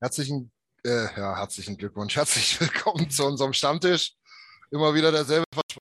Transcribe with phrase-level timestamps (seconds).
[0.00, 0.50] herzlichen,
[0.84, 4.14] äh, ja, herzlichen Glückwunsch, herzlich willkommen zu unserem Stammtisch.
[4.70, 5.80] Immer wieder derselbe Versprechen.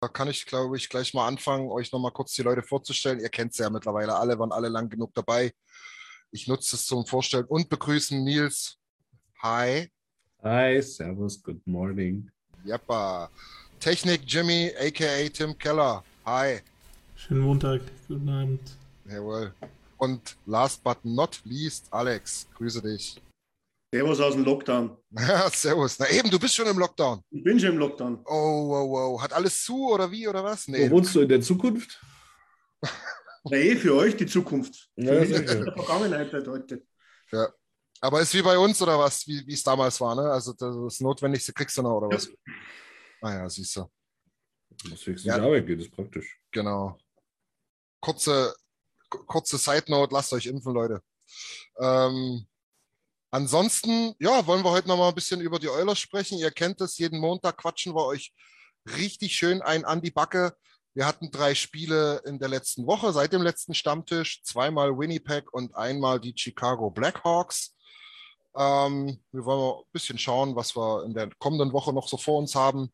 [0.00, 3.20] Da kann ich, glaube ich, gleich mal anfangen, euch nochmal kurz die Leute vorzustellen.
[3.20, 5.52] Ihr kennt sie ja mittlerweile alle, waren alle lang genug dabei.
[6.32, 8.78] Ich nutze es zum Vorstellen und begrüßen Nils.
[9.42, 9.92] Hi.
[10.42, 12.28] Hi, servus, good morning.
[12.64, 13.30] Jappa.
[13.78, 16.02] Technik Jimmy, aka Tim Keller.
[16.24, 16.62] Hi.
[17.22, 18.60] Schönen Montag, guten Abend.
[19.08, 19.54] Jawohl.
[19.96, 23.22] Und last but not least, Alex, grüße dich.
[23.94, 24.96] Servus aus dem Lockdown.
[25.12, 26.00] Ja, servus.
[26.00, 27.22] Na eben, du bist schon im Lockdown.
[27.30, 28.18] Ich bin schon im Lockdown.
[28.24, 29.22] Oh, wow, wow.
[29.22, 30.66] Hat alles zu oder wie oder was?
[30.66, 32.00] Wo wohnst du in der Zukunft?
[33.44, 34.90] Na eh, für euch die Zukunft.
[34.96, 36.82] Ja, Für mich die Vergangenheit halt heute.
[37.30, 37.48] Ja.
[38.00, 39.24] Aber ist wie bei uns oder was?
[39.28, 40.22] Wie wie es damals war, ne?
[40.22, 42.28] Also das Notwendigste kriegst du noch oder was?
[43.20, 43.86] Ah ja, siehst du.
[44.88, 45.36] Musst wenigstens Ja.
[45.36, 45.44] ja.
[45.44, 46.40] Arbeit gehen, das ist praktisch.
[46.50, 46.98] Genau.
[48.02, 48.54] Kurze,
[49.08, 51.02] kurze Side Note, lasst euch impfen, Leute.
[51.78, 52.46] Ähm,
[53.30, 56.36] ansonsten, ja, wollen wir heute noch mal ein bisschen über die Oilers sprechen.
[56.36, 58.34] Ihr kennt es, jeden Montag quatschen wir euch
[58.98, 60.56] richtig schön ein an die Backe.
[60.94, 64.42] Wir hatten drei Spiele in der letzten Woche, seit dem letzten Stammtisch.
[64.42, 67.76] Zweimal Winnipeg und einmal die Chicago Blackhawks.
[68.56, 72.16] Ähm, wir wollen mal ein bisschen schauen, was wir in der kommenden Woche noch so
[72.16, 72.92] vor uns haben.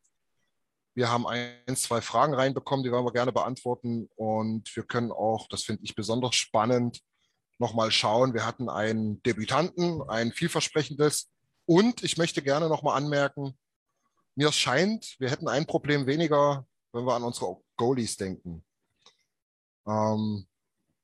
[0.99, 4.09] Wir haben ein, zwei Fragen reinbekommen, die wollen wir gerne beantworten.
[4.17, 6.99] Und wir können auch, das finde ich besonders spannend,
[7.57, 8.33] nochmal schauen.
[8.33, 11.29] Wir hatten einen Debütanten, ein vielversprechendes.
[11.65, 13.57] Und ich möchte gerne nochmal anmerken,
[14.35, 18.65] mir scheint, wir hätten ein Problem weniger, wenn wir an unsere Goalies denken.
[19.87, 20.47] Ähm,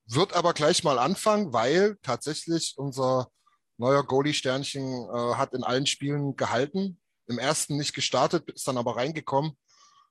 [0.08, 3.30] wird aber gleich mal anfangen, weil tatsächlich unser
[3.78, 7.00] neuer Goalie-Sternchen äh, hat in allen Spielen gehalten.
[7.28, 9.56] Im ersten nicht gestartet, ist dann aber reingekommen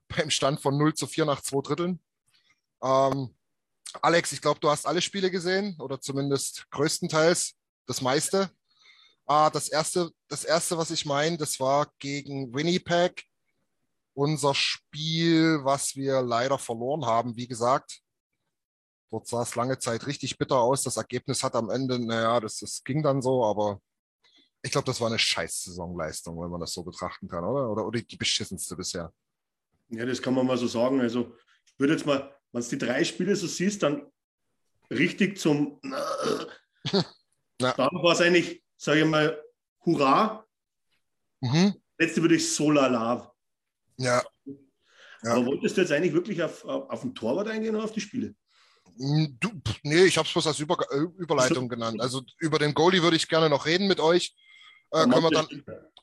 [0.08, 2.00] beim Stand von 0 zu 4 nach zwei Dritteln.
[2.82, 3.34] Ähm,
[4.02, 7.54] Alex, ich glaube, du hast alle Spiele gesehen oder zumindest größtenteils
[7.86, 8.50] das meiste.
[9.26, 13.24] Ah, das erste, das erste, was ich meine, das war gegen Winnipeg.
[14.14, 18.00] Unser Spiel, was wir leider verloren haben, wie gesagt.
[19.10, 20.82] Dort sah es lange Zeit richtig bitter aus.
[20.82, 23.80] Das Ergebnis hat am Ende, naja, das, das ging dann so, aber
[24.62, 27.70] ich glaube, das war eine scheiß Saisonleistung, wenn man das so betrachten kann, oder?
[27.70, 29.12] Oder, oder die beschissenste bisher.
[29.88, 31.00] Ja, das kann man mal so sagen.
[31.00, 31.36] Also,
[31.66, 34.10] ich würde jetzt mal, wenn du die drei Spiele so siehst, dann
[34.90, 35.80] richtig zum.
[37.58, 39.40] Dann war es eigentlich, sage ich mal,
[39.84, 40.44] Hurra.
[41.40, 41.74] Mhm.
[41.98, 43.32] Letzte würde ich so lala.
[43.96, 44.22] Ja,
[45.22, 45.34] Ja.
[45.34, 48.00] Aber wolltest du jetzt eigentlich wirklich auf, auf, auf den Torwart eingehen oder auf die
[48.00, 48.34] Spiele?
[48.96, 49.50] Mm, Du,
[49.82, 52.00] nee, ich habe es bloß als Über äh, Überleitung genannt.
[52.00, 54.34] Also über den Goalie würde ich gerne noch reden mit euch.
[54.90, 55.46] Äh, können, wir dann,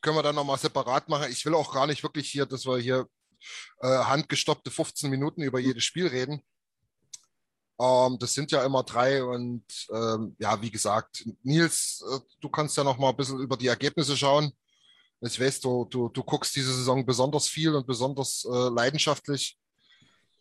[0.01, 1.31] können wir dann nochmal separat machen.
[1.31, 3.07] Ich will auch gar nicht wirklich hier, dass wir hier
[3.81, 6.41] äh, handgestoppte 15 Minuten über jedes Spiel reden.
[7.79, 12.77] Ähm, das sind ja immer drei und ähm, ja, wie gesagt, Nils, äh, du kannst
[12.77, 14.51] ja noch mal ein bisschen über die Ergebnisse schauen.
[15.21, 19.57] Ich weiß, du, du, du guckst diese Saison besonders viel und besonders äh, leidenschaftlich.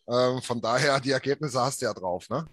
[0.07, 2.45] Ähm, von daher, die Ergebnisse hast du ja drauf, ne?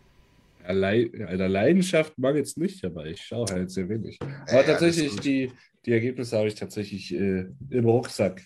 [0.65, 4.19] Alter, Leidenschaft mag jetzt nicht, aber ich schaue halt sehr wenig.
[4.21, 5.53] Aber Ja, tatsächlich, die,
[5.87, 8.45] die Ergebnisse habe ich tatsächlich äh, im Rucksack.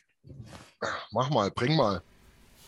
[1.10, 2.02] Mach mal, bring mal.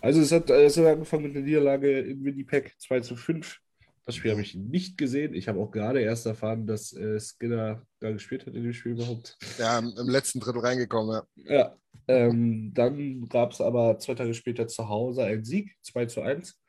[0.01, 3.59] Also es hat, es hat angefangen mit der Niederlage in Winnipeg 2 zu 5.
[4.07, 5.33] Das Spiel habe ich nicht gesehen.
[5.33, 8.93] Ich habe auch gerade erst erfahren, dass äh, Skinner da gespielt hat in dem Spiel
[8.93, 9.39] überhaupt.
[9.59, 11.55] Ja, im, letzten Drittel reingekommen, ja.
[11.55, 11.77] Ja,
[12.07, 16.61] ähm, dann gab es aber zwei Tage später zu Hause einen Sieg, 2 zu 1.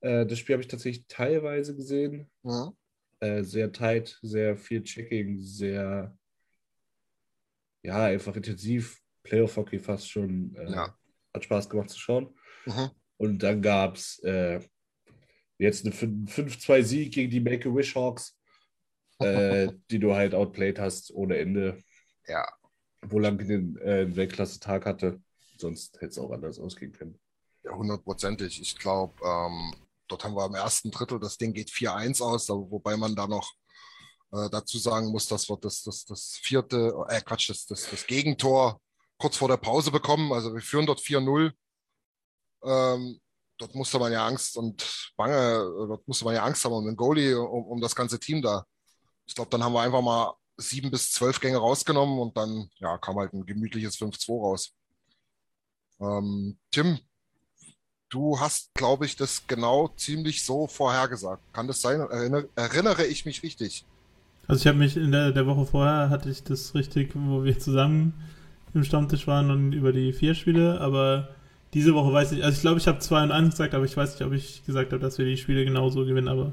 [0.00, 2.28] Äh, das Spiel habe ich tatsächlich teilweise gesehen.
[2.42, 2.72] Mhm.
[3.20, 6.16] Äh, sehr tight, sehr viel Checking, sehr,
[7.84, 8.98] ja, einfach intensiv.
[9.22, 10.54] Playoff-Hockey fast schon.
[10.56, 10.96] Äh, Ja.
[11.32, 12.34] Hat Spaß gemacht zu schauen.
[12.66, 12.90] Mhm.
[13.16, 14.60] Und dann gab es äh,
[15.58, 15.94] jetzt einen
[16.26, 18.36] 5-2-Sieg gegen die Make-A-Wish Hawks,
[19.20, 21.78] äh, die du halt outplayed hast ohne Ende.
[22.26, 22.48] Ja.
[23.02, 25.22] Wo lang den äh, Weltklasse-Tag hatte.
[25.56, 27.20] Sonst hätte es auch anders ausgehen können.
[27.62, 28.60] Ja, hundertprozentig.
[28.60, 29.74] Ich glaube, ähm,
[30.08, 33.52] dort haben wir im ersten Drittel, das Ding geht 4-1 aus, wobei man da noch
[34.32, 38.06] äh, dazu sagen muss, dass wir das, das, das vierte, äh, Quatsch, das, das, das
[38.06, 38.80] Gegentor
[39.20, 40.32] kurz vor der Pause bekommen.
[40.32, 41.52] Also wir führen dort 4-0.
[42.64, 43.20] Ähm,
[43.58, 45.58] dort musste man ja Angst und Bange,
[45.88, 48.64] dort musste man ja Angst haben um den Goalie, um, um das ganze Team da.
[49.26, 52.98] Ich glaube, dann haben wir einfach mal sieben bis zwölf Gänge rausgenommen und dann ja,
[52.98, 54.74] kam halt ein gemütliches 5-2 raus.
[56.00, 56.98] Ähm, Tim,
[58.08, 61.42] du hast, glaube ich, das genau ziemlich so vorhergesagt.
[61.52, 62.00] Kann das sein?
[62.00, 63.86] Erinner, erinnere ich mich richtig?
[64.48, 67.58] Also ich habe mich in der, der Woche vorher hatte ich das richtig, wo wir
[67.58, 68.14] zusammen
[68.74, 71.28] im Stammtisch waren und über die vier Spiele, aber
[71.74, 73.96] diese Woche weiß ich, also ich glaube, ich habe 2 und 1 gesagt, aber ich
[73.96, 76.52] weiß nicht, ob ich gesagt habe, dass wir die Spiele genauso gewinnen, aber.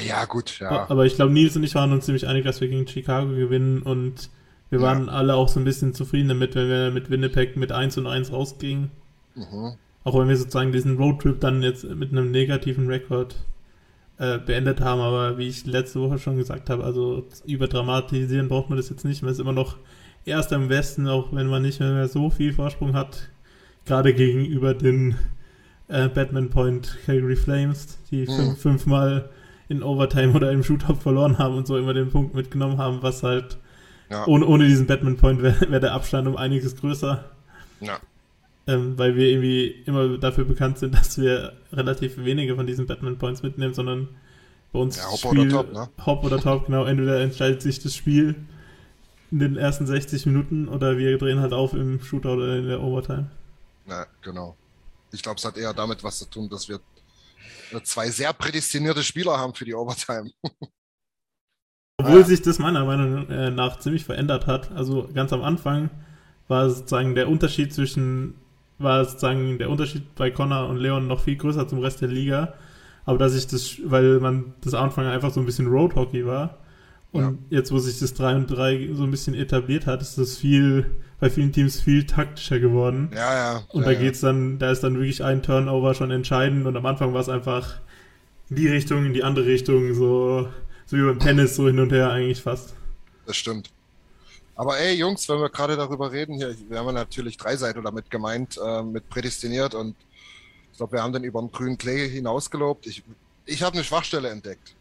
[0.00, 0.88] Ja, gut, ja.
[0.88, 3.82] Aber ich glaube, Nils und ich waren uns ziemlich einig, dass wir gegen Chicago gewinnen
[3.82, 4.30] und
[4.70, 4.86] wir Ja.
[4.86, 8.06] waren alle auch so ein bisschen zufrieden damit, wenn wir mit Winnipeg mit 1 und
[8.06, 8.90] 1 rausgingen.
[9.34, 9.74] Mhm.
[10.04, 13.36] Auch wenn wir sozusagen diesen Roadtrip dann jetzt mit einem negativen Rekord
[14.18, 18.76] äh, beendet haben, aber wie ich letzte Woche schon gesagt habe, also überdramatisieren braucht man
[18.78, 19.22] das jetzt nicht.
[19.22, 19.76] Man ist immer noch
[20.24, 23.28] erst im Westen, auch wenn man nicht mehr so viel Vorsprung hat,
[23.86, 25.16] gerade gegenüber den
[25.88, 28.26] äh, Batman Point Calgary Flames, die Mhm.
[28.26, 29.28] fünf, fünfmal
[29.68, 33.22] in Overtime oder im Shootout verloren haben und so immer den Punkt mitgenommen haben, was
[33.22, 33.58] halt
[34.10, 34.26] Ja.
[34.26, 37.24] ohne, ohne diesen Batman Point wäre wär der Abstand um einiges größer
[37.80, 37.98] ja.
[38.66, 43.18] ähm, weil wir irgendwie immer dafür bekannt sind, dass wir relativ wenige von diesen Batman
[43.18, 44.08] Points mitnehmen, sondern
[44.72, 45.88] bei uns Ja, Hop Spiel, oder Top, ne?
[46.06, 48.36] Hop oder Top, genau, entweder entscheidet sich das Spiel
[49.32, 52.82] in den ersten 60 Minuten oder wir drehen halt auf im Shootout oder in der
[52.82, 53.30] Overtime.
[53.86, 54.56] Ja, genau.
[55.12, 56.80] Ich glaube, es hat eher damit was zu tun, dass wir
[57.84, 60.30] zwei sehr prädestinierte Spieler haben für die Overtime.
[61.98, 62.24] Obwohl Ja.
[62.24, 64.70] sich das meiner Meinung äh, nach ziemlich verändert hat.
[64.72, 65.90] Also ganz am Anfang
[66.48, 68.34] war sozusagen der Unterschied zwischen,
[68.78, 72.54] war sozusagen der Unterschied bei Connor und Leon noch viel größer zum Rest der Liga.
[73.04, 76.58] Aber dass ich das, weil man das Anfang einfach so ein bisschen Roadhockey war.
[77.12, 80.38] Und jetzt, wo sich das 3 und 3 so ein bisschen etabliert hat, ist das
[80.38, 83.10] viel, bei vielen Teams viel taktischer geworden.
[83.14, 83.62] Ja, ja.
[83.68, 84.00] Und ja, da ja.
[84.00, 87.28] geht's dann, da ist dann wirklich ein Turnover schon entscheidend und am Anfang war es
[87.28, 87.80] einfach
[88.48, 90.48] in die Richtung, in die andere Richtung, so,
[90.86, 92.74] so wie beim Tennis, so hin und her eigentlich fast.
[93.26, 93.70] Das stimmt.
[94.54, 97.82] Aber ey, Jungs, wenn wir gerade darüber reden, hier, wir haben ja natürlich drei Seiten
[97.84, 99.96] damit gemeint, äh, mit prädestiniert und
[100.70, 102.86] ich glaube, wir haben den über den grünen Klee hinausgelobt.
[102.86, 103.02] Ich,
[103.44, 104.74] ich habe eine Schwachstelle entdeckt.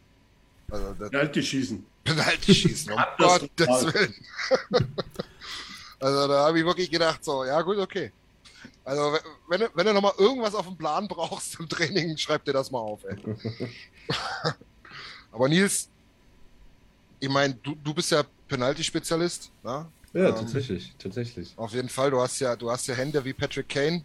[0.71, 1.85] Also das Penalty schießen.
[2.03, 2.99] Penalty schießen, um.
[3.17, 4.15] Gottes Willen.
[5.99, 8.11] also da habe ich wirklich gedacht, so, ja gut, okay.
[8.83, 9.17] Also
[9.49, 12.79] wenn- wenn, du- nochmal irgendwas auf dem Plan brauchst im Training, schreib dir das mal
[12.79, 13.15] auf, ey.
[15.31, 15.89] Aber Nils,
[17.19, 19.87] ich meine, du, du bist ja Penalty-Spezialist, ne?
[20.13, 21.53] Ja, Ähm, tatsächlich, tatsächlich.
[21.55, 24.03] Auf jeden Fall, du hast ja, du hast ja Hände wie Patrick Kane.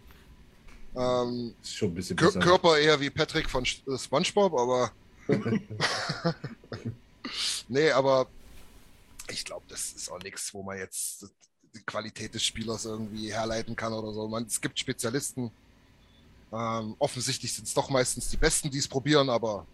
[0.95, 2.39] Ähm, Ist schon ein bisschen Kör besser.
[2.39, 4.91] Körper eher wie Patrick von äh, SpongeBob, aber.
[7.67, 8.27] nee, aber
[9.29, 11.27] ich glaube, das ist auch nichts, wo man jetzt
[11.75, 14.27] die Qualität des Spielers irgendwie herleiten kann oder so.
[14.27, 15.51] Man, es gibt Spezialisten.
[16.51, 19.65] Ähm, offensichtlich sind es doch meistens die Besten, die es probieren, aber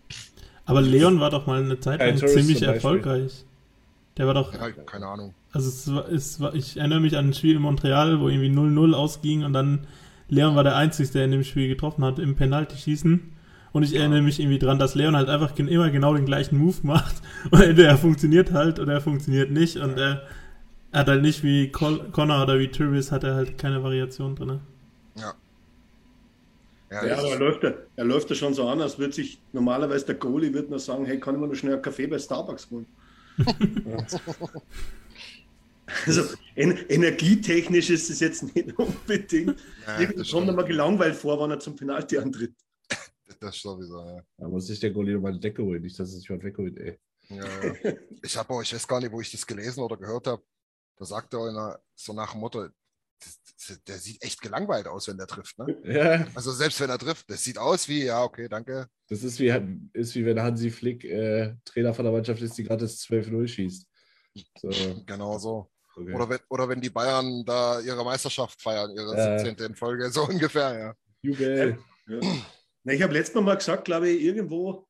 [0.66, 3.46] Aber Leon war doch mal eine Zeit lang Turris ziemlich erfolgreich.
[4.18, 5.34] Der war doch, ja, keine Ahnung.
[5.52, 8.50] also es war, es war, ich erinnere mich an ein Spiel in Montreal, wo irgendwie
[8.50, 9.88] 0-0 ausging und dann
[10.30, 13.33] Leon war der Einzige, der in dem Spiel getroffen hat im Penalty-Schießen.
[13.74, 16.78] Und ich erinnere mich irgendwie dran, dass Leon halt einfach immer genau den gleichen Move
[16.84, 17.16] macht.
[17.52, 19.78] Und entweder er funktioniert halt oder er funktioniert nicht.
[19.78, 20.22] Und er
[20.94, 24.60] hat halt nicht wie Col Connor oder wie Turris hat er halt keine Variation drin.
[25.16, 25.34] Ja.
[26.92, 29.42] Ja, das aber er läuft, ja, er läuft ja schon so an, als würde sich
[29.52, 32.20] normalerweise der Goalie wird nur sagen, hey, kann ich mir noch schnell einen Kaffee bei
[32.20, 32.86] Starbucks holen?
[36.06, 36.22] also
[36.54, 39.60] en energietechnisch ist es jetzt nicht unbedingt.
[39.88, 40.48] ja, das, kommt stimmt.
[40.50, 42.54] er mal gelangweilt vor, wenn er zum Penalty antritt.
[43.40, 44.22] das sowieso, ja.
[44.38, 46.78] Da muss sich der Goalie nochmal eine Decke holen, nicht, dass es sich jemand wegholt,
[46.78, 47.00] ey.
[47.30, 47.74] Ja, ja.
[48.24, 50.44] Ich habe auch, ich weiß gar nicht, wo ich das gelesen oder gehört habe.
[50.98, 52.68] Da sagt er einer, so nach dem Motto,
[53.88, 55.58] der sieht echt gelangweilt aus, wenn der trifft.
[55.58, 55.78] Ne?
[55.86, 58.88] Ja, Also selbst wenn er trifft, das sieht aus wie, ja, okay, danke.
[59.10, 59.52] das ist wie,
[59.94, 63.48] ist wie wenn Hansi Flick äh, Trainer von der Mannschaft ist, die gerade das 12-0
[63.48, 63.88] schießt.
[64.60, 64.70] So,
[65.06, 65.72] Genau so.
[65.96, 66.14] okay.
[66.14, 69.40] Oder wenn, oder wenn die Bayern da ihre Meisterschaft feiern, ihre Äh.
[69.46, 69.66] 17.
[69.68, 70.96] in Folge, so ungefähr, ja.
[71.22, 71.78] Jubel.
[72.08, 72.20] Ja.
[72.84, 74.88] Na, ich habe letztes Mal mal gesagt, glaube ich, irgendwo,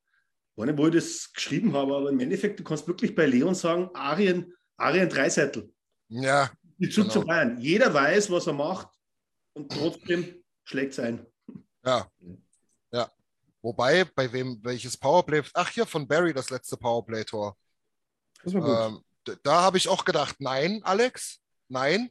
[0.56, 3.54] war nicht, wo ich das geschrieben habe, aber im Endeffekt, du kannst wirklich bei Leon
[3.54, 5.72] sagen, Arien, Arien Dreiseitel.
[6.08, 7.12] Ja, Die Zug Genau.
[7.12, 7.60] zu Bayern.
[7.60, 8.88] Jeder weiß, was er macht
[9.54, 11.26] und trotzdem schlägt es ein.
[11.84, 12.08] ja.
[12.92, 13.10] Ja.
[13.62, 17.56] Wobei, bei wem, welches Powerplay, ach hier von Barry, das letzte Powerplay-Tor.
[18.44, 19.04] Das war gut.
[19.26, 22.10] Ähm, da habe ich auch gedacht, nein, Alex, nein.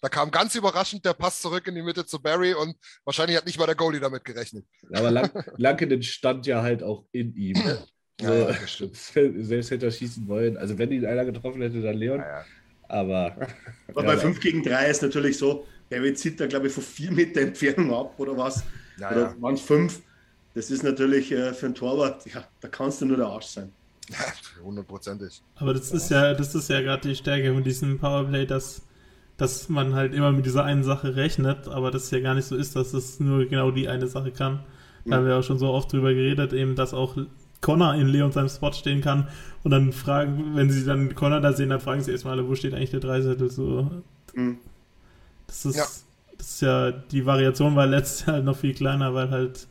[0.00, 3.46] Da kam ganz überraschend der Pass zurück in die Mitte zu Barry und wahrscheinlich hat
[3.46, 4.64] nicht mal der Goalie damit gerechnet.
[4.92, 7.56] Aber Lang Lankinen stand ja halt auch in ihm.
[7.56, 7.76] Ja,
[8.20, 8.54] So, ja,
[9.42, 10.56] selbst hätte er schießen wollen.
[10.56, 12.20] Also wenn ihn einer getroffen hätte, dann Leon.
[12.20, 12.44] Ja, ja.
[12.88, 16.66] Aber Aber Ja, bei aber- 5 gegen 3 ist natürlich so, Barry zieht da, glaube
[16.68, 18.62] ich, von 4 Meter Entfernung ab oder was.
[18.98, 19.36] Ja, oder ja.
[19.42, 20.00] waren es 5.
[20.54, 23.72] Das ist natürlich äh, für einen Torwart, ja, da kannst du nur der Arsch sein.
[24.08, 24.16] Ja,
[24.64, 25.42] hundertprozentig.
[25.56, 28.82] Aber das ist ja, das ist ja gerade die Stärke von diesem Powerplay, dass,
[29.40, 32.56] dass man halt immer mit dieser einen Sache rechnet, aber das ja gar nicht so
[32.56, 34.60] ist, dass es nur genau die eine Sache kann.
[35.06, 37.16] Da haben wir auch schon so oft drüber geredet, eben, dass auch
[37.62, 39.28] Connor in Leon seinem Spot stehen kann
[39.64, 42.74] und dann fragen, wenn sie dann Connor da sehen, dann fragen sie erstmal, wo steht
[42.74, 43.90] eigentlich der Dreisettel so.
[44.34, 44.58] Mhm.
[45.46, 45.86] Das ist, Ja.
[46.36, 49.66] das ist ja, die Variation war letztes Jahr halt noch viel kleiner, weil halt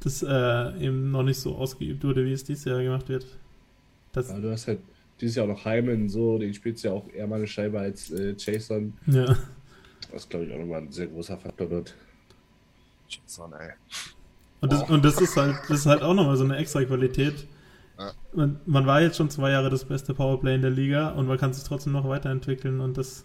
[0.00, 3.24] das äh, eben noch nicht so ausgeübt wurde, wie es dieses Jahr gemacht wird.
[4.12, 4.80] Das, Ja, du hast halt
[5.20, 7.78] dieses Jahr auch noch Hyman, so, den spielst du ja auch eher mal eine Scheibe
[7.80, 8.94] als äh, Jason.
[9.06, 9.36] ja.
[10.12, 11.94] Was, glaube ich, auch nochmal ein sehr großer Faktor wird.
[13.08, 13.72] Jason, ey.
[14.60, 14.90] Und das, Wow.
[14.90, 17.46] und das ist halt, das ist halt auch nochmal so eine extra Qualität.
[17.98, 18.12] Ja.
[18.32, 21.36] Man, man war jetzt schon zwei Jahre das beste Powerplay in der Liga und man
[21.38, 23.24] kann sich trotzdem noch weiterentwickeln und das,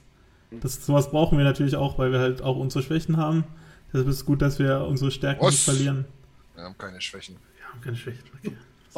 [0.51, 3.43] das sowas brauchen wir natürlich auch, weil wir halt auch unsere Schwächen haben.
[3.91, 5.51] Deshalb ist es gut, dass wir unsere Stärken Was?
[5.53, 6.05] nicht verlieren.
[6.55, 7.35] Wir haben keine Schwächen.
[7.57, 8.23] Wir haben keine Schwächen.
[8.39, 8.53] Okay.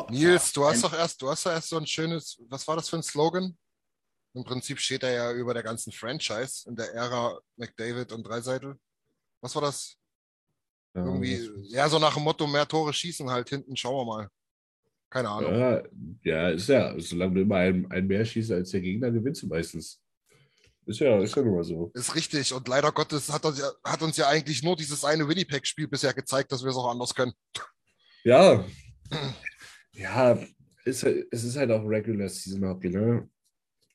[0.09, 2.89] Nils, du hast doch erst, du hast doch erst so ein schönes, was war das
[2.89, 3.57] für ein Slogan?
[4.33, 8.75] Im Prinzip steht er ja über der ganzen Franchise in der Ära McDavid und Dreiseitel.
[9.41, 9.95] Was war das?
[10.93, 14.29] Irgendwie, ja, so nach dem Motto, mehr Tore schießen halt hinten, schauen wir mal.
[15.09, 15.53] Keine Ahnung.
[15.53, 15.83] Ja,
[16.23, 19.47] ja, ist ja, solange du immer ein, ein mehr schießt als der Gegner, gewinnst du
[19.47, 20.01] meistens.
[20.85, 21.91] Ist ja, ist ja mal so.
[21.93, 22.53] Ist richtig.
[22.53, 26.13] Und leider Gottes hat uns, ja, hat uns ja eigentlich nur dieses eine Winnipeg-Spiel bisher
[26.13, 27.33] gezeigt, dass wir es auch anders können.
[28.23, 28.63] Ja.
[29.95, 30.37] Ja,
[30.83, 33.27] ist, es ist halt auch Regular Season Hockey, ne?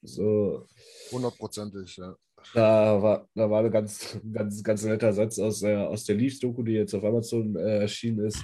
[0.03, 0.67] So,
[1.13, 2.17] Hundertprozentig, ja.
[2.55, 6.63] da war, da war ein ganz, ganz, ganz netter Satz aus, der aus der Leafs-Doku,
[6.63, 8.43] die jetzt auf Amazon äh, erschienen ist.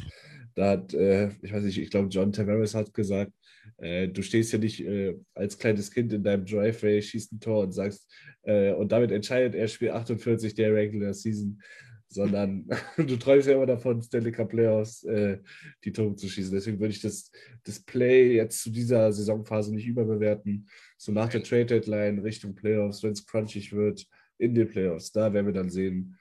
[0.55, 3.33] Da hat, äh, ich weiß nicht, ich glaube, John Tavares hat gesagt,
[3.79, 7.65] äh, du stehst ja nicht äh, als kleines Kind in deinem Driveway, schießt ein Tor
[7.65, 8.11] und sagst,
[8.43, 11.61] äh, und damit entscheidet er Spiel 48 der Regular Season,
[12.09, 15.39] sondern du träumst ja immer davon, Stanley Cup Playoffs äh,
[15.85, 16.53] die Tore zu schießen.
[16.53, 17.31] Deswegen würde ich das,
[17.65, 20.69] das Play jetzt zu dieser Saisonphase nicht überbewerten.
[20.97, 24.07] So nach der Trade Deadline Richtung Playoffs, wenn es crunchig wird,
[24.39, 26.19] in den Playoffs, da werden wir dann sehen,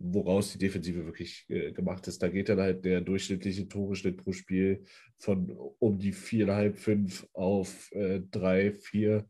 [0.00, 2.22] woraus die Defensive wirklich äh, gemacht ist.
[2.22, 4.84] Da geht dann halt der durchschnittliche Toreschnitt pro Spiel
[5.18, 9.28] von um die viereinhalb, fünf auf äh, drei, vier.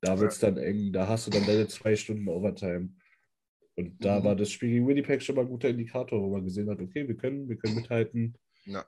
[0.00, 0.92] Da wird es dann eng.
[0.92, 2.88] Da hast du dann deine zwei Stunden Overtime.
[3.80, 4.24] Und da Mhm.
[4.24, 7.06] war das Spiel gegen Winnipeg schon mal ein guter Indikator, wo man gesehen hat, okay,
[7.08, 8.36] wir können, wir können mithalten.
[8.64, 8.84] Ja.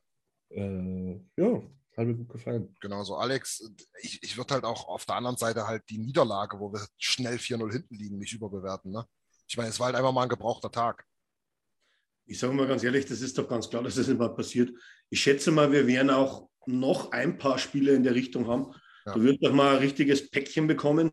[0.50, 1.62] Äh, ja,
[1.96, 2.74] hat mir gut gefallen.
[2.80, 3.16] Genau so.
[3.16, 3.72] Alex,
[4.02, 7.36] ich, ich würde halt auch auf der anderen Seite halt die Niederlage, wo wir schnell
[7.38, 8.92] 4-0 hinten liegen, nicht überbewerten.
[8.92, 9.06] Ne?
[9.48, 11.04] Ich meine, es war halt einfach mal ein gebrauchter Tag.
[12.26, 14.70] Ich sage mal ganz ehrlich, das ist doch ganz klar, dass das nicht mal passiert.
[15.10, 18.72] Ich schätze mal, wir werden auch noch ein paar Spiele in der Richtung haben.
[19.04, 19.14] Ja.
[19.14, 21.10] Du wirst doch mal ein richtiges Päckchen bekommen.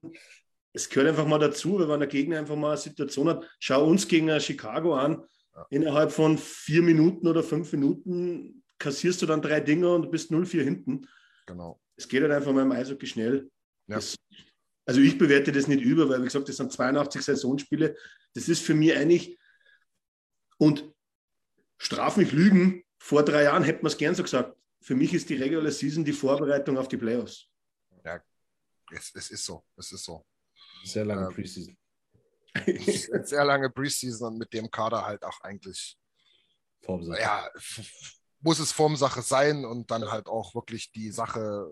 [0.73, 3.49] Es gehört einfach mal dazu, wenn der Gegner einfach mal eine Situation hat.
[3.59, 5.23] Schau uns gegen Chicago an.
[5.55, 5.65] Ja.
[5.71, 10.31] Innerhalb von vier Minuten oder fünf Minuten kassierst du dann drei Dinger und du bist
[10.31, 11.07] 0-4 hinten.
[11.45, 11.81] Genau.
[11.95, 13.49] Es geht halt einfach mal im Eishockey schnell.
[13.87, 13.95] Ja.
[13.95, 14.15] Das,
[14.85, 17.95] also ich bewerte das nicht über, weil wie gesagt, das sind 82 Saisonspiele.
[18.33, 19.37] Das ist für mich eigentlich
[20.57, 20.93] und
[21.77, 22.83] straf mich Lügen.
[22.99, 24.55] Vor drei Jahren hätte man es gern so gesagt.
[24.81, 27.47] Für mich ist die Regular Season die Vorbereitung auf die Playoffs.
[28.91, 29.65] Es, es ist so.
[29.75, 30.25] Es ist so.
[30.83, 31.77] Sehr lange Ähm, Preseason.
[33.25, 35.97] Sehr lange Preseason und mit dem Kader halt auch eigentlich,
[36.81, 37.19] Formsache.
[37.19, 37.49] ja,
[38.41, 41.67] muss es Formsache sein und dann halt auch wirklich die Sache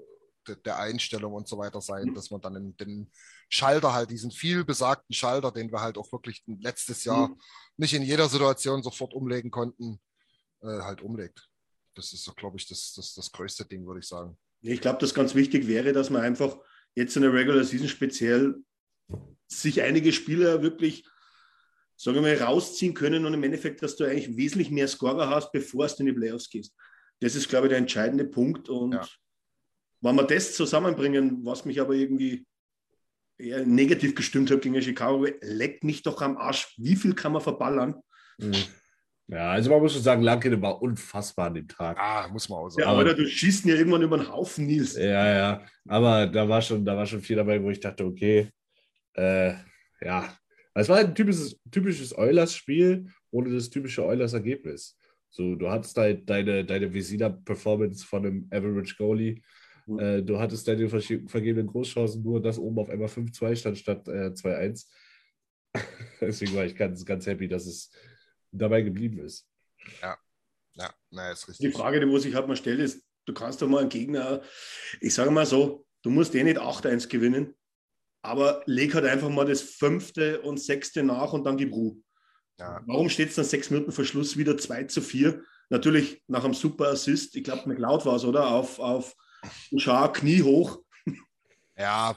[0.48, 3.12] de- der Einstellung und so weiter sein, dass man dann den, den
[3.50, 7.40] Schalter halt, diesen viel besagten Schalter, den wir halt auch wirklich letztes Jahr Mhm.
[7.78, 10.00] nicht in jeder Situation sofort umlegen konnten,
[10.62, 11.50] äh, halt umlegt.
[11.96, 14.38] Das ist so, glaube ich, das, das, das größte Ding, würde ich sagen.
[14.62, 16.58] Ich glaube, dass ganz wichtig wäre, dass man einfach
[16.96, 18.56] jetzt in der Regular Season speziell
[19.48, 21.06] sich einige Spieler wirklich,
[21.96, 25.52] sagen wir mal, rausziehen können und im Endeffekt, dass du eigentlich wesentlich mehr Scorer hast,
[25.52, 26.76] bevor du in die Playoffs gehst.
[27.20, 28.70] Das ist, glaube ich, der entscheidende Punkt.
[28.70, 29.08] Und Ja.
[30.02, 32.46] wenn wir das zusammenbringen, was mich aber irgendwie
[33.40, 36.74] eher negativ gestimmt hat gegen Chicago, leckt mich doch am Arsch.
[36.78, 37.96] Wie viel kann man verballern?
[38.38, 38.54] Mhm.
[39.30, 41.98] Ja, also man muss schon sagen, Lankinen war unfassbar an dem Tag.
[42.00, 42.82] Ah, muss man auch sagen.
[42.84, 44.96] Ja, aber- oder du schießt ihn ja irgendwann über den Haufen, Nils.
[44.96, 48.50] Ja, ja, aber da war schon, da war schon viel dabei, wo ich dachte, okay,
[49.18, 49.56] äh,
[50.02, 50.38] ja,
[50.74, 54.98] es war ein typisches, typisches Eulers-Spiel ohne das typische Eulers-Ergebnis.
[55.30, 59.42] So, du hattest halt deine, deine Visina-Performance von einem Average Goalie.
[59.86, 60.00] Mhm.
[60.00, 64.32] Äh, du hattest deine vergebenen Großchancen, nur dass oben auf einmal 5-2 stand statt äh,
[64.32, 64.88] 2-1.
[66.22, 67.92] Deswegen war ich ganz, ganz happy, dass es
[68.52, 69.48] dabei geblieben ist.
[70.02, 70.18] Ja,
[71.12, 71.76] naja, ist Die richtig.
[71.76, 74.42] Frage, die wo sich halt mal stellt, ist, du kannst doch mal einen Gegner,
[75.02, 77.56] ich sage mal so, du musst eh nicht 8-1 gewinnen,
[78.28, 81.98] aber leg halt einfach mal das fünfte und sechste nach und dann gib Ruhe.
[82.60, 82.82] Ja.
[82.86, 85.42] Warum steht es dann sechs Minuten vor Schluss wieder 2 zu 4?
[85.70, 88.50] Natürlich nach einem super Assist, ich glaube, McLeod war es, oder?
[88.50, 89.16] Auf, auf
[89.78, 90.80] Schar, Knie hoch.
[91.80, 92.16] Ja,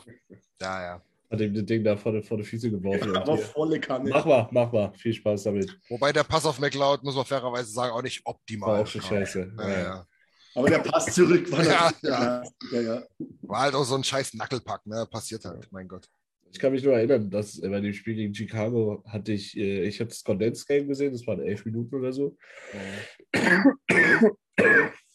[0.59, 1.03] ja, ja.
[1.31, 3.11] Hat ihm das Ding da vor die, vor die Füße geworfen.
[3.11, 4.09] und Aber volle Kanne.
[4.09, 4.93] Mach mal, mach mal.
[4.95, 5.79] Viel Spaß damit.
[5.91, 9.03] Wobei der Pass auf McLeod, muss man fairerweise sagen, auch nicht optimal War auch schon
[9.03, 9.53] scheiße.
[9.59, 10.07] Ja, ja.
[10.55, 12.43] Aber der Pass zurück war Ja, ja.
[12.73, 13.03] ja, ja.
[13.43, 15.07] War halt auch so ein scheiß Nackelpack, ne?
[15.11, 16.09] Passiert halt, mein Gott.
[16.53, 20.01] Ich kann mich nur erinnern, dass bei dem Spiel gegen Chicago hatte ich, äh, ich
[20.01, 22.37] habe das Condensed Game gesehen, das waren elf Minuten oder so.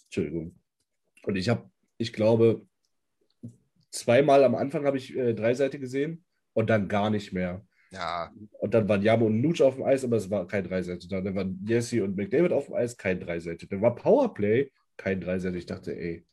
[0.06, 0.56] Entschuldigung.
[1.24, 2.66] Und ich habe, ich glaube,
[3.92, 6.24] zweimal am Anfang habe ich äh, drei Seite gesehen
[6.54, 7.66] und dann gar nicht mehr.
[7.92, 11.08] Ja, Und dann waren Jamo und Luch auf dem Eis, aber es war kein Dreiseite.
[11.08, 13.68] Dann waren Jesse und McDavid auf dem Eis, kein Dreiseite.
[13.68, 15.58] Dann war Powerplay, kein Dreiseite.
[15.58, 16.26] Ich dachte, ey,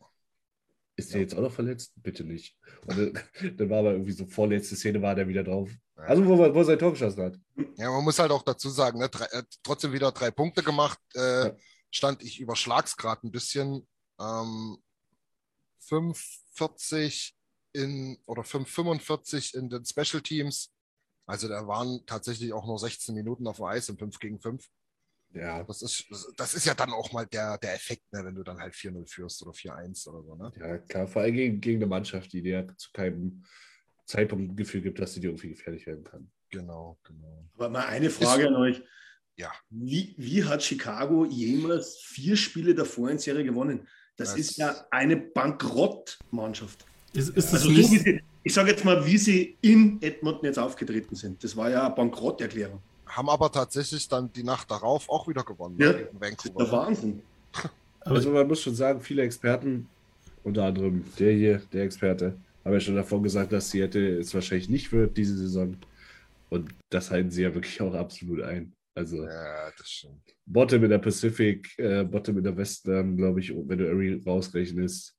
[0.97, 1.92] ist der jetzt auch noch verletzt?
[1.97, 2.57] Bitte nicht.
[2.87, 3.14] Und
[3.57, 5.71] dann, war aber irgendwie so vorletzte Szene, war der wieder drauf.
[5.97, 7.38] Also, wo, wo er sein Tor geschossen hat.
[7.76, 10.99] Ja, man muss halt auch dazu sagen, ne, drei, äh, trotzdem wieder drei Punkte gemacht.
[11.14, 11.57] Äh, Ja.
[11.95, 13.87] Stand ich überschlag's gerade ein bisschen.
[14.19, 14.78] Ähm,
[15.88, 17.33] 5,40
[17.73, 20.73] in oder 5,45 in den Special Teams.
[21.26, 24.66] Also da waren tatsächlich auch nur 16 Minuten auf dem Eis im 5 gegen 5.
[25.35, 26.05] Ja, Das ist,
[26.37, 29.07] das ist ja dann auch mal der, der Effekt, ne, wenn du dann halt 4-0
[29.09, 30.35] führst oder 4-1 oder so.
[30.35, 30.53] Ne?
[30.59, 31.07] ja, klar.
[31.09, 33.45] Vor allem gegen, gegen eine Mannschaft, die dir zu keinem
[34.05, 36.31] Zeitpunkt ein Gefühl gibt, dass sie dir irgendwie gefährlich werden kann.
[36.51, 37.49] Genau, genau.
[37.55, 38.83] Aber mal eine Frage an euch.
[39.37, 39.51] Ja.
[39.71, 43.89] Wie, wie hat Chicago jemals vier Spiele davor in Serie gewonnen?
[44.17, 46.85] Das, Das- ist ja eine Bankrottmannschaft.
[47.15, 50.59] Ist, ist das Also so sie, ich sage jetzt mal, wie sie in Edmonton jetzt
[50.59, 51.43] aufgetreten sind.
[51.45, 52.83] Das war ja eine Bankrotterklärung.
[53.06, 55.92] Haben aber tatsächlich dann die Nacht darauf auch wieder gewonnen Ja.
[55.92, 56.73] gegen Das ist der Vancouver.
[56.87, 57.23] Wahnsinn.
[58.04, 59.87] Also man muss schon sagen, viele Experten,
[60.42, 64.68] unter anderem der hier, der Experte, haben ja schon davon gesagt, dass Seattle es wahrscheinlich
[64.68, 65.76] nicht wird diese Saison.
[66.49, 68.73] Und das halten sie ja wirklich auch absolut ein.
[68.97, 70.35] Also Ja, das stimmt.
[70.47, 75.16] Bottom in der Pacific, äh, Bottom in der Western, glaube ich, wenn du Erie rausrechnest,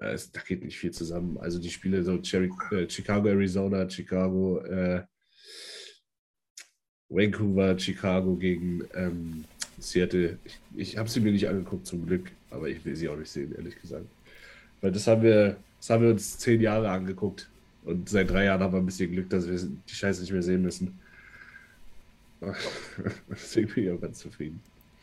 [0.00, 1.36] äh, es, da geht nicht viel zusammen.
[1.36, 5.02] Also die Spiele so Cherry, äh, Chicago, Arizona, Chicago, äh,
[7.08, 9.44] Vancouver, Chicago gegen ähm,
[9.78, 10.38] Seattle.
[10.44, 13.30] Ich, ich habe sie mir nicht angeguckt zum Glück, aber ich will sie auch nicht
[13.30, 14.06] sehen, ehrlich gesagt.
[14.80, 17.48] Weil das haben wir, das haben wir uns zehn Jahre angeguckt.
[17.84, 20.42] Und seit drei Jahren haben wir ein bisschen Glück, dass wir die Scheiße nicht mehr
[20.42, 20.98] sehen müssen.
[23.30, 24.60] Deswegen bin ich auch ganz zufrieden.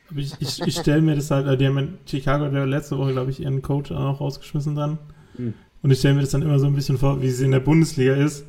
[0.09, 2.97] aber ich, ich, ich stelle mir das halt, äh, die haben in Chicago der letzte
[2.97, 4.97] Woche, glaube ich, ihren Coach auch rausgeschmissen dann.
[5.37, 5.53] Hm.
[5.81, 7.59] Und ich stelle mir das dann immer so ein bisschen vor, wie es in der
[7.59, 8.45] Bundesliga ist,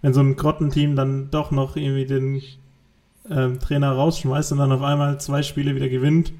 [0.00, 2.42] wenn so ein Grottenteam dann doch noch irgendwie den
[3.30, 6.32] ähm, Trainer rausschmeißt und dann auf einmal zwei Spiele wieder gewinnt,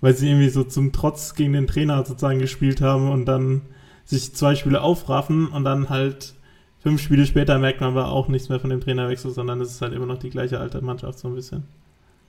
[0.00, 3.62] weil sie irgendwie so zum Trotz gegen den Trainer sozusagen gespielt haben und dann
[4.04, 6.34] sich zwei Spiele aufraffen und dann halt
[6.82, 9.80] fünf Spiele später merkt man aber auch nichts mehr von dem Trainerwechsel, sondern es ist
[9.80, 11.64] halt immer noch die gleiche alte Mannschaft so ein bisschen.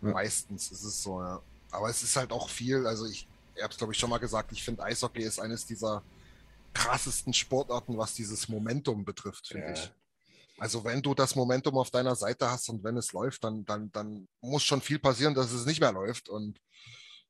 [0.01, 1.41] Meistens ist es so, ja.
[1.71, 4.19] Aber es ist halt auch viel, also ich, ich habe es glaube ich schon mal
[4.19, 6.01] gesagt, ich finde Eishockey ist eines dieser
[6.73, 9.73] krassesten Sportarten, was dieses Momentum betrifft, finde Ja.
[9.73, 9.91] ich.
[10.57, 13.91] Also wenn du das Momentum auf deiner Seite hast und wenn es läuft, dann, dann,
[13.91, 16.29] dann muss schon viel passieren, dass es nicht mehr läuft.
[16.29, 16.59] Und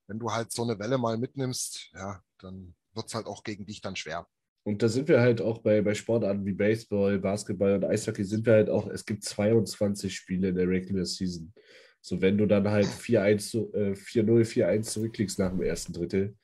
[0.07, 3.65] wenn du halt so eine Welle mal mitnimmst, ja, dann wird es halt auch gegen
[3.65, 4.27] dich dann schwer.
[4.63, 8.45] Und da sind wir halt auch bei, bei Sportarten wie Baseball, Basketball und Eishockey sind
[8.45, 11.53] wir halt auch, es gibt 22 Spiele in der Regular Season.
[12.01, 16.35] So, wenn du dann halt 4-1, zu- äh, 4-0, 4-1 zurückliegst nach dem ersten Drittel,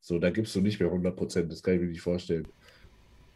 [0.00, 2.48] so, da gibst du nicht mehr 100 Prozent, das kann ich mir nicht vorstellen.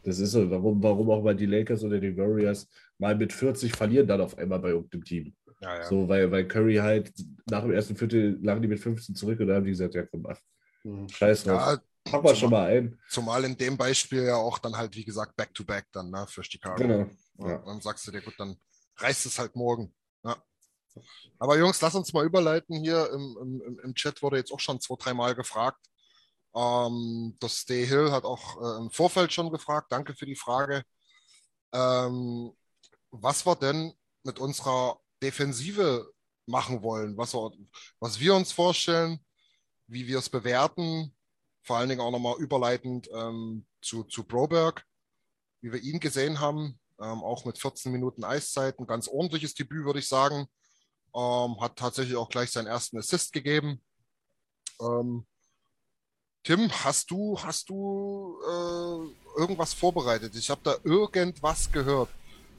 [0.03, 3.73] Das ist so, warum, warum auch mal die Lakers oder die Warriors mal mit 40
[3.73, 5.35] verlieren dann auf einmal bei irgendeinem Team.
[5.61, 5.83] Ja, ja.
[5.83, 7.13] So, weil, weil Curry halt
[7.49, 10.05] nach dem ersten Viertel lagen die mit 15 zurück und dann haben die gesagt, ja
[10.05, 10.39] komm, ach,
[11.11, 11.59] scheiß drauf.
[11.59, 12.99] ja Pack mal schon mal ein.
[13.09, 16.75] zumal in dem Beispiel ja auch dann halt, wie gesagt, Back-to-Back dann ne, für Chicago.
[16.75, 17.09] Genau.
[17.39, 17.57] Ja.
[17.65, 18.55] Dann sagst du dir, gut, dann
[18.97, 19.93] reißt es halt morgen.
[20.23, 20.37] Ja.
[21.39, 23.09] Aber Jungs, lass uns mal überleiten hier.
[23.11, 25.83] Im, im, Im Chat wurde jetzt auch schon zwei, dreimal gefragt.
[26.55, 29.91] Ähm, das Stay Hill hat auch äh, im Vorfeld schon gefragt.
[29.91, 30.83] Danke für die Frage.
[31.73, 32.53] Ähm,
[33.21, 36.11] was wir denn mit unserer Defensive
[36.45, 37.51] machen wollen, was wir,
[37.99, 39.19] was wir uns vorstellen,
[39.87, 41.15] wie wir es bewerten,
[41.63, 44.85] vor allen Dingen auch nochmal überleitend ähm, zu, zu Broberg,
[45.61, 49.85] wie wir ihn gesehen haben, ähm, auch mit 14 Minuten Eiszeit, ein ganz ordentliches Debüt,
[49.85, 50.47] würde ich sagen.
[51.15, 53.81] Ähm, hat tatsächlich auch gleich seinen ersten Assist gegeben.
[54.81, 55.25] Ähm,
[56.43, 60.35] Tim, hast du, hast du äh, irgendwas vorbereitet?
[60.35, 62.09] Ich habe da irgendwas gehört.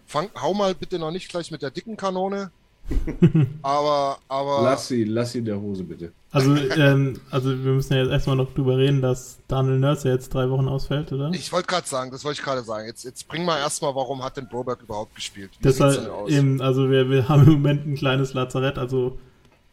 [0.06, 2.50] Fang, hau mal bitte noch nicht gleich mit der dicken Kanone.
[3.62, 4.62] aber, aber.
[4.62, 6.12] Lass sie, lass sie in der Hose, bitte.
[6.30, 10.32] Also, ähm, also wir müssen ja jetzt erstmal noch drüber reden, dass Daniel Nurse jetzt
[10.34, 11.30] drei Wochen ausfällt, oder?
[11.32, 12.86] Ich wollte gerade sagen, das wollte ich gerade sagen.
[12.86, 15.50] Jetzt, jetzt bring mal erstmal, warum hat denn Broberg überhaupt gespielt?
[15.60, 16.28] Wie aus?
[16.28, 19.18] eben, also wir, wir haben im Moment ein kleines Lazarett, also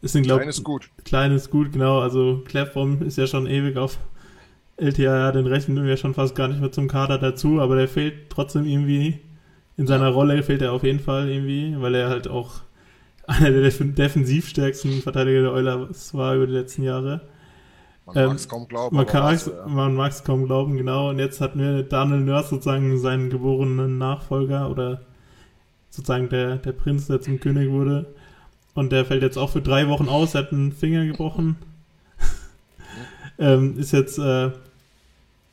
[0.02, 0.90] Es sind, glaub, Klein ist gut.
[1.04, 2.00] Klein ist gut, genau.
[2.00, 3.98] Also Clefbaum ist ja schon ewig auf
[4.76, 8.30] LTA, den rechnen wir schon fast gar nicht mehr zum Kader dazu, aber der fehlt
[8.30, 9.20] trotzdem irgendwie.
[9.76, 12.62] In seiner Rolle fehlt er auf jeden Fall irgendwie, weil er halt auch
[13.26, 17.22] einer der def defensivstärksten Verteidiger der Oilers war über die letzten Jahre.
[18.06, 18.96] Man Ähm, mag es kaum glauben.
[18.96, 19.88] Man, ja.
[19.88, 21.08] mag es kaum glauben, genau.
[21.10, 25.02] Und jetzt hatten wir Daniel Nurse sozusagen seinen geborenen Nachfolger oder
[25.90, 28.14] sozusagen der, der Prinz, der zum König wurde.
[28.74, 31.56] Und der fällt jetzt auch für drei Wochen aus, er hat einen Finger gebrochen.
[33.38, 34.50] ähm, ist jetzt äh,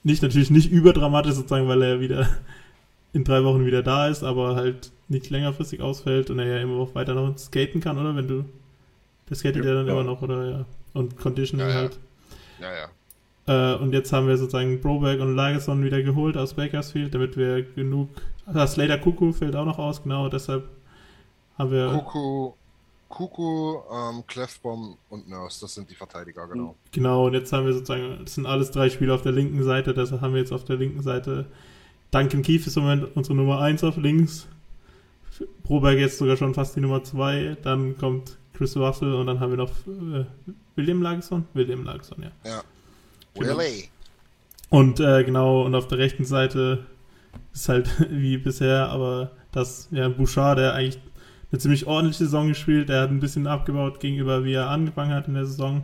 [0.03, 2.27] nicht natürlich nicht überdramatisch sozusagen, weil er wieder
[3.13, 6.79] in drei Wochen wieder da ist, aber halt nicht längerfristig ausfällt und er ja immer
[6.79, 8.15] auch weiter noch skaten kann, oder?
[8.15, 8.45] Wenn du.
[9.29, 9.93] Der skatet ja, dann Ja.
[9.93, 10.49] immer noch, oder?
[10.49, 10.65] Ja.
[10.93, 11.79] Und Conditioning Ja, ja.
[11.79, 11.99] halt.
[12.59, 12.89] Ja, ja.
[13.47, 17.63] Äh, und jetzt haben wir sozusagen Broberg und Lagerson wieder geholt aus Bakersfield, damit wir
[17.63, 18.09] genug.
[18.45, 20.67] Ah, Slater Kuku fällt auch noch aus, genau, deshalb
[21.57, 21.87] haben wir.
[21.89, 22.53] Kuku,
[23.09, 26.75] Kuku, ähm, Clefbom und Nurse, das sind die Verteidiger, genau.
[26.91, 29.93] Genau, und jetzt haben wir sozusagen, das sind alles drei Spieler auf der linken Seite,
[29.93, 31.45] deshalb haben wir jetzt auf der linken Seite
[32.11, 34.47] Duncan Keefe ist im Moment unsere Nummer 1 auf links.
[35.63, 37.57] Broberg jetzt sogar schon fast die Nummer 2.
[37.63, 40.25] Dann kommt Chris Russell und dann haben wir noch äh,
[40.75, 41.45] William Lagerson?
[41.53, 42.31] William Lagerson, ja.
[42.49, 42.63] Ja.
[43.33, 43.57] Genau.
[44.69, 46.85] Und äh, genau, und auf der rechten Seite
[47.53, 50.99] ist halt wie bisher, aber das, ja, Bouchard, der eigentlich
[51.51, 55.27] eine ziemlich ordentliche Saison gespielt, der hat ein bisschen abgebaut gegenüber, wie er angefangen hat
[55.27, 55.83] in der Saison.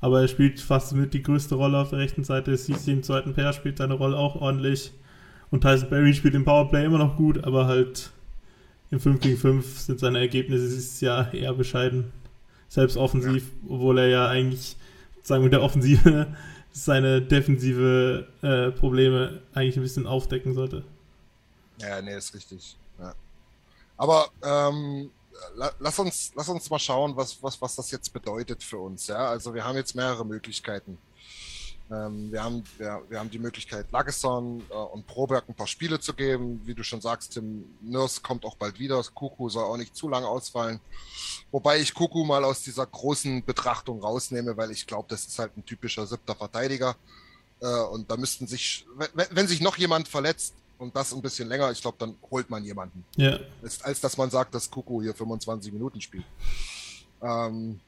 [0.00, 2.56] Aber er spielt fast mit die größte Rolle auf der rechten Seite.
[2.56, 4.92] CC im zweiten Pair spielt seine Rolle auch ordentlich.
[5.52, 8.10] Und Tyson Berry spielt im Powerplay immer noch gut, aber halt
[8.90, 12.10] im 5 gegen 5 sind seine Ergebnisse dieses Jahr eher bescheiden.
[12.68, 14.76] Selbst offensiv, obwohl er ja eigentlich,
[15.22, 16.34] sagen wir, der Offensive
[16.72, 20.84] seine defensive äh, Probleme eigentlich ein bisschen aufdecken sollte.
[21.78, 22.78] Ja, nee, ist richtig.
[22.98, 23.14] Ja.
[23.98, 25.10] Aber ähm,
[25.54, 29.06] la, lass, uns, lass uns mal schauen, was, was, was das jetzt bedeutet für uns.
[29.06, 29.28] Ja?
[29.28, 30.96] Also wir haben jetzt mehrere Möglichkeiten.
[31.92, 36.00] Ähm, wir, haben, wir, wir haben die Möglichkeit, Lagesson äh, und Proberg ein paar Spiele
[36.00, 36.62] zu geben.
[36.64, 39.02] Wie du schon sagst, Tim Nurse kommt auch bald wieder.
[39.14, 40.80] Kuku soll auch nicht zu lange ausfallen.
[41.50, 45.54] Wobei ich Kuku mal aus dieser großen Betrachtung rausnehme, weil ich glaube, das ist halt
[45.56, 46.96] ein typischer siebter Verteidiger.
[47.60, 51.48] Äh, und da müssten sich, wenn, wenn sich noch jemand verletzt und das ein bisschen
[51.48, 53.04] länger, ich glaube, dann holt man jemanden.
[53.16, 56.24] Ja, Als, als dass man sagt, dass Kuku hier 25 Minuten spielt.
[57.22, 57.80] Ähm,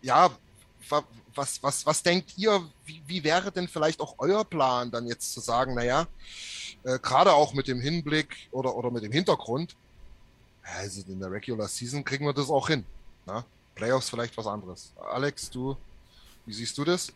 [0.00, 0.30] ja,
[1.34, 5.32] was, was, was denkt ihr, wie, wie wäre denn vielleicht auch euer Plan, dann jetzt
[5.32, 6.06] zu sagen, naja,
[6.84, 9.76] äh, gerade auch mit dem Hinblick oder, oder mit dem Hintergrund,
[10.62, 12.84] also in der Regular Season kriegen wir das auch hin.
[13.26, 13.44] Na?
[13.74, 14.92] Playoffs vielleicht was anderes.
[14.96, 15.76] Alex, du,
[16.46, 17.12] wie siehst du das?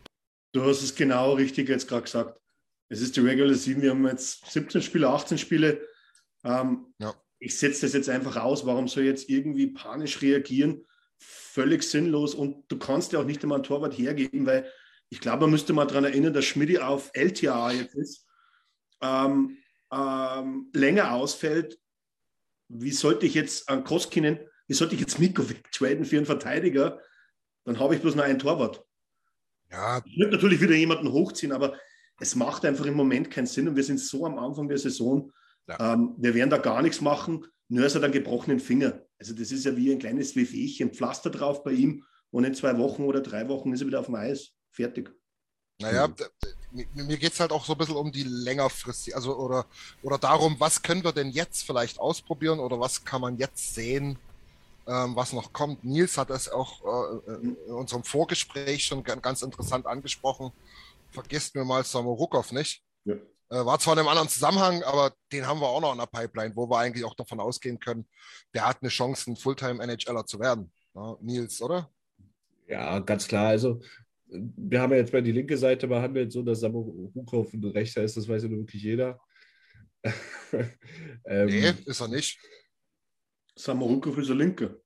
[0.52, 2.40] Du hast es genau richtig jetzt gerade gesagt.
[2.88, 3.82] Es ist die Regular Season.
[3.82, 5.86] Wir haben jetzt 17 Spiele, 18 Spiele.
[6.44, 7.14] Ähm, Ja.
[7.40, 8.64] Ich setze das jetzt einfach aus.
[8.64, 10.86] Warum soll ich jetzt irgendwie panisch reagieren?
[11.18, 12.34] Völlig sinnlos.
[12.34, 14.70] Und du kannst ja auch nicht einmal einen Torwart hergeben, weil
[15.08, 18.26] ich glaube, man müsste mal daran erinnern, dass Schmidti auf LTA jetzt ist,
[19.00, 19.58] ähm,
[19.92, 21.78] ähm, länger ausfällt.
[22.68, 27.00] Wie sollte ich jetzt an Koskinen, wie sollte ich jetzt Mikko wegtraden für einen Verteidiger?
[27.64, 28.84] Dann habe ich bloß noch einen Torwart.
[29.70, 31.78] Ja, Ich würde natürlich wieder jemanden hochziehen, aber
[32.18, 35.32] es macht einfach im Moment keinen Sinn und wir sind so am Anfang der Saison.
[35.68, 35.94] Ja.
[35.94, 37.46] Ähm, wir werden da gar nichts machen.
[37.68, 39.02] Nurse hat einen gebrochenen Finger.
[39.18, 40.92] Also das ist ja wie ein kleines Wehwehchen.
[40.92, 44.06] Pflaster drauf bei ihm und in zwei Wochen oder drei Wochen ist er wieder auf
[44.06, 44.50] dem Eis.
[44.70, 45.10] Fertig.
[45.80, 46.24] Naja, d-
[46.94, 49.66] mir, geht es halt auch so ein bisschen um die längerfristig, also oder,
[50.02, 54.18] oder darum, was können wir denn jetzt vielleicht ausprobieren oder was kann man jetzt sehen,
[54.86, 55.82] ähm, was noch kommt.
[55.84, 60.52] Nils hat das auch äh, in unserem Vorgespräch schon ga- ganz interessant angesprochen.
[61.10, 62.82] Vergesst mir mal Samorukov nicht.
[63.04, 63.14] Ja.
[63.54, 66.06] Äh, war zwar in einem anderen Zusammenhang, aber den haben wir auch noch in der
[66.06, 68.04] Pipeline, wo wir eigentlich auch davon ausgehen können,
[68.52, 70.72] der hat eine Chance, ein Fulltime-NHLer zu werden.
[70.94, 71.88] Ja, Nils, oder?
[72.66, 73.48] Ja, ganz klar.
[73.48, 73.80] Also,
[74.26, 78.16] wir haben ja jetzt mal die linke Seite behandelt, so dass Samorukov ein Rechter ist,
[78.16, 79.20] das weiß ja nur wirklich jeder.
[81.24, 82.40] ähm, Nee, ist er nicht.
[83.54, 84.82] Samorukov ist der Linke.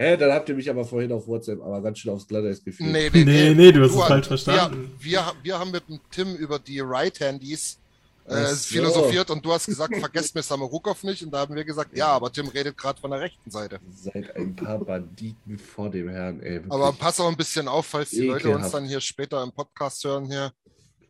[0.00, 2.90] Hä, dann habt ihr mich aber vorhin auf WhatsApp aber ganz schön aufs Glatteis geführt.
[2.92, 4.92] Nee, Nee, nee, du hast es hast- falsch verstanden.
[4.98, 7.78] Wir, wir, wir haben mit dem Tim über die Right-Handies
[8.24, 8.54] äh, so.
[8.56, 11.22] philosophiert und du hast gesagt, vergesst mir Samorukov nicht.
[11.22, 13.78] Und da haben wir gesagt, ja, aber Tim redet gerade von der rechten Seite.
[13.94, 16.54] Seid ein paar Banditen vor dem Herrn, ey.
[16.54, 16.72] wirklich.
[16.72, 18.74] Aber pass auch ein bisschen auf, falls die Leute uns Ekelhaft.
[18.74, 20.52] dann hier später im Podcast hören hier.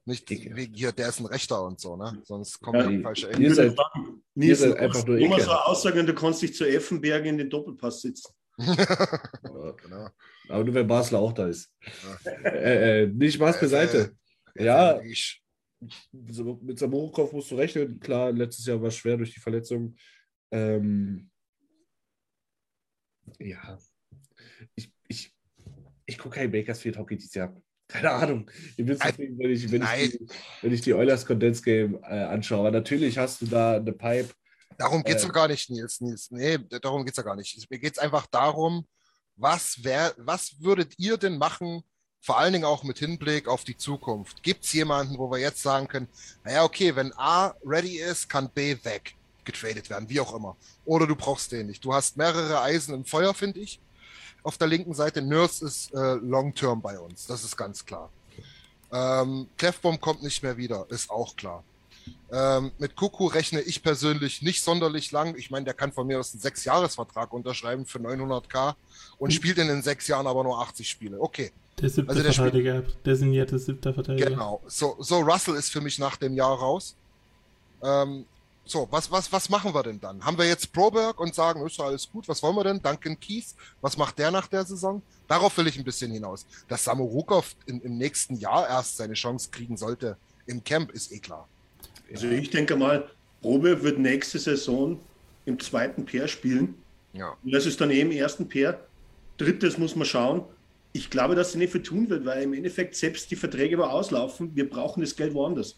[0.05, 0.57] Nicht Ekelhaft.
[0.57, 2.19] wegen hier, der ist ein Rechter und so, ne?
[2.25, 3.55] Sonst kommen Ja, wir in die falsche Ihr Ecke.
[3.55, 3.77] seid,
[4.35, 5.67] Nils, seid du einfach nur immer so ekelhaft.
[5.67, 8.33] aussagen, du kannst dich zu Effenberg in den Doppelpass sitzen.
[8.63, 10.09] Genau.
[10.49, 11.73] aber nur wenn Basler auch da ist.
[12.45, 14.15] Äh, äh, nicht Spaß beiseite.
[14.55, 15.01] Äh, Ja.
[15.01, 15.43] Ich,
[16.29, 17.99] so, mit Samorukov musst du rechnen.
[18.01, 19.97] Klar, letztes Jahr war es schwer durch die Verletzung.
[20.51, 21.31] Ähm,
[23.39, 23.79] ja.
[24.75, 25.35] ich, ich,
[26.07, 27.61] ich gucke kein Bakersfield Hockey dieses Jahr.
[27.89, 28.51] Keine Ahnung.
[28.77, 30.27] Ich bin zufrieden, wenn ich, wenn ich, die,
[30.63, 32.61] wenn ich die Oilers Condensed Game äh, anschaue.
[32.61, 34.31] Aber natürlich hast du da eine Pipe.
[34.79, 36.01] Darum geht es äh, gar nicht, Nils.
[36.01, 36.31] Nils.
[36.31, 37.71] Nee, darum geht es ja gar nicht.
[37.71, 38.87] Mir geht es einfach darum,
[39.37, 41.83] was, wär, was würdet ihr denn machen,
[42.21, 44.43] vor allen Dingen auch mit Hinblick auf die Zukunft?
[44.43, 46.09] Gibt es jemanden, wo wir jetzt sagen können,
[46.45, 50.57] naja, okay, wenn A ready ist, kann B weg getradet werden, wie auch immer.
[50.85, 51.85] Oder du brauchst den nicht.
[51.85, 53.81] Du hast mehrere Eisen im Feuer, finde ich
[54.43, 55.23] auf der linken Seite.
[55.23, 58.11] Nurse ist äh, long-term bei uns, das ist ganz klar.
[58.93, 61.65] Ähm, Clefbomb kommt nicht mehr wieder, ist auch klar.
[62.33, 65.37] Ähm, mit Kuku rechne ich persönlich nicht sonderlich lang.
[65.37, 68.75] Ich meine, der kann von mir aus einen Sechs-Jahres-Vertrag unterschreiben für 900k
[69.19, 69.33] und mhm.
[69.33, 71.21] spielt in den sechs Jahren aber nur 80 Spiele.
[71.21, 71.53] Okay.
[71.81, 73.07] Der siebte also der Verteidiger, spielt...
[73.07, 74.31] designierte siebter Verteidiger.
[74.31, 74.63] Genau.
[74.67, 76.97] So, so Russell ist für mich nach dem Jahr raus.
[77.83, 78.25] Ähm,
[78.65, 80.25] so, was, was, was machen wir denn dann?
[80.25, 82.81] Haben wir jetzt Proberg und sagen, ist alles gut, was wollen wir denn?
[82.81, 85.03] Duncan Keith, was macht der nach der Saison?
[85.27, 86.47] Darauf will ich ein bisschen hinaus.
[86.69, 91.49] Dass Samorukov im nächsten Jahr erst seine Chance kriegen sollte im Camp, ist eh klar.
[92.13, 93.09] Also ich denke mal,
[93.41, 95.01] Proberg wird nächste Saison
[95.47, 96.75] im zweiten Pair spielen.
[97.13, 97.37] Ja.
[97.43, 98.81] Und das ist dann eben im ersten Pair.
[99.39, 100.45] Drittes muss man schauen.
[100.93, 103.93] Ich glaube, dass sie nicht viel tun wird, weil im Endeffekt selbst die Verträge aber
[103.93, 104.55] auslaufen.
[104.55, 105.77] Wir brauchen das Geld woanders.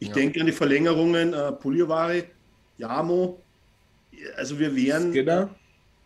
[0.00, 0.14] Ich ja.
[0.14, 2.24] denke an die Verlängerungen äh, Pulivari,
[2.78, 3.40] Jamo.
[4.36, 5.12] Also wir wären.
[5.12, 5.54] Skinner?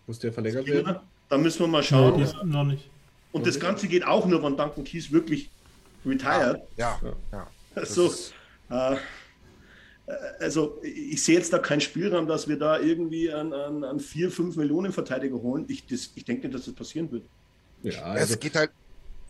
[0.07, 1.01] Muss der verlängert Skinner, werden?
[1.29, 2.21] Da müssen wir mal schauen.
[2.21, 2.89] Nee, noch nicht.
[3.33, 5.51] Und das Ganze geht auch nur, wenn Duncan Keys wirklich
[6.05, 6.63] retired.
[6.77, 7.13] Ja, ja.
[7.33, 7.47] ja.
[7.75, 8.13] Also,
[8.71, 8.97] äh,
[10.41, 14.31] also ich sehe jetzt da keinen Spielraum, dass wir da irgendwie an, an, an 4,
[14.31, 15.65] 5 Millionen Verteidiger holen.
[15.69, 17.25] Ich, das, ich denke nicht, dass das passieren wird.
[17.83, 18.71] Ja, also, es geht halt.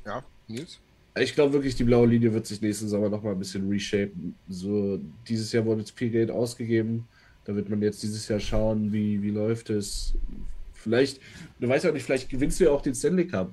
[0.07, 0.79] Ja, Nils?
[1.19, 4.37] Ich glaube wirklich, die blaue Linie wird sich nächsten Sommer noch mal ein bisschen reshapen.
[4.49, 7.09] So, dieses Jahr wurde jetzt viel Geld ausgegeben.
[7.45, 10.15] Da wird man jetzt dieses Jahr schauen, wie, wie läuft es.
[10.75, 11.21] Vielleicht,
[11.59, 13.53] du weißt ja nicht, vielleicht gewinnst du ja auch den Stanley Cup.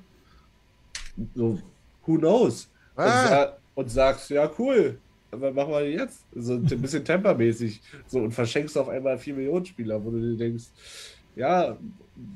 [1.34, 1.60] So,
[2.06, 2.70] who knows?
[2.96, 3.04] Ah.
[3.04, 5.00] Und, sa und, sagst, ja, cool,
[5.40, 6.26] was machen wir jetzt?
[6.34, 7.82] So ein bisschen tempermäßig.
[8.08, 10.66] So, und verschenkst auf einmal 4 Millionen Spieler, wo du dir denkst,
[11.36, 11.78] ja,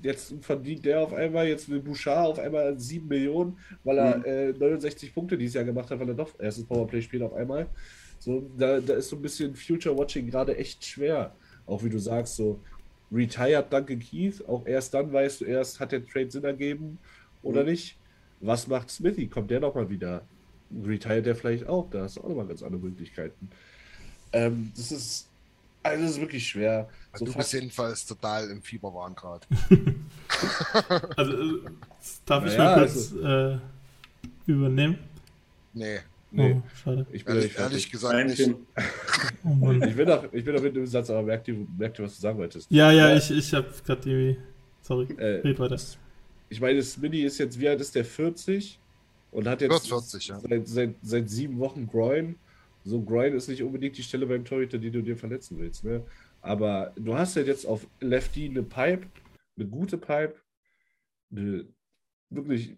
[0.04, 4.26] jetzt verdient der auf einmal, jetzt will Bouchard auf einmal 7 Millionen, weil er mhm.
[4.26, 7.68] äh, 69 Punkte dieses Jahr gemacht hat, weil er doch erstes Powerplay spielt auf einmal.
[8.20, 11.34] So, da, da ist so ein bisschen Future Watching gerade echt schwer.
[11.66, 12.60] Auch wie du sagst, so
[13.12, 17.00] retired danke Keith, auch erst dann weißt du erst, hat der Trade Sinn ergeben
[17.42, 17.70] oder mhm.
[17.70, 17.98] nicht.
[18.42, 19.28] Was macht Smithy?
[19.28, 20.24] Kommt der nochmal wieder?
[20.86, 21.90] Retired der vielleicht auch?
[21.90, 23.50] Da hast du auch nochmal ganz andere Möglichkeiten.
[24.32, 25.30] Ähm, das ist
[25.82, 26.90] also das ist wirklich schwer.
[27.12, 29.48] Also so du bist jedenfalls total im Fieberwahn gerade.
[31.16, 31.60] also äh,
[32.26, 33.26] darf ich naja, mal kurz also...
[33.26, 33.58] äh,
[34.46, 35.00] übernehmen?
[35.74, 36.00] Nee.
[36.32, 37.08] Nee, oh, schade.
[37.12, 38.52] Ich bin ehrlich, ehrlich gesagt nicht.
[39.44, 42.06] Oh ich bin doch, ich bin doch mit dem Satz, aber merkt ihr, merkt ihr
[42.06, 42.70] was du sagen wolltest?
[42.70, 43.18] Ja, ja, ja.
[43.18, 44.38] ich, ich habe gerade irgendwie.
[44.82, 45.78] Sorry, äh, red weiter.
[46.50, 48.06] Ich meine, Smitty ist jetzt, wie alt ist der?
[48.06, 48.78] 40?
[49.32, 50.40] Und hat jetzt 40, ja.
[50.40, 52.36] seit, seit, seit sieben Wochen Groin
[52.84, 55.84] so Grind ist nicht unbedingt die Stelle beim Torhüter, die du dir verletzen willst.
[55.84, 56.04] Ne?
[56.42, 59.08] Aber du hast ja jetzt auf Lefty eine Pipe,
[59.58, 60.36] eine gute Pipe,
[61.32, 61.68] eine,
[62.30, 62.78] wirklich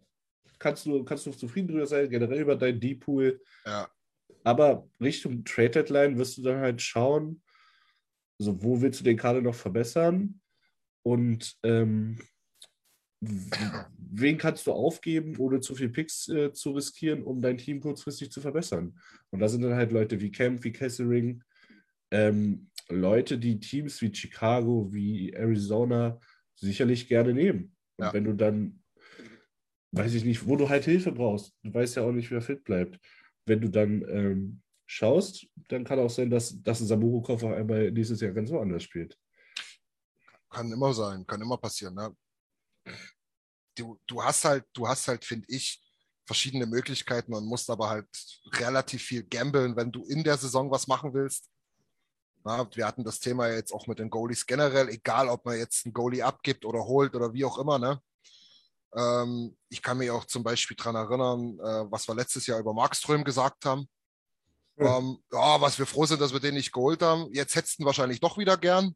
[0.59, 3.41] kannst du, kannst du zufrieden drüber sein, generell über deinen D-Pool.
[3.65, 3.89] Ja.
[4.43, 7.41] Aber Richtung Trade Deadline wirst du dann halt schauen,
[8.39, 10.41] so wo willst du den Kader noch verbessern
[11.03, 12.19] und ähm,
[13.21, 18.31] wen kannst du aufgeben, ohne zu viel Picks äh, zu riskieren, um dein Team kurzfristig
[18.31, 18.99] zu verbessern?
[19.29, 21.43] Und da sind dann halt Leute wie Camp, wie Kessering,
[22.09, 26.19] ähm, Leute, die Teams wie Chicago, wie Arizona
[26.55, 27.75] sicherlich gerne nehmen.
[27.97, 28.13] Und ja.
[28.13, 28.81] wenn du dann,
[29.91, 32.63] weiß ich nicht, wo du halt Hilfe brauchst, du weißt ja auch nicht, wer fit
[32.63, 32.99] bleibt.
[33.45, 37.91] Wenn du dann ähm, schaust, dann kann auch sein, dass, dass ein Samurukov auf einmal
[37.91, 39.17] nächstes Jahr ganz woanders spielt.
[40.49, 41.95] Kann immer sein, kann immer passieren.
[41.95, 42.13] Ne?
[43.75, 45.81] Du, du hast halt, du hast halt, finde ich,
[46.25, 48.07] verschiedene Möglichkeiten und musst aber halt
[48.53, 51.49] relativ viel gambeln, wenn du in der Saison was machen willst.
[52.43, 55.85] Na, wir hatten das Thema jetzt auch mit den Goalies generell, egal ob man jetzt
[55.85, 57.77] einen Goalie abgibt oder holt oder wie auch immer.
[57.77, 58.01] Ne?
[58.95, 62.73] Ähm, ich kann mich auch zum Beispiel daran erinnern, äh, was wir letztes Jahr über
[62.73, 63.87] Markström gesagt haben.
[64.77, 64.97] Ja.
[64.97, 67.31] Ähm, ja, was wir froh sind, dass wir den nicht geholt haben.
[67.33, 68.95] Jetzt hättest du wahrscheinlich doch wieder gern.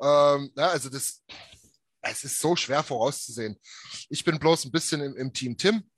[0.00, 1.22] Ähm, ja, also das,
[2.02, 3.58] es ist so schwer vorauszusehen.
[4.08, 5.88] Ich bin bloß ein bisschen im, im Team Tim,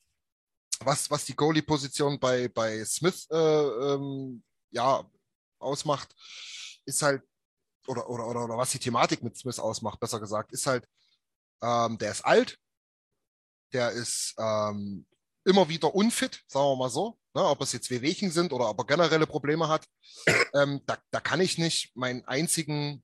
[0.81, 5.09] was, was die Goalie-Position bei, bei Smith äh, ähm, ja,
[5.59, 6.14] ausmacht,
[6.85, 7.23] ist halt,
[7.87, 10.87] oder, oder, oder, oder was die Thematik mit Smith ausmacht, besser gesagt, ist halt,
[11.62, 12.59] ähm, der ist alt,
[13.73, 15.07] der ist ähm,
[15.45, 17.19] immer wieder unfit, sagen wir mal so.
[17.37, 19.85] Ne, ob es jetzt Wehwehchen sind oder ob er generelle Probleme hat,
[20.55, 23.03] ähm, da, da kann ich nicht meinen einzigen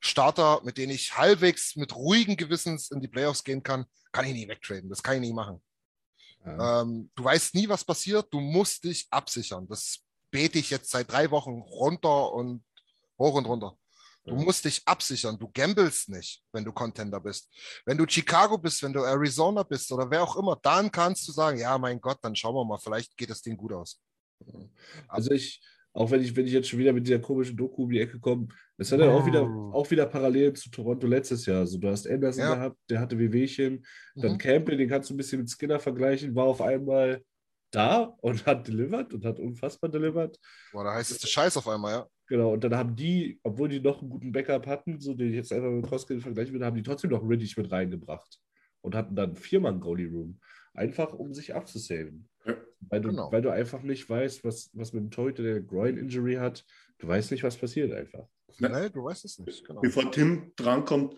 [0.00, 4.32] Starter, mit denen ich halbwegs mit ruhigen Gewissens in die Playoffs gehen kann, kann ich
[4.32, 4.88] nie wegtraden.
[4.88, 5.62] Das kann ich nie machen.
[6.44, 6.82] Ja.
[6.82, 8.32] Ähm, du weißt nie, was passiert.
[8.32, 9.68] Du musst dich absichern.
[9.68, 12.64] Das bete ich jetzt seit drei Wochen runter und
[13.18, 13.76] hoch und runter.
[14.24, 15.38] Du musst dich absichern.
[15.38, 17.50] Du gambelst nicht, wenn du Contender bist.
[17.84, 21.32] Wenn du Chicago bist, wenn du Arizona bist oder wer auch immer, dann kannst du
[21.32, 24.00] sagen, ja, mein Gott, dann schauen wir mal, vielleicht geht das Ding gut aus.
[25.08, 25.60] Also ich,
[25.92, 28.18] auch wenn ich, wenn ich jetzt schon wieder mit dieser komischen Doku um die Ecke
[28.20, 31.60] komme, das hat ja auch wieder, auch wieder parallel zu Toronto letztes Jahr.
[31.60, 32.54] Also du hast Anderson ja.
[32.54, 33.84] gehabt, der hatte Wehwehchen.
[34.14, 34.38] Dann mhm.
[34.38, 37.22] Campbell, den kannst du ein bisschen mit Skinner vergleichen, war auf einmal
[37.72, 40.38] da und hat delivered und hat unfassbar delivered.
[40.72, 42.06] Boah, da heißt es der Scheiß auf einmal, ja.
[42.28, 45.34] Genau, und dann haben die, obwohl die noch einen guten Backup hatten, so den ich
[45.34, 48.38] jetzt einfach mit Koskinen vergleichen würde, haben die trotzdem noch Riddick mit reingebracht
[48.82, 50.38] und hatten dann viermal Goalie Room.
[50.72, 52.29] Einfach um sich abzusaven.
[52.88, 53.30] Weil, du, genau.
[53.30, 56.64] weil du einfach nicht weißt, was, was mit dem Torhüter der Groin-Injury hat.
[56.98, 58.26] Du weißt nicht, was passiert einfach.
[58.58, 59.64] Nein, du weißt es nicht.
[59.66, 59.80] Genau.
[59.80, 61.16] Bevor Tim drankommt,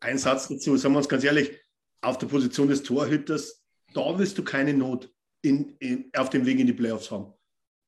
[0.00, 1.58] ein Satz dazu, sagen wir uns ganz ehrlich,
[2.00, 3.62] auf der Position des Torhüters,
[3.94, 5.10] da wirst du keine Not
[5.42, 7.32] in, in, auf dem Weg in die Playoffs haben.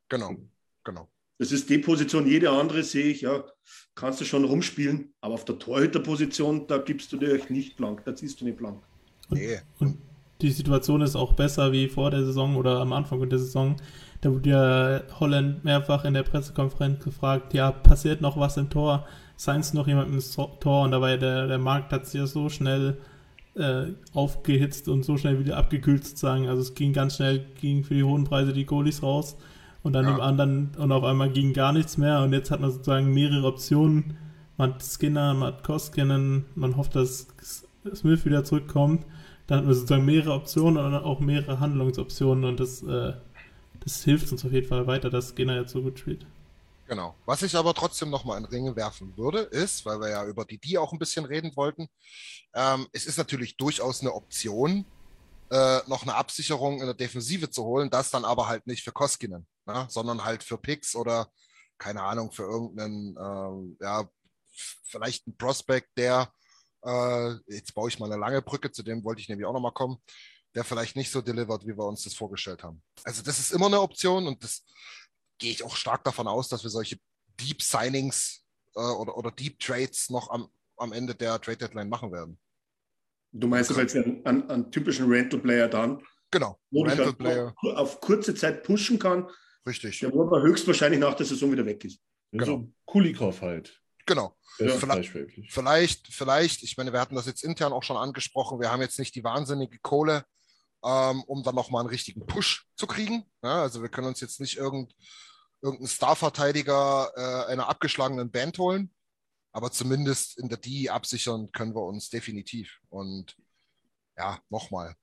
[0.09, 0.37] Genau,
[0.85, 1.09] genau.
[1.39, 3.45] Das ist die Position, jede andere sehe ich, ja,
[3.95, 8.15] kannst du schon rumspielen, aber auf der Torhüterposition, da gibst du dir nicht blank, da
[8.15, 8.83] ziehst du nicht blank.
[9.29, 9.61] Nee.
[9.79, 9.99] Und
[10.41, 13.77] die Situation ist auch besser wie vor der Saison oder am Anfang der Saison.
[14.21, 19.07] Da wurde ja Holland mehrfach in der Pressekonferenz gefragt, ja, passiert noch was im Tor?
[19.37, 20.21] Seins noch jemand im
[20.61, 20.85] Tor?
[20.85, 22.99] Und dabei der, der Markt hat sich ja so schnell
[23.55, 26.49] äh, aufgehitzt und so schnell wieder abgekühlt sozusagen.
[26.49, 29.37] Also es ging ganz schnell, ging für die hohen Preise die Goalies raus
[29.83, 30.15] und dann ja.
[30.15, 33.47] im anderen und auf einmal ging gar nichts mehr und jetzt hat man sozusagen mehrere
[33.47, 34.17] Optionen.
[34.59, 37.29] Man hat Skinner, man hat Koskinen, man hofft, dass
[37.95, 39.05] Smith wieder zurückkommt.
[39.47, 43.15] Dann hat man sozusagen mehrere Optionen und auch mehrere Handlungsoptionen und das, äh,
[43.85, 46.27] das hilft uns auf jeden Fall weiter, dass Skinner jetzt so gut spielt.
[46.89, 47.17] Genau.
[47.27, 50.59] Was ich aber trotzdem nochmal in Ringe werfen würde, ist, weil wir ja über die
[50.59, 51.89] die auch ein bisschen reden wollten,
[52.55, 54.85] ähm, es ist natürlich durchaus eine Option,
[55.51, 58.93] äh, noch eine Absicherung in der Defensive zu holen, das dann aber halt nicht für
[58.93, 59.87] Koskinen, ne?
[59.91, 61.29] sondern halt für Picks oder
[61.79, 64.09] keine Ahnung, für irgendeinen, äh, ja,
[64.85, 66.33] vielleicht ein Prospect, der,
[66.87, 69.73] äh, jetzt baue ich mal eine lange Brücke, zu dem wollte ich nämlich auch nochmal
[69.73, 69.99] kommen,
[70.55, 72.83] der vielleicht nicht so delivert, wie wir uns das vorgestellt haben.
[73.05, 74.65] Also das ist immer eine Option und das
[75.39, 76.99] gehe ich auch stark davon aus, dass wir solche
[77.41, 78.45] Deep Signings
[78.75, 82.39] äh, oder, oder Deep Trades noch am, am Ende der Trade Deadline machen werden.
[83.33, 86.03] Du meinst aber jetzt einen, einen, einen typischen Rental-Player dann?
[86.31, 86.59] Genau.
[86.71, 87.55] Wo Rental ich Player.
[87.63, 89.29] auf kurze Zeit pushen kann.
[89.67, 89.99] Richtig.
[90.01, 92.01] Der wo aber höchstwahrscheinlich nach der Saison wieder weg ist.
[92.31, 92.45] Genau.
[92.45, 93.81] So Kulikov halt.
[94.07, 94.37] Genau.
[94.59, 95.11] Ja, vielleicht,
[95.51, 98.99] vielleicht, vielleicht, ich meine, wir hatten das jetzt intern auch schon angesprochen, wir haben jetzt
[98.99, 100.25] nicht die wahnsinnige Kohle,
[100.85, 103.25] ähm, um dann nochmal einen richtigen Push zu kriegen.
[103.43, 104.95] Ja, also wir können uns jetzt nicht irgend,
[105.61, 108.95] irgendeinen Starverteidiger äh, einer abgeschlagenen Band holen,
[109.53, 112.79] aber zumindest in der D absichern können wir uns definitiv.
[112.89, 113.37] Und
[114.17, 114.95] ja, nochmal,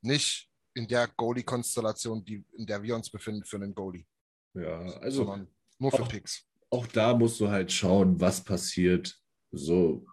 [0.00, 4.06] nicht in der Goalie-Konstellation, in der wir uns befinden, für einen Goalie.
[4.54, 5.48] Ja, also sondern
[5.78, 6.46] nur für auch, Picks.
[6.72, 9.14] Auch da musst du halt schauen, was passiert.
[9.50, 10.06] So,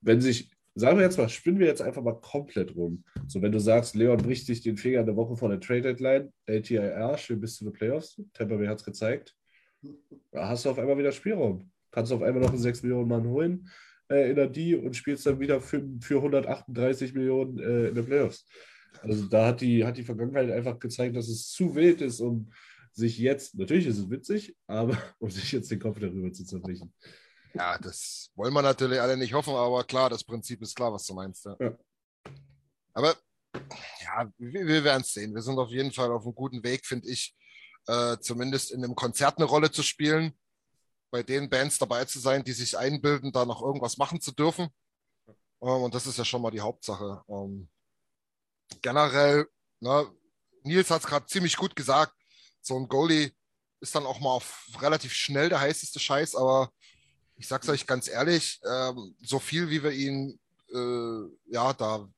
[0.00, 3.02] wenn sich, sagen wir jetzt mal, spinnen wir jetzt einfach mal komplett rum.
[3.26, 6.32] So, wenn du sagst, Leon bricht sich den Finger eine Woche vor der Trade Deadline,
[6.46, 9.34] LTIR, schön bis zu den Playoffs, Tampa Bay hat es gezeigt,
[10.30, 11.68] da hast du auf einmal wieder Spielraum.
[11.90, 13.68] Kannst du auf einmal noch einen 6 Millionen Mann holen
[14.08, 18.06] äh, in der D und spielst dann wieder für, für 138 Millionen äh, in den
[18.06, 18.46] Playoffs.
[19.02, 22.52] Also da hat die, hat die Vergangenheit einfach gezeigt, dass es zu wild ist, um
[22.98, 26.92] sich jetzt, natürlich ist es witzig, aber um sich jetzt den Kopf darüber zu zerbrechen.
[27.54, 31.06] Ja, das wollen wir natürlich alle nicht hoffen, aber klar, das Prinzip ist klar, was
[31.06, 31.44] du meinst.
[31.46, 31.56] Ja.
[31.58, 31.78] ja.
[32.92, 33.16] Aber
[34.00, 35.34] ja, wir, wir werden es sehen.
[35.34, 37.34] Wir sind auf jeden Fall auf einem guten Weg, finde ich,
[37.86, 40.38] äh, zumindest in einem Konzert eine Rolle zu spielen,
[41.10, 44.68] bei den Bands dabei zu sein, die sich einbilden, da noch irgendwas machen zu dürfen.
[45.62, 47.22] Ähm, und das ist ja schon mal die Hauptsache.
[47.28, 47.68] Ähm,
[48.82, 49.46] generell,
[49.80, 50.06] ne,
[50.64, 52.14] Nils hat es gerade ziemlich gut gesagt,
[52.68, 53.32] so ein Goalie
[53.80, 54.40] ist dann auch mal
[54.80, 56.70] relativ schnell der heißeste Scheiß, aber
[57.36, 60.38] ich sag's euch ganz ehrlich, ähm, so viel wie wir ihn
[60.72, 62.08] äh, ja da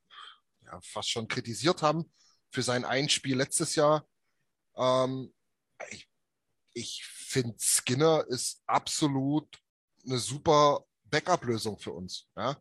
[0.65, 2.11] ja, fast schon kritisiert haben
[2.51, 4.05] für sein Einspiel letztes Jahr,
[4.75, 5.33] ähm,
[5.89, 6.07] ich,
[6.73, 9.47] ich finde Skinner ist absolut
[10.05, 12.27] eine super Backup-Lösung für uns.
[12.35, 12.57] Ja?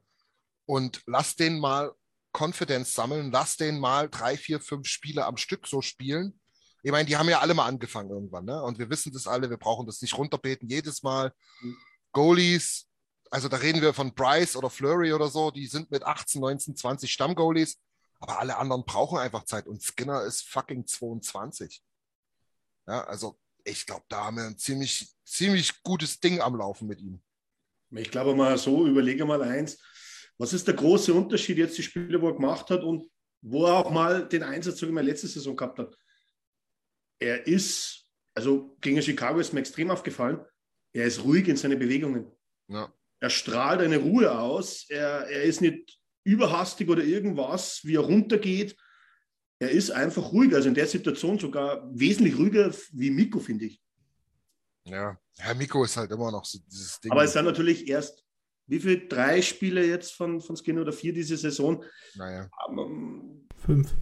[0.66, 1.92] Und lass den mal
[2.32, 6.39] Konfidenz sammeln, lass den mal drei, vier, fünf Spiele am Stück so spielen.
[6.82, 8.62] Ich meine, die haben ja alle mal angefangen irgendwann, ne?
[8.62, 11.32] Und wir wissen das alle, wir brauchen das nicht runterbeten jedes Mal.
[11.60, 11.76] Mhm.
[12.12, 12.86] Goalies,
[13.30, 16.76] also da reden wir von Bryce oder Flurry oder so, die sind mit 18, 19,
[16.76, 17.78] 20 Stammgoalies,
[18.18, 21.82] aber alle anderen brauchen einfach Zeit und Skinner ist fucking 22.
[22.86, 27.00] Ja, also ich glaube, da haben wir ein ziemlich, ziemlich gutes Ding am Laufen mit
[27.00, 27.22] ihm.
[27.92, 29.78] Ich glaube mal so, überlege mal eins.
[30.38, 33.10] Was ist der große Unterschied jetzt, die Spiele, wo er gemacht hat und
[33.42, 35.96] wo er auch mal den Einsatz, so wie er letzte Saison gehabt hat?
[37.20, 40.44] Er ist, also gegen Chicago ist mir extrem aufgefallen,
[40.92, 42.26] er ist ruhig in seinen Bewegungen.
[42.68, 42.92] Ja.
[43.20, 44.86] Er strahlt eine Ruhe aus.
[44.88, 48.76] Er, er ist nicht überhastig oder irgendwas, wie er runtergeht.
[49.58, 53.80] Er ist einfach ruhig, also in der Situation sogar wesentlich ruhiger wie Miko, finde ich.
[54.84, 57.12] Ja, Herr Miko ist halt immer noch so dieses Ding.
[57.12, 58.24] Aber es sind natürlich erst,
[58.66, 61.84] wie viele, drei Spiele jetzt von, von Skin oder vier diese Saison?
[62.14, 62.48] naja.
[62.70, 63.94] Ähm, Fünf.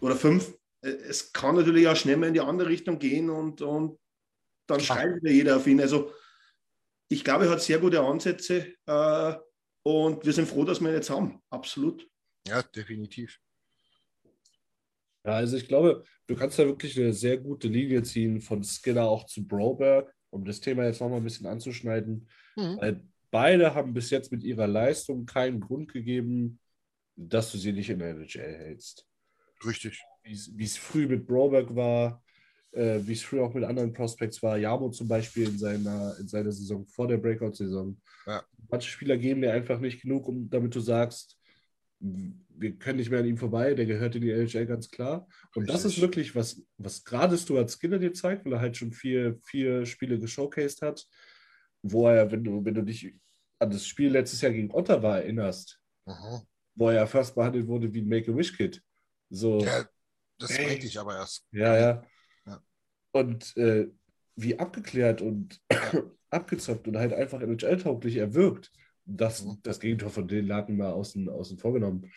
[0.00, 0.54] Oder fünf.
[0.86, 3.98] Es kann natürlich auch schnell mal in die andere Richtung gehen und, und
[4.66, 5.80] dann schreit wieder jeder auf ihn.
[5.80, 6.12] Also
[7.08, 9.34] ich glaube, er hat sehr gute Ansätze äh,
[9.82, 11.40] und wir sind froh, dass wir ihn jetzt haben.
[11.50, 12.08] Absolut.
[12.46, 13.38] Ja, definitiv.
[15.24, 19.04] Ja, also ich glaube, du kannst da wirklich eine sehr gute Linie ziehen von Skinner
[19.04, 22.28] auch zu Broberg, um das Thema jetzt nochmal ein bisschen anzuschneiden.
[22.54, 22.78] Mhm.
[22.80, 26.60] Weil beide haben bis jetzt mit ihrer Leistung keinen Grund gegeben,
[27.16, 29.06] dass du sie nicht in der NHL hältst.
[29.64, 30.02] Richtig.
[30.26, 32.22] Wie es- früh mit Broberg war,
[32.72, 34.58] äh, wie es früher auch mit anderen Prospects war.
[34.58, 37.96] Jamo zum Beispiel in seiner, in seiner Saison vor der Breakout-Saison.
[38.26, 38.42] Ja.
[38.68, 41.38] Manche Spieler geben dir einfach nicht genug, um damit du sagst,
[42.00, 45.26] wir können nicht mehr an ihm vorbei, der gehört in die NHL ganz klar.
[45.54, 45.96] Und das Richtig.
[45.96, 49.86] ist wirklich, was, was gerade Stuart Skinner dir zeigt, weil er halt schon vier, vier
[49.86, 51.06] Spiele geshowcased hat,
[51.82, 53.14] wo er, wenn du, wenn du dich
[53.58, 56.42] an das Spiel letztes Jahr gegen Ottawa erinnerst, Mhm.
[56.74, 58.82] wo er fast behandelt wurde wie ein Make-A-Wish-Kid.
[59.30, 59.88] So, Ja,
[60.38, 60.66] das Ey.
[60.66, 61.46] meinte ich aber erst.
[61.52, 62.02] ja, ja.
[62.46, 62.62] Ja.
[63.12, 63.88] Und äh,
[64.36, 65.60] wie abgeklärt und
[66.30, 68.70] abgezockt und halt einfach NHL-tauglich er wirkt.
[69.04, 69.58] Das, Mhm.
[69.62, 72.10] das Gegentor von den Laken mal außen, außen vorgenommen.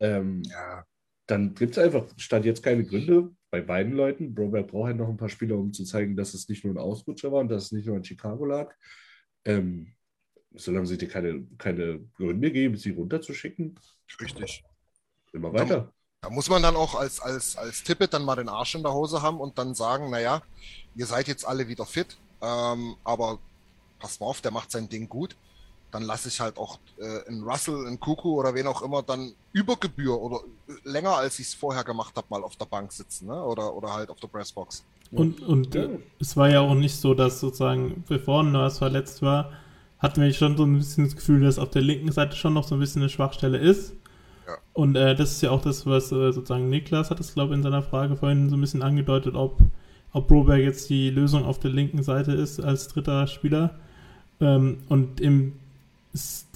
[0.00, 0.84] Ähm, Ja,
[1.26, 4.34] dann gibt es einfach, stand jetzt keine Gründe bei beiden Leuten.
[4.34, 6.78] Broberg braucht halt noch ein paar Spieler, um zu zeigen, dass es nicht nur ein
[6.78, 8.74] Ausrutscher war und dass es nicht nur in Chicago lag.
[9.44, 9.92] Ähm,
[10.54, 13.78] solange sie dir keine, keine Gründe geben, sie runterzuschicken,
[14.20, 14.64] richtig.
[15.32, 15.92] immer weiter.
[16.22, 18.92] Da muss man dann auch als, als, als Tippet dann mal den Arsch in der
[18.92, 20.42] Hose haben und dann sagen, naja,
[20.94, 23.38] ihr seid jetzt alle wieder fit, ähm, aber
[23.98, 25.34] passt mal auf, der macht sein Ding gut.
[25.92, 29.32] Dann lasse ich halt auch äh, einen Russell, einen Kuku oder wen auch immer dann
[29.52, 30.40] über Gebühr oder
[30.84, 33.42] länger als ich es vorher gemacht habe, mal auf der Bank sitzen ne?
[33.42, 34.84] oder, oder halt auf der Pressbox.
[35.10, 39.52] Und, und äh, es war ja auch nicht so, dass sozusagen, bevor Nurse verletzt war,
[39.98, 42.68] hatten wir schon so ein bisschen das Gefühl, dass auf der linken Seite schon noch
[42.68, 43.94] so ein bisschen eine Schwachstelle ist.
[44.72, 47.58] Und äh, das ist ja auch das, was äh, sozusagen Niklas hat es, glaube ich,
[47.58, 49.58] in seiner Frage vorhin so ein bisschen angedeutet, ob,
[50.12, 53.78] ob Broberg jetzt die Lösung auf der linken Seite ist als dritter Spieler.
[54.40, 55.52] Ähm, und im,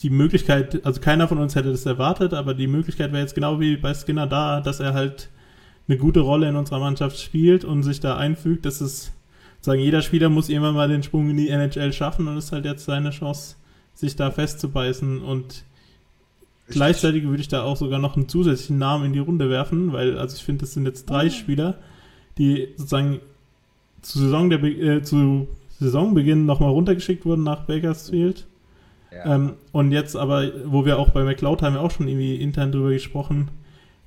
[0.02, 3.60] die Möglichkeit, also keiner von uns hätte das erwartet, aber die Möglichkeit wäre jetzt genau
[3.60, 5.28] wie bei Skinner da, dass er halt
[5.86, 8.64] eine gute Rolle in unserer Mannschaft spielt und sich da einfügt.
[8.64, 9.12] Das ist,
[9.64, 12.64] sagen, jeder Spieler muss irgendwann mal den Sprung in die NHL schaffen und ist halt
[12.64, 13.56] jetzt seine Chance,
[13.94, 15.20] sich da festzubeißen.
[15.22, 15.64] Und
[16.66, 16.76] Richtig.
[16.76, 20.18] gleichzeitig würde ich da auch sogar noch einen zusätzlichen Namen in die Runde werfen, weil,
[20.18, 21.78] also ich finde, das sind jetzt drei Spieler,
[22.38, 23.20] die sozusagen
[24.00, 25.48] zu, Saison der, äh, zu
[25.78, 28.46] Saisonbeginn nochmal runtergeschickt wurden nach Bakersfield.
[29.12, 29.34] Ja.
[29.34, 32.72] Ähm, und jetzt aber, wo wir auch bei McLeod haben wir auch schon irgendwie intern
[32.72, 33.50] drüber gesprochen,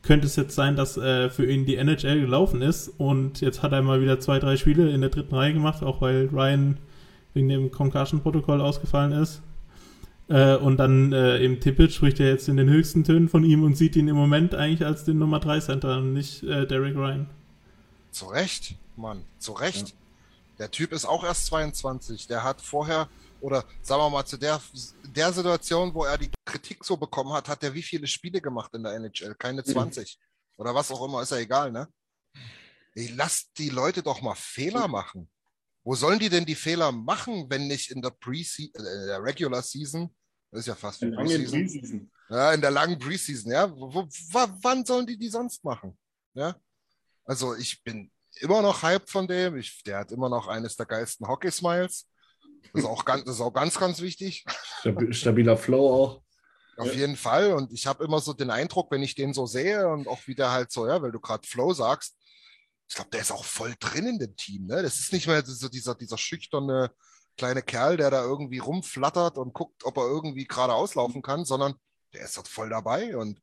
[0.01, 3.71] könnte es jetzt sein, dass äh, für ihn die NHL gelaufen ist und jetzt hat
[3.71, 6.77] er mal wieder zwei, drei Spiele in der dritten Reihe gemacht, auch weil Ryan
[7.33, 9.41] wegen dem Concussion-Protokoll ausgefallen ist.
[10.29, 13.63] Äh, und dann äh, im Tippett spricht er jetzt in den höchsten Tönen von ihm
[13.63, 16.95] und sieht ihn im Moment eigentlich als den Nummer 3 Center und nicht äh, Derek
[16.95, 17.29] Ryan.
[18.11, 19.95] Zu Recht, Mann, zu Recht.
[20.59, 22.27] Der Typ ist auch erst 22.
[22.27, 23.07] Der hat vorher,
[23.41, 24.59] oder sagen wir mal, zu der,
[25.15, 28.73] der Situation, wo er die Kritik so bekommen hat, hat er wie viele Spiele gemacht
[28.73, 29.35] in der NHL?
[29.35, 30.17] Keine 20.
[30.57, 31.87] Oder was auch immer, ist ja egal, ne?
[32.95, 35.29] Ey, lasst die Leute doch mal Fehler machen.
[35.87, 39.61] Wo sollen die denn die Fehler machen, wenn nicht in der Pre-Season, äh, der Regular
[39.61, 40.13] Season?
[40.51, 41.51] Das ist ja fast lange Preseason.
[41.61, 42.11] Preseason.
[42.29, 43.71] Ja, in der langen Preseason, ja.
[43.71, 44.01] Wo, wo,
[44.33, 45.97] wa- wann sollen die die sonst machen?
[46.33, 46.57] Ja.
[47.23, 48.11] Also ich bin
[48.41, 49.55] immer noch hyped von dem.
[49.55, 52.05] Ich, der hat immer noch eines der geilsten Hockey-Smiles.
[52.73, 54.43] Das ist auch ganz, das ist auch ganz, ganz wichtig.
[54.81, 56.21] Stabi- Stabiler Flow auch.
[56.75, 56.99] Auf Ja.
[56.99, 57.53] jeden Fall.
[57.53, 60.51] Und ich habe immer so den Eindruck, wenn ich den so sehe und auch wieder
[60.51, 62.17] halt so, ja, weil du gerade Flow sagst,
[62.87, 64.65] ich glaube, der ist auch voll drin in dem Team.
[64.65, 64.81] Ne?
[64.81, 66.91] Das ist nicht mehr so dieser, dieser schüchterne
[67.37, 71.75] kleine Kerl, der da irgendwie rumflattert und guckt, ob er irgendwie gerade auslaufen kann, sondern
[72.13, 73.15] der ist dort voll dabei.
[73.15, 73.39] Und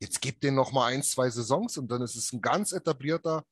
[0.00, 3.44] jetzt gibt den noch mal ein, zwei Saisons und dann ist es ein ganz etablierter,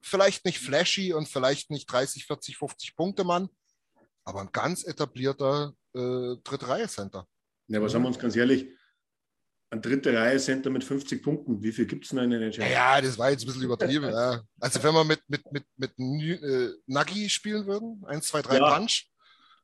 [0.00, 3.48] vielleicht nicht flashy und vielleicht nicht 30, 40, 50 Punkte Mann,
[4.24, 7.26] aber ein ganz etablierter äh, Dritte-Reihe-Center.
[7.68, 8.68] Ja, aber sagen wir uns ganz ehrlich,
[9.70, 12.70] ein dritte Reihe Center mit 50 Punkten, wie viel gibt es noch in der NHL?
[12.70, 14.04] Ja, das war jetzt ein bisschen übertrieben.
[14.10, 14.40] ja.
[14.60, 18.76] Also wenn wir mit, mit, mit, mit äh, Nagi spielen würden, 1, 2, 3 Ja.
[18.76, 19.08] Punch.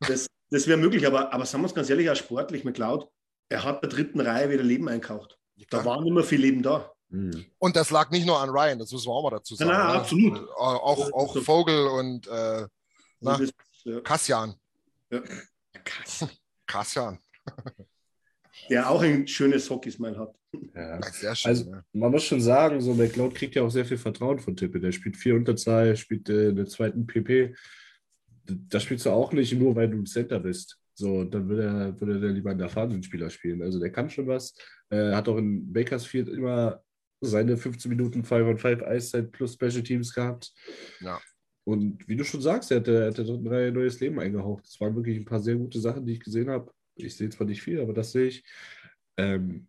[0.00, 3.08] Das, das wäre möglich, aber, aber sagen wir uns ganz ehrlich, auch sportlich, McLeod,
[3.48, 5.38] er hat der dritten Reihe wieder Leben einkauft.
[5.70, 6.92] Da war nicht mehr viel Leben da.
[7.10, 7.46] Mhm.
[7.58, 9.70] Und das lag nicht nur an Ryan, das müssen wir auch mal dazu sagen.
[9.70, 9.98] Ja, ne?
[10.00, 10.38] absolut.
[10.38, 12.66] Äh, Auch, auch Vogel und äh,
[13.20, 13.38] na.
[14.02, 14.54] Kassian.
[15.10, 15.22] Ja.
[16.66, 17.18] Kassian.
[18.68, 20.34] Der auch ein schönes Hockey-Smile hat.
[20.74, 21.00] Ja.
[21.00, 21.48] Ja, Sehr schön.
[21.48, 21.84] Also, ne?
[21.92, 24.80] man muss schon sagen, so McLeod kriegt ja auch sehr viel Vertrauen von Tippe.
[24.80, 27.54] Der spielt vier Unterzahl, spielt äh, einen zweiten PP.
[28.44, 30.78] Das spielst du auch nicht nur, weil du ein Center bist.
[30.94, 33.62] So, dann würde er, würde er lieber einen erfahrenen Spieler spielen.
[33.62, 34.54] Also der kann schon was.
[34.90, 36.82] Äh, hat auch in Bakersfield immer
[37.20, 40.52] seine 15 Minuten 5 on 5 Eiszeit plus Special Teams gehabt.
[41.00, 41.20] Ja.
[41.64, 44.64] Und wie du schon sagst, er hat der, hat der dritten Reihe neues Leben eingehaucht.
[44.64, 46.70] Das waren wirklich ein paar sehr gute Sachen, die ich gesehen habe.
[46.96, 48.44] Ich sehe zwar nicht viel, aber das sehe ich.
[49.16, 49.68] Ähm,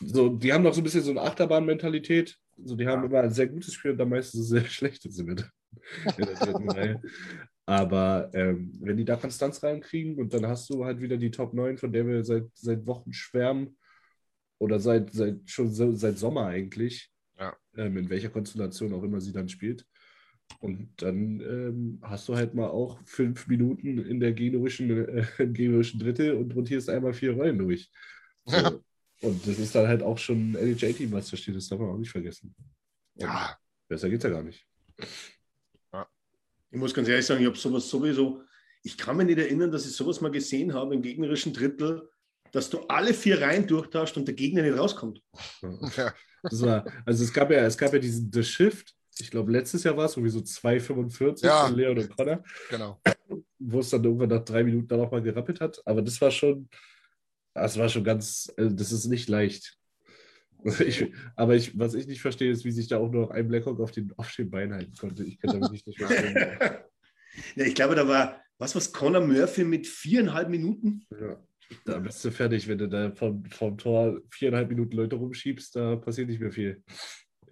[0.00, 2.36] so, die haben noch so ein bisschen so eine Achterbahn-Mentalität.
[2.64, 5.26] So, die haben immer ein sehr gutes Spiel und dann meistens ein sehr schlechtes in
[5.26, 5.50] der
[6.16, 7.02] dritten Reihe.
[7.66, 11.52] Aber ähm, wenn die da Konstanz reinkriegen und dann hast du halt wieder die Top
[11.52, 13.76] 9, von der wir seit, seit Wochen schwärmen,
[14.58, 17.56] oder seit, seit schon so, seit Sommer eigentlich, Ja.
[17.76, 19.86] ähm, in welcher Konstellation auch immer sie dann spielt.
[20.60, 25.54] Und dann ähm, hast du halt mal auch fünf Minuten in der generischen, äh, im
[25.54, 27.90] generischen Drittel und rotierst einmal vier Rollen durch.
[28.44, 28.56] So.
[28.56, 28.72] Ja.
[29.20, 31.90] Und das ist dann halt auch schon ein LHA-Team, was da steht, das darf man
[31.90, 32.54] auch nicht vergessen.
[33.14, 34.64] Und Ja, Besser geht's ja gar nicht.
[36.70, 38.42] Ich muss ganz ehrlich sagen, ich habe sowas sowieso,
[38.82, 42.08] ich kann mich nicht erinnern, dass ich sowas mal gesehen habe im gegnerischen Drittel,
[42.52, 45.22] dass du alle vier Reihen durchtauscht und der Gegner nicht rauskommt.
[45.96, 46.14] ja.
[46.40, 49.84] Das war, also es gab ja, es gab ja diesen The Shift, ich glaube letztes
[49.84, 51.66] Jahr war es irgendwie so 2,45 Ja.
[51.66, 53.00] von Leon und Connor, genau.
[53.58, 55.80] wo es dann irgendwann nach drei Minuten dann auch mal gerappelt hat.
[55.84, 56.68] Aber das war schon,
[57.54, 59.74] das war schon ganz, also das ist nicht leicht.
[60.80, 61.06] Ich,
[61.36, 63.92] aber ich, was ich nicht verstehe, ist, wie sich da auch noch ein Blackhawk auf
[63.92, 65.22] den, auf den Bein halten konnte.
[65.22, 66.34] Ich kann damit nicht nicht verstehen.
[67.54, 71.06] Ja, ich glaube, da war, was was Conor Murphy mit viereinhalb Minuten?
[71.12, 71.40] Ja.
[71.84, 75.94] Da bist du fertig, wenn du da vom, vom Tor viereinhalb Minuten Leute rumschiebst, da
[75.96, 76.82] passiert nicht mehr viel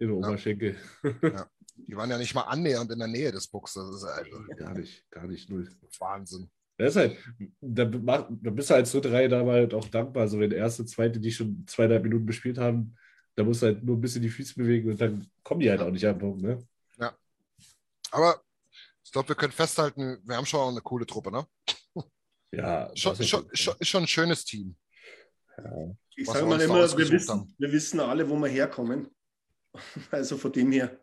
[0.00, 0.76] im Oberschenkel.
[1.76, 3.74] Die waren ja nicht mal annähernd in der Nähe des Buchs.
[3.74, 5.68] Das ist also Gar nicht, gar nicht null.
[5.98, 6.50] Wahnsinn.
[6.78, 7.16] Das ist halt,
[7.60, 10.22] da, mach- da bist du als dritte Reihe da halt auch dankbar.
[10.24, 12.96] Also wenn erste, zweite, die schon zweieinhalb Minuten bespielt haben,
[13.34, 15.80] da musst du halt nur ein bisschen die Füße bewegen und dann kommen die halt
[15.80, 16.66] auch nicht an den Punkt, ne?
[18.12, 18.40] Aber
[19.04, 21.46] ich glaube, wir können festhalten, wir haben schon auch eine coole Truppe, ne?
[22.52, 24.76] Ja, Schon, schon, schon, ist schon ein schönes Team.
[26.14, 27.54] Ich Was sage mal immer, wir wissen, haben.
[27.58, 29.08] wir wissen alle, wo wir herkommen.
[30.10, 30.98] Also von dem her,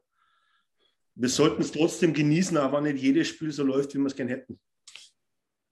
[1.15, 4.31] wir sollten es trotzdem genießen, aber nicht jedes Spiel so läuft, wie wir es gerne
[4.31, 4.59] hätten.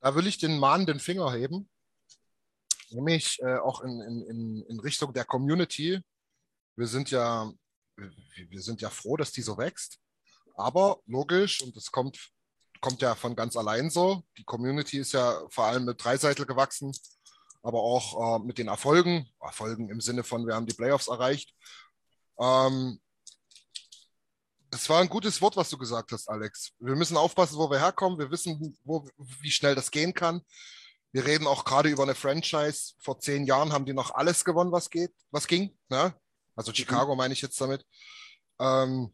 [0.02, 1.70] Da will ich den Mann den Finger heben.
[2.90, 6.02] Nämlich äh, auch in, in, in, Richtung der Community.
[6.76, 7.52] Wir sind ja,
[7.96, 10.00] wir sind ja froh, dass die so wächst.
[10.56, 12.32] Aber logisch, und das kommt,
[12.82, 14.24] kommt ja von ganz allein so.
[14.38, 16.92] Die Community ist ja vor allem mit Dreiseitel gewachsen,
[17.64, 19.30] aber auch äh, mit den Erfolgen.
[19.40, 21.56] Erfolgen im Sinne von, wir haben die Playoffs erreicht.
[22.40, 23.00] Ähm,
[24.72, 26.72] es war ein gutes Wort, was du gesagt hast, Alex.
[26.80, 28.18] Wir müssen aufpassen, wo wir herkommen.
[28.18, 30.42] Wir wissen, wo, wie schnell das gehen kann.
[31.12, 32.94] Wir reden auch gerade über eine Franchise.
[33.00, 35.78] Vor zehn Jahren haben die noch alles gewonnen, was geht, was ging.
[35.90, 36.16] Ne?
[36.56, 37.86] Also Chicago meine ich jetzt damit.
[38.60, 39.14] Ähm,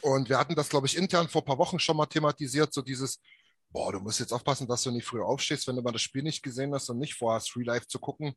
[0.00, 2.80] und wir hatten das, glaube ich, intern vor ein paar Wochen schon mal thematisiert, so
[2.80, 3.20] dieses,
[3.68, 6.22] boah, du musst jetzt aufpassen, dass du nicht früh aufstehst, wenn du mal das Spiel
[6.22, 8.34] nicht gesehen hast und nicht vorhast, Free Life zu gucken.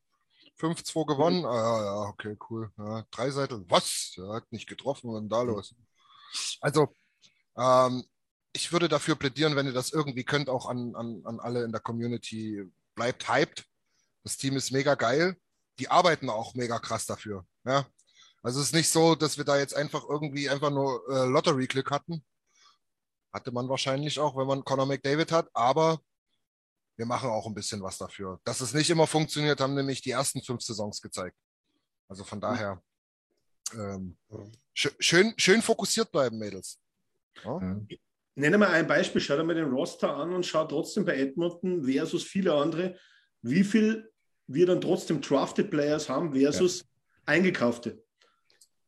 [0.60, 1.46] 5-2 gewonnen.
[1.46, 2.70] Ah, ja, okay, cool.
[2.78, 3.66] Ja, drei Seiten.
[3.70, 4.14] Was?
[4.18, 5.10] Er hat nicht getroffen.
[5.10, 5.74] Was ist denn da los?
[6.62, 6.96] Also,
[7.58, 8.04] ähm,
[8.54, 11.72] ich würde dafür plädieren, wenn ihr das irgendwie könnt, auch an, an, an alle in
[11.72, 12.64] der Community,
[12.96, 13.66] bleibt hyped.
[14.24, 15.36] Das Team ist mega geil.
[15.80, 17.46] Die arbeiten auch mega krass dafür.
[17.66, 17.88] Ja?
[18.44, 21.90] Also es ist nicht so, dass wir da jetzt einfach irgendwie einfach nur äh, Lottery-Glück
[21.90, 22.24] hatten.
[23.34, 26.00] Hatte man wahrscheinlich auch, wenn man Conor McDavid hat, aber
[26.96, 28.40] wir machen auch ein bisschen was dafür.
[28.44, 31.36] Dass es nicht immer funktioniert, haben nämlich die ersten fünf Saisons gezeigt.
[32.08, 32.84] Also von daher
[33.76, 34.18] ähm,
[34.76, 36.80] schö- schön, schön fokussiert bleiben, Mädels.
[37.44, 37.60] Ja?
[37.62, 37.80] Ja.
[38.36, 41.84] Nenne mal ein Beispiel, schau dir mal den Roster an und schau trotzdem bei Edmonton
[41.84, 42.98] versus viele andere,
[43.44, 44.10] wie viel
[44.48, 46.84] wir dann trotzdem Drafted Players haben versus
[47.26, 48.04] eingekaufte.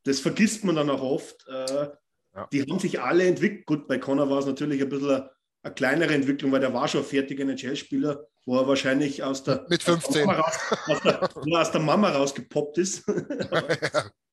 [0.04, 1.48] Das vergisst man dann auch oft.
[1.48, 1.90] Äh,
[2.36, 2.48] Ja.
[2.52, 3.66] Die haben sich alle entwickelt.
[3.66, 5.32] Gut, bei Connor war es natürlich ein bisschen eine,
[5.64, 9.66] eine kleinere Entwicklung, weil der war schon ein fertiger NHL-Spieler, wo er wahrscheinlich aus der,
[9.70, 10.26] Mit aus der 15.
[10.26, 10.58] Mama raus,
[10.88, 13.04] aus der, er aus der Mama rausgepoppt ist.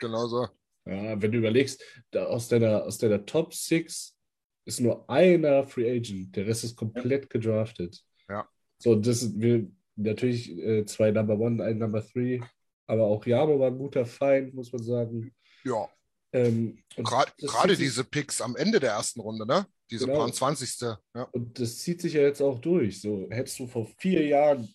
[0.00, 0.48] genau so.
[0.86, 1.82] Ja, wenn du überlegst,
[2.14, 4.16] aus, deiner, aus deiner Top 6
[4.64, 8.02] ist nur einer Free Agent, der Rest ist komplett gedraftet.
[8.28, 8.48] Ja.
[8.78, 12.40] So, das sind wir natürlich äh, zwei Number One, ein Number Three,
[12.86, 15.34] aber auch Jamo war ein guter Feind, muss man sagen.
[15.64, 15.88] Ja.
[16.32, 19.66] Ähm, Gerade diese Picks am Ende der ersten Runde, ne?
[19.90, 20.20] Diese Genau.
[20.20, 20.80] paar 20.
[21.14, 21.22] Ja.
[21.32, 23.00] Und das zieht sich ja jetzt auch durch.
[23.00, 24.72] So, hättest du vor vier Jahren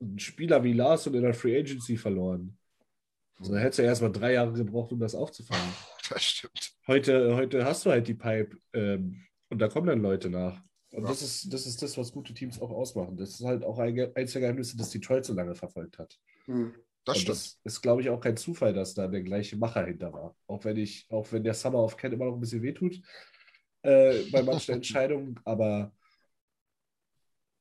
[0.00, 2.56] einen Spieler wie Lars und in der Free Agency verloren.
[3.40, 5.64] So, dann hättest du erst mal drei Jahre gebraucht, um das aufzufangen.
[6.10, 6.74] Das stimmt.
[6.86, 10.62] Heute, heute hast du halt die Pipe ähm, und da kommen dann Leute nach.
[10.92, 11.08] Und Ja.
[11.08, 13.16] das, ist, das ist das, was gute Teams auch ausmachen.
[13.16, 16.18] Das ist halt auch ein, eins der Geheimnisse, das Detroit so lange verfolgt hat.
[16.44, 16.74] Hm.
[17.06, 17.38] Das und stimmt.
[17.38, 20.36] das ist, glaube ich, auch kein Zufall, dass da der gleiche Macher hinter war.
[20.46, 23.00] Auch wenn ich, auch wenn der Summer of Cat immer noch ein bisschen wehtut
[23.82, 25.90] äh, bei manchen Entscheidungen, aber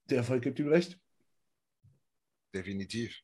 [0.09, 0.99] der Erfolg gibt ihm recht.
[2.53, 3.21] Definitiv.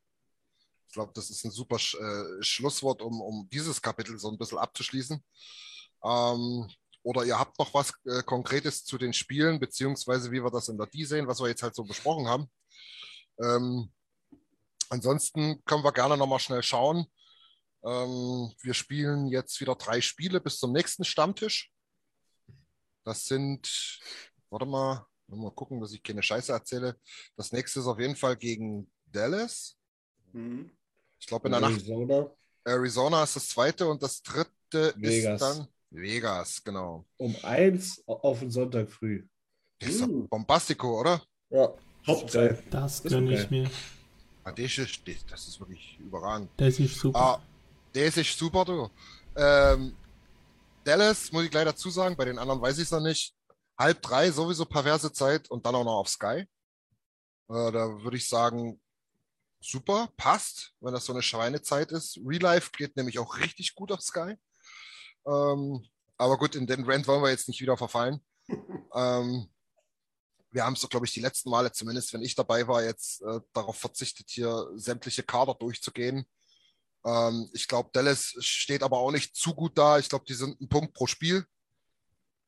[0.90, 4.58] Ich glaube, das ist ein super äh, Schlusswort, um, um dieses Kapitel so ein bisschen
[4.58, 5.24] abzuschließen.
[6.04, 6.68] Ähm,
[7.04, 10.80] oder ihr habt noch was äh, Konkretes zu den Spielen, beziehungsweise wie wir das in
[10.80, 12.50] der D sehen, was wir jetzt halt so besprochen haben.
[13.40, 13.94] Ähm,
[14.90, 17.06] ansonsten können wir gerne nochmal schnell schauen.
[17.84, 21.72] Ähm, wir spielen jetzt wieder drei Spiele bis zum nächsten Stammtisch.
[23.04, 24.00] Das sind,
[24.50, 27.00] warte mal, mal gucken, dass ich keine Scheiße erzähle.
[27.38, 29.78] Das nächste ist auf jeden Fall gegen Dallas.
[30.32, 30.72] Hm.
[31.20, 32.30] Ich glaube, in der Nacht Arizona
[32.66, 35.34] Arizona ist das zweite und das dritte Vegas.
[35.34, 37.06] ist dann Vegas, genau.
[37.18, 39.26] um eins auf den Sonntag früh.
[39.80, 40.28] Das ist Uh.
[40.28, 41.22] Bombastico, oder?
[41.50, 41.74] Ja,
[42.06, 42.64] Hauptzeit.
[42.72, 43.72] Das Das gönne ist ich mir.
[44.44, 46.50] Ah, das, ist, das- das ist wirklich überragend.
[46.58, 47.20] Das ist super.
[47.20, 47.42] Ah,
[47.94, 48.90] das ist super, du.
[49.36, 49.96] Ähm,
[50.84, 53.34] Dallas, muss ich gleich dazu sagen, bei den anderen weiß ich es noch nicht.
[53.78, 56.46] Halb drei, sowieso perverse Zeit und dann auch noch auf Sky.
[57.50, 58.80] Äh, da würde ich sagen,
[59.62, 62.20] super, passt, wenn das so eine Schweinezeit ist.
[62.26, 64.36] Real Life geht nämlich auch richtig gut auf Sky.
[65.26, 65.86] Ähm,
[66.18, 68.22] aber gut, in den Rant wollen wir jetzt nicht wieder verfallen.
[68.96, 69.50] ähm,
[70.52, 73.22] wir haben es doch, glaube ich, die letzten Male, zumindest wenn ich dabei war, jetzt
[73.22, 76.26] äh, darauf verzichtet, hier sämtliche Kader durchzugehen.
[77.06, 80.00] Ähm, ich glaube, Dallas steht aber auch nicht zu gut da.
[80.00, 81.46] Ich glaube, die sind ein Punkt pro Spiel.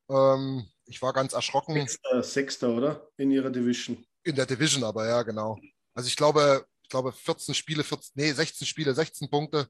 [0.10, 3.08] Ähm, ich war ganz erschrocken Sechster, Sechster, oder?
[3.18, 4.04] In ihrer Division.
[4.24, 5.58] in der Division, aber ja, genau.
[5.94, 9.68] Also ich glaube, glaube 14 Spiele, 14, nee, 16 Spiele, 16 Punkte.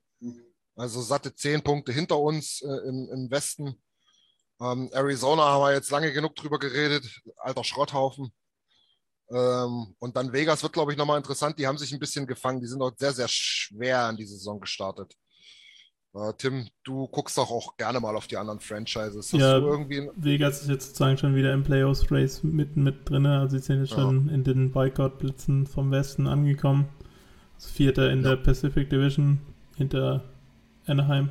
[0.76, 3.82] Also satte 10 Punkte hinter uns äh, im, im Westen.
[4.59, 7.05] Ähm, Arizona haben wir jetzt lange genug drüber geredet.
[7.38, 8.32] Alter Schrotthaufen.
[9.30, 11.57] Ähm, und dann Vegas wird, glaube ich, nochmal interessant.
[11.57, 12.59] Die haben sich ein bisschen gefangen.
[12.59, 15.15] Die sind dort sehr, sehr schwer in die Saison gestartet.
[16.13, 19.32] Äh, Tim, du guckst doch auch gerne mal auf die anderen Franchises.
[19.32, 19.59] Hast Ja.
[19.59, 23.26] du irgendwie Vegas ist jetzt sozusagen schon wieder im Playoffs-Race mitten mit drin.
[23.26, 23.97] Also sie sind jetzt Ja.
[23.97, 26.89] schon in den Boykott-Blitzen vom Westen angekommen.
[27.68, 28.30] Vierter in Ja.
[28.30, 29.39] der Pacific Division
[29.76, 30.24] hinter
[30.88, 31.30] Anaheim.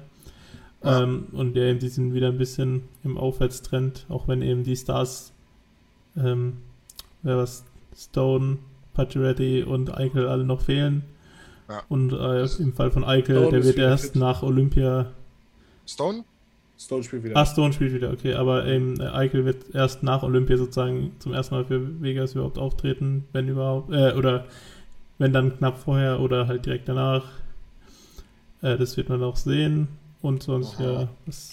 [0.84, 1.02] Ja.
[1.02, 5.32] Ähm, und ja, die sind wieder ein bisschen im Aufwärtstrend, auch wenn eben die Stars,
[6.16, 6.58] ähm,
[7.22, 7.64] wer was,
[7.96, 8.58] Stone,
[8.94, 11.02] Pacioretty und Eichel alle noch fehlen.
[11.68, 11.82] Ja.
[11.88, 14.16] Und äh, im Fall von Eichel, Stone der wird erst fit.
[14.16, 15.12] nach Olympia
[15.86, 16.24] Stone?
[16.78, 17.36] Stone spielt wieder.
[17.36, 18.34] Ah, Stone spielt wieder, okay.
[18.34, 23.26] Aber ähm, Eichel wird erst nach Olympia sozusagen zum ersten Mal für Vegas überhaupt auftreten,
[23.32, 23.92] wenn überhaupt.
[23.92, 24.46] Äh, oder
[25.20, 27.24] wenn dann knapp vorher oder halt direkt danach.
[28.62, 29.86] Äh, das wird man auch sehen.
[30.22, 30.82] Und sonst, Aha.
[31.02, 31.52] ja, das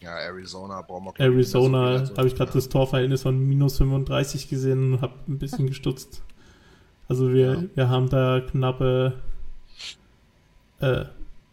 [0.00, 1.98] Ja, Arizona brauchen wir so Arizona viel.
[2.00, 2.54] Also, habe ich gerade ja.
[2.54, 6.22] das Torverhältnis von minus 35 gesehen und habe ein bisschen gestutzt.
[7.08, 7.64] Also wir, Ja.
[7.74, 9.14] wir haben da knappe.
[10.80, 11.04] Äh,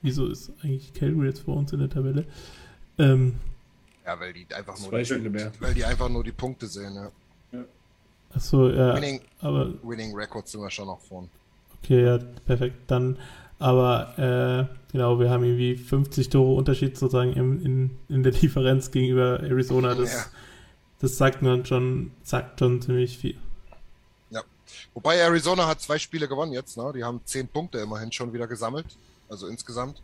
[0.02, 2.26] wieso ist eigentlich Calgary jetzt vor uns in der Tabelle?
[2.98, 3.36] Ähm,
[4.06, 5.52] Ja, weil die einfach nur die, mehr.
[5.60, 6.94] weil die einfach nur die Punkte sehen.
[6.96, 7.12] Ja.
[8.36, 8.96] Achso, ja.
[8.96, 11.30] Winning, Aber Winning Records sind wir schon noch vorn.
[11.84, 12.76] Okay, ja, perfekt.
[12.88, 13.18] Dann,
[13.60, 18.92] aber äh, genau, wir haben irgendwie 50 Tore Unterschied sozusagen im, in, in der Differenz
[18.92, 19.96] gegenüber Arizona.
[19.96, 20.26] Das, Ja.
[21.00, 23.38] das sagt man schon, sagt schon ziemlich viel.
[24.94, 26.78] Wobei Arizona hat zwei Spiele gewonnen jetzt.
[26.78, 26.92] Ne?
[26.96, 28.86] Die haben zehn Punkte immerhin schon wieder gesammelt.
[29.30, 30.02] Also insgesamt.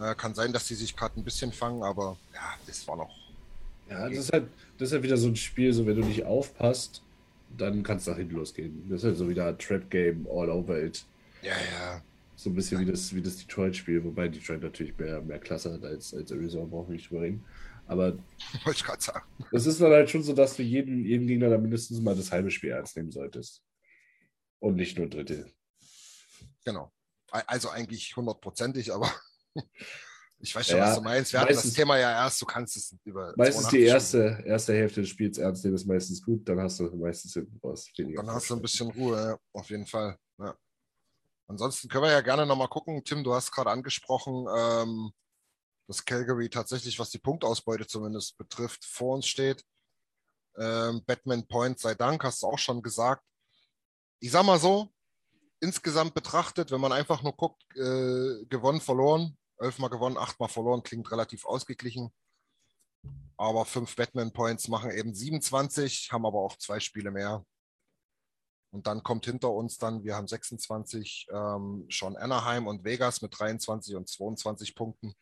[0.00, 3.10] Äh, kann sein, dass die sich gerade ein bisschen fangen, aber ja, das war noch.
[3.90, 4.48] Ja, das ist, halt,
[4.78, 7.02] das ist halt wieder so ein Spiel, so wenn du nicht aufpasst,
[7.56, 8.88] dann kann es nach hinten losgehen.
[8.88, 11.04] Das ist halt so wieder ein Trap-Game all over it.
[11.42, 12.02] Ja, ja.
[12.36, 15.84] So ein bisschen wie das, wie das Detroit-Spiel, wobei Detroit natürlich mehr, mehr Klasse hat
[15.84, 17.44] als, als Arizona, brauchen wir nicht drüber reden.
[17.86, 18.12] Aber
[18.64, 19.26] Wollte ich gerade sagen.
[19.52, 22.32] es ist dann halt schon so, dass du jeden, jeden Gegner dann mindestens mal das
[22.32, 23.62] halbe Spiel ernst nehmen solltest.
[24.58, 25.50] Und nicht nur ein Drittel.
[26.64, 26.90] Genau.
[27.30, 29.12] Also eigentlich hundertprozentig, aber
[30.44, 31.32] ich weiß Ja, schon, was du meinst.
[31.32, 34.74] Wir hatten das Thema ja erst, du kannst es über Meistens 82 die erste, erste
[34.74, 38.22] Hälfte des Spiels ernst nehmen ist meistens gut, dann hast du meistens hinten raus weniger.
[38.22, 40.18] Dann hast du ein bisschen Ruhe, ja, auf jeden Fall.
[40.38, 40.54] Ja.
[41.46, 43.02] Ansonsten können wir ja gerne nochmal gucken.
[43.04, 45.12] Tim, du hast gerade angesprochen, ähm,
[45.86, 49.64] dass Calgary tatsächlich, was die Punktausbeute zumindest betrifft, vor uns steht.
[50.58, 53.24] Ähm, Batman Point sei Dank, hast du auch schon gesagt.
[54.20, 54.90] Ich sag mal so,
[55.60, 61.10] insgesamt betrachtet, wenn man einfach nur guckt, äh, gewonnen, verloren, elfmal gewonnen, achtmal verloren, klingt
[61.10, 62.12] relativ ausgeglichen.
[63.36, 67.44] Aber fünf Batman Points machen eben 27, haben aber auch zwei Spiele mehr.
[68.70, 73.38] Und dann kommt hinter uns dann, wir haben 26, ähm, schon Anaheim und Vegas mit
[73.38, 75.14] 23 und 22 Punkten.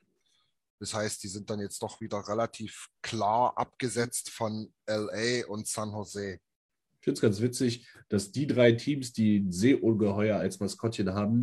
[0.78, 5.92] Das heißt, die sind dann jetzt doch wieder relativ klar abgesetzt von LA und San
[5.92, 6.40] Jose.
[7.02, 11.40] Ich finde es ganz witzig, dass die drei Teams, die ein Seeungeheuer als Maskottchen haben,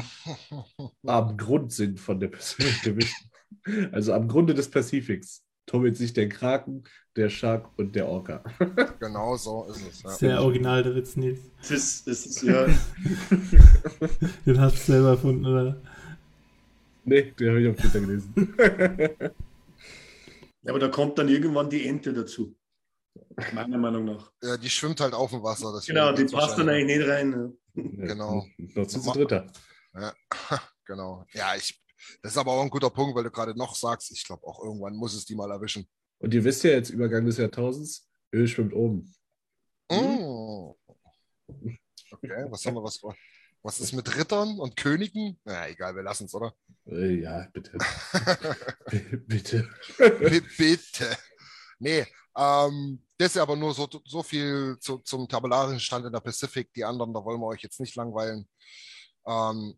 [1.06, 3.30] am Grund sind von der Pacific Division.
[3.92, 6.84] Also am Grunde des Pazifiks tummelt sich der Kraken,
[7.18, 8.42] der Shark und der Orca.
[9.00, 10.04] genau so ist es.
[10.04, 10.10] Ja.
[10.12, 11.40] Sehr original, der Witz, Nils.
[11.68, 12.68] Das ist, ja.
[14.46, 15.82] Den hast du selber erfunden, oder?
[17.04, 18.56] Nee, den habe ich auf Twitter gelesen.
[20.62, 22.56] ja, aber da kommt dann irgendwann die Ente dazu.
[23.54, 24.32] Meiner Meinung nach.
[24.42, 25.82] Ja, die schwimmt halt auf dem Wasser.
[25.86, 27.54] Genau, die passt dann eigentlich nicht rein.
[27.74, 28.46] Ja, Genau.
[28.58, 29.52] Noch zu dritter.
[29.94, 30.14] Ja,
[30.86, 31.26] genau.
[31.34, 31.82] Ja, ich,
[32.22, 34.64] das ist aber auch ein guter Punkt, weil du gerade noch sagst, ich glaube auch
[34.64, 35.88] irgendwann muss es die mal erwischen.
[36.20, 39.14] Und ihr wisst ja jetzt, Übergang des Jahrtausends, Öl schwimmt oben.
[39.92, 40.74] Mm.
[42.12, 43.02] Okay, was haben wir, was,
[43.62, 45.40] was ist mit Rittern und Königen?
[45.44, 46.54] Na, egal, wir lassen es, oder?
[46.86, 47.78] Äh, ja, bitte.
[49.28, 49.70] Bitte.
[50.58, 51.18] Bitte.
[51.80, 52.06] Nee,
[52.40, 56.72] ähm, das ist aber nur so, so viel zu, zum tabellarischen Stand in der Pacific.
[56.74, 58.48] Die anderen, da wollen wir euch jetzt nicht langweilen.
[59.28, 59.78] Ähm,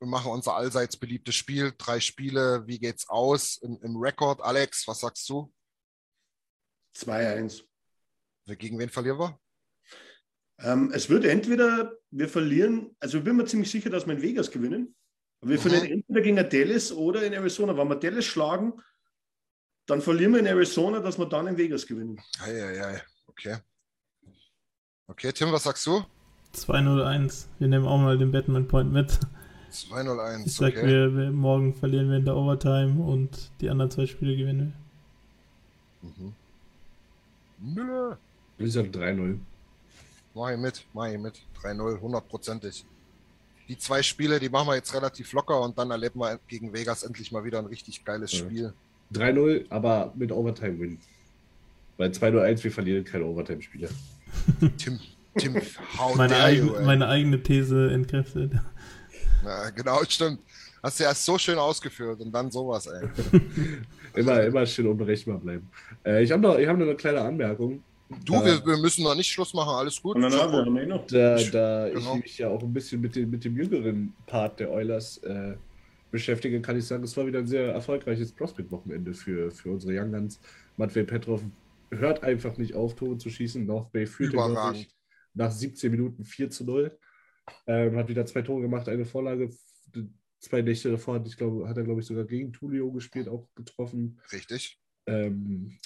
[0.00, 1.72] wir machen unser allseits beliebtes Spiel.
[1.78, 2.66] Drei Spiele.
[2.66, 4.40] Wie geht's aus im, im Rekord?
[4.40, 5.52] Alex, was sagst du?
[6.96, 7.62] 2-1.
[8.58, 9.38] Gegen wen verlieren wir?
[10.58, 14.22] Ähm, es wird entweder, wir verlieren, also ich bin mir ziemlich sicher, dass wir in
[14.22, 14.94] Vegas gewinnen.
[15.40, 15.62] Aber wir Mhm.
[15.62, 17.76] verlieren entweder gegen Dallas oder in Arizona.
[17.76, 18.72] Wenn wir Dallas schlagen,
[19.90, 22.20] dann verlieren wir in Arizona, dass wir dann in Vegas gewinnen.
[22.42, 23.58] Eieiei, okay.
[25.08, 26.04] Okay, Tim, was sagst du?
[26.54, 27.46] 2-0-1.
[27.58, 29.18] Wir nehmen auch mal den Batman Point mit.
[29.70, 30.86] 201, Ich sag, okay.
[30.86, 34.74] wir, wir, morgen verlieren wir in der Overtime und die anderen zwei Spiele gewinnen
[36.02, 36.34] Mhm.
[37.58, 38.16] Nö.
[38.56, 39.38] Ich sag 3-0.
[40.34, 41.42] Mach ich mit, mach ich mit.
[41.62, 42.86] 3-0, hundertprozentig.
[43.68, 47.02] Die zwei Spiele, die machen wir jetzt relativ locker und dann erleben wir gegen Vegas
[47.02, 48.38] endlich mal wieder ein richtig geiles Ja.
[48.38, 48.72] Spiel.
[49.14, 50.98] 3-0, aber mit Overtime-Win.
[51.96, 53.88] Bei 2-0-1, wir verlieren keine Overtime-Spiele.
[54.78, 54.98] Tim,
[55.36, 55.56] Tim,
[55.98, 56.14] how.
[56.16, 56.84] Meine, dare you, eigen, ey.
[56.86, 58.52] meine eigene These entkräftet.
[59.44, 60.38] Ja, genau, stimmt.
[60.82, 63.06] Hast du erst so schön ausgeführt und dann sowas, ey.
[64.14, 65.70] Immer, immer schön unberechenbar bleiben.
[66.04, 67.80] Äh, ich habe noch, ich hab noch eine kleine Anmerkung.
[68.24, 70.16] Du, Äh, wir, wir müssen noch nicht Schluss machen, alles gut.
[70.16, 71.06] Und dann haben wir haben wir eh noch.
[71.06, 72.16] Da, da Genau.
[72.16, 75.54] ich mich ja auch ein bisschen mit dem, mit dem jüngeren Part der Oilers äh,
[76.10, 80.12] beschäftige, kann ich sagen, es war wieder ein sehr erfolgreiches Prospect-Wochenende für, für unsere Young
[80.12, 80.40] Guns.
[80.76, 81.42] Matvey Petrov
[81.90, 83.64] hört einfach nicht auf, Tore zu schießen.
[83.64, 84.74] North Bay führte, glaub
[85.34, 86.98] nach 17 Minuten 4 zu 0.
[87.66, 89.50] Ähm, hat wieder zwei Tore gemacht, eine Vorlage.
[90.38, 93.48] Zwei Nächte davor hat, ich glaube, hat er, glaube ich, sogar gegen Tulio gespielt, auch
[93.54, 94.18] getroffen.
[94.32, 94.80] Richtig.
[95.06, 95.78] Ähm,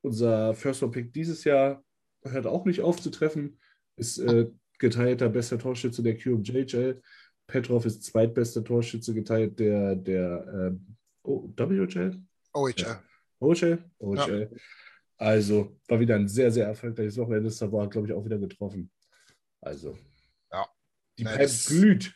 [0.00, 1.84] unser First Round Pick dieses Jahr
[2.24, 3.58] hört auch nicht auf zu treffen.
[3.96, 7.00] Ist äh, geteilter bester Torschütze der QMJHL.
[7.46, 12.22] Petrov ist zweitbester Torschütze geteilt der, der ähm, oh, WHL?
[12.52, 12.74] OHL.
[12.76, 13.02] Ja.
[13.40, 13.90] OHL?
[13.98, 14.56] OHL.
[15.16, 17.50] Also war wieder ein sehr, sehr erfolgreiches Wochenende.
[17.50, 18.90] Savoy hat, glaube ich, auch wieder getroffen.
[19.60, 19.96] Also.
[20.50, 20.66] Ja.
[21.18, 22.14] Die Ja, Pipe glüht.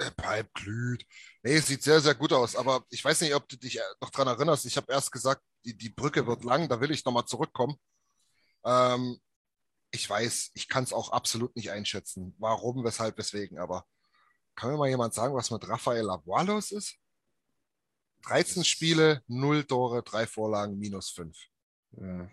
[0.00, 1.04] Der Pipe glüht.
[1.42, 2.56] Nee, es sieht sehr, sehr gut aus.
[2.56, 4.66] Aber ich weiß nicht, ob du dich noch dran erinnerst.
[4.66, 6.68] Ich habe erst gesagt, die, die Brücke wird lang.
[6.68, 7.76] Da will ich nochmal zurückkommen.
[8.64, 9.18] Ähm,
[9.90, 12.34] ich weiß, ich kann es auch absolut nicht einschätzen.
[12.38, 13.58] Warum, weshalb, weswegen.
[13.58, 13.84] Aber
[14.56, 16.06] kann mir mal jemand sagen, was mit Rafael
[16.46, 16.96] los ist?
[18.26, 21.36] 13 Spiele, 0 Tore, 3 Vorlagen, minus 5.
[22.00, 22.30] Ja.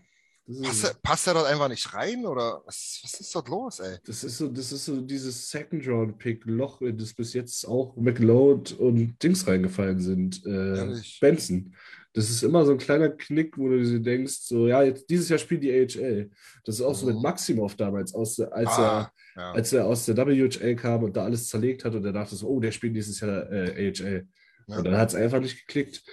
[0.63, 2.25] Passt, er- passt er dort einfach nicht rein?
[2.25, 3.97] Oder was, was ist dort los, ey?
[4.05, 9.21] Das ist so, das ist so dieses Second-Round-Pick-Loch, in das bis jetzt auch McLeod und
[9.21, 10.45] Dings reingefallen sind.
[10.45, 10.99] Äh?
[11.19, 11.75] Benson.
[12.13, 15.29] Das ist immer so ein kleiner Knick, wo du dir denkst, so, ja, jetzt dieses
[15.29, 16.29] Jahr spielt die AHL.
[16.65, 17.21] Das ist auch so mit Mhm.
[17.21, 19.51] Maximov damals, aus als, Ah, er, ja.
[19.53, 22.47] als er aus der WHL kam und da alles zerlegt hat und er dachte so,
[22.49, 24.27] oh, der spielt dieses Jahr äh, AHL.
[24.67, 24.77] Ja.
[24.77, 26.03] Und dann hat es einfach nicht geklickt.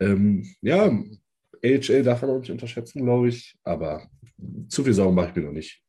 [0.00, 0.84] Ähm, ja,
[1.64, 4.08] AHL darf man auch nicht unterschätzen, glaube ich, aber
[4.68, 5.82] zu viel Sorgen mache ich mir noch nicht.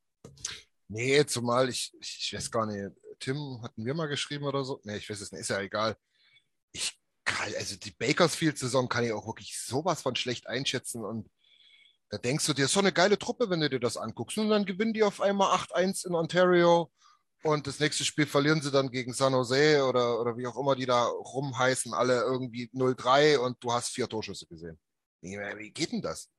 [0.88, 2.89] Nee, zumal ich, ich, weiß gar nicht,
[3.20, 4.80] Tim, hatten wir mal geschrieben oder so?
[4.84, 5.95] Nee, ich weiß es nicht, ist ja egal.
[6.72, 6.98] Ich
[7.57, 11.30] also die Bakersfield-Saison kann ich auch wirklich sowas von schlecht einschätzen und
[12.09, 14.38] da denkst du dir, ist so eine geile Truppe, wenn du dir das anguckst.
[14.39, 16.91] Und dann gewinnen die auf einmal 8-1 in Ontario
[17.43, 20.75] und das nächste Spiel verlieren sie dann gegen San Jose oder, oder wie auch immer
[20.75, 24.80] die da rumheißen, alle irgendwie 0-3 und du hast vier Torschüsse gesehen.
[25.21, 26.30] Wie geht denn das?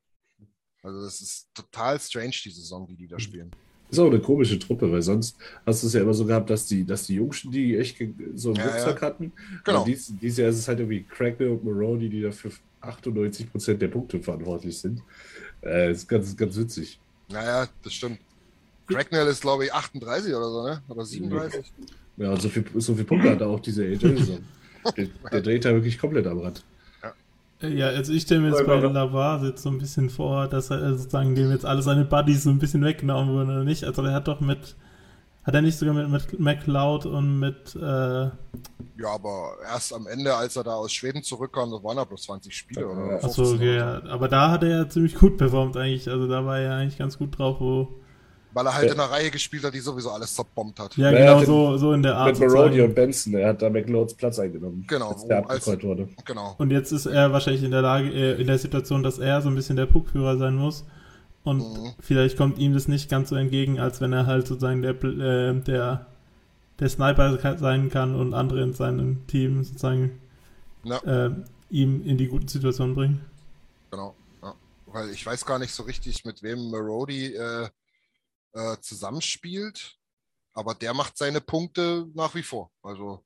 [0.83, 3.51] Also das ist total strange, die Saison, die die da spielen.
[3.91, 5.37] Ist auch eine komische Truppe, weil sonst
[5.67, 7.99] hast du es ja immer so gehabt, dass die, dass die Jungs, die echt
[8.37, 9.09] so einen Ja, Rucksack ja.
[9.09, 9.33] hatten.
[9.65, 9.81] Genau.
[9.81, 13.89] Und dies, dieses Jahr ist es halt irgendwie Cracknell und Maroney, die dafür 98% der
[13.89, 15.03] Punkte verantwortlich sind.
[15.63, 17.01] Äh, ist ganz, ganz witzig.
[17.29, 18.19] Naja, das stimmt.
[18.87, 20.83] Cracknell ist, glaube ich, 38 oder so, ne?
[20.89, 21.73] Oder 37.
[22.17, 24.41] Ja, und so viel, so viel Punkte hat er auch diese AJ-Saison.
[24.97, 26.63] der, der dreht da wirklich komplett am Rad.
[27.63, 30.97] Ja, also ich stelle mir jetzt bei Lavar jetzt so ein bisschen vor, dass er
[30.97, 33.85] sozusagen dem jetzt alle seine Buddies so ein bisschen weggenommen wurden oder nicht.
[33.85, 34.77] Also er hat doch mit,
[35.45, 38.31] hat er nicht sogar mit, mit McLeod und mit, äh, Ja,
[39.13, 42.57] aber erst am Ende, als er da aus Schweden zurückkam, das waren ja bloß 20
[42.57, 42.89] Spiele.
[42.89, 43.17] Oder Ja.
[43.17, 44.03] achso, 15 okay, ja.
[44.09, 46.09] aber da hat er ja ziemlich gut performt eigentlich.
[46.09, 47.89] Also da war er eigentlich ganz gut drauf, wo.
[48.53, 48.95] Weil er halt Ja.
[48.95, 50.97] in einer Reihe gespielt hat, die sowieso alles zerbombt hat.
[50.97, 52.27] ja, genau mit- so, so in der Art.
[52.29, 52.81] Mit sozusagen.
[52.81, 54.85] und Benson, er hat da McLeods Platz eingenommen.
[54.89, 56.09] Genau, Als der wo- als- abgefeuert wurde.
[56.25, 56.55] Genau.
[56.59, 59.49] Und jetzt ist er wahrscheinlich in der Lage, äh, in der Situation, dass er so
[59.49, 60.85] ein bisschen der Puckführer sein muss.
[61.45, 61.93] Und Mhm.
[62.01, 65.55] vielleicht kommt ihm das nicht ganz so entgegen, als wenn er halt sozusagen der, äh,
[65.61, 66.07] der,
[66.81, 70.19] der Sniper sein kann und andere in seinem Team sozusagen
[70.85, 70.99] Ja.
[71.27, 71.31] äh,
[71.71, 73.21] ihm in die guten Situationen bringen.
[73.91, 74.15] Genau.
[74.43, 74.55] Ja.
[74.87, 77.69] Weil ich weiß gar nicht so richtig, mit wem Marody äh,
[78.53, 79.97] äh, zusammenspielt.
[80.53, 82.73] Aber der macht seine Punkte nach wie vor.
[82.83, 83.25] Also,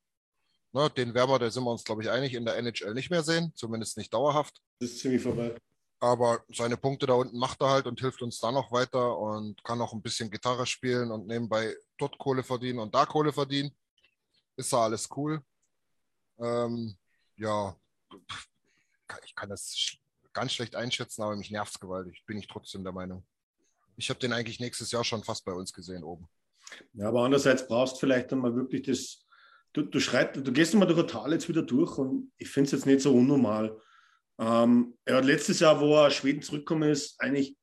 [0.73, 3.23] ne, den wir, da sind wir uns, glaube ich, einig, in der NHL nicht mehr
[3.23, 3.53] sehen.
[3.55, 4.61] Zumindest nicht dauerhaft.
[4.79, 5.57] Das ist ziemlich vorbei.
[6.01, 9.63] Aber seine Punkte da unten macht er halt und hilft uns da noch weiter und
[9.65, 13.75] kann auch ein bisschen Gitarre spielen und nebenbei dort Kohle verdienen und da Kohle verdienen.
[14.57, 15.41] Ist da alles cool.
[16.39, 16.97] Ähm,
[17.37, 17.75] ja,
[19.25, 19.97] ich kann das
[20.33, 22.23] ganz schlecht einschätzen, aber mich nervt es gewaltig.
[22.27, 23.25] Bin ich trotzdem der Meinung.
[23.97, 26.29] Ich habe den eigentlich nächstes Jahr schon fast bei uns gesehen oben.
[26.95, 29.25] Ja, aber andererseits brauchst du vielleicht dann mal wirklich das.
[29.73, 32.67] Du, du, schreit, du gehst mal durch ein Tal jetzt wieder durch und ich finde
[32.67, 33.77] es jetzt nicht so unnormal.
[34.39, 37.57] Ähm, er hat letztes Jahr, wo er aus Schweden zurückgekommen ist, eigentlich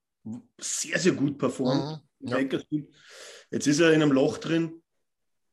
[0.60, 2.02] sehr, sehr gut performt.
[2.20, 2.40] Mhm, ja.
[2.40, 4.82] Jetzt ist er in einem Loch drin.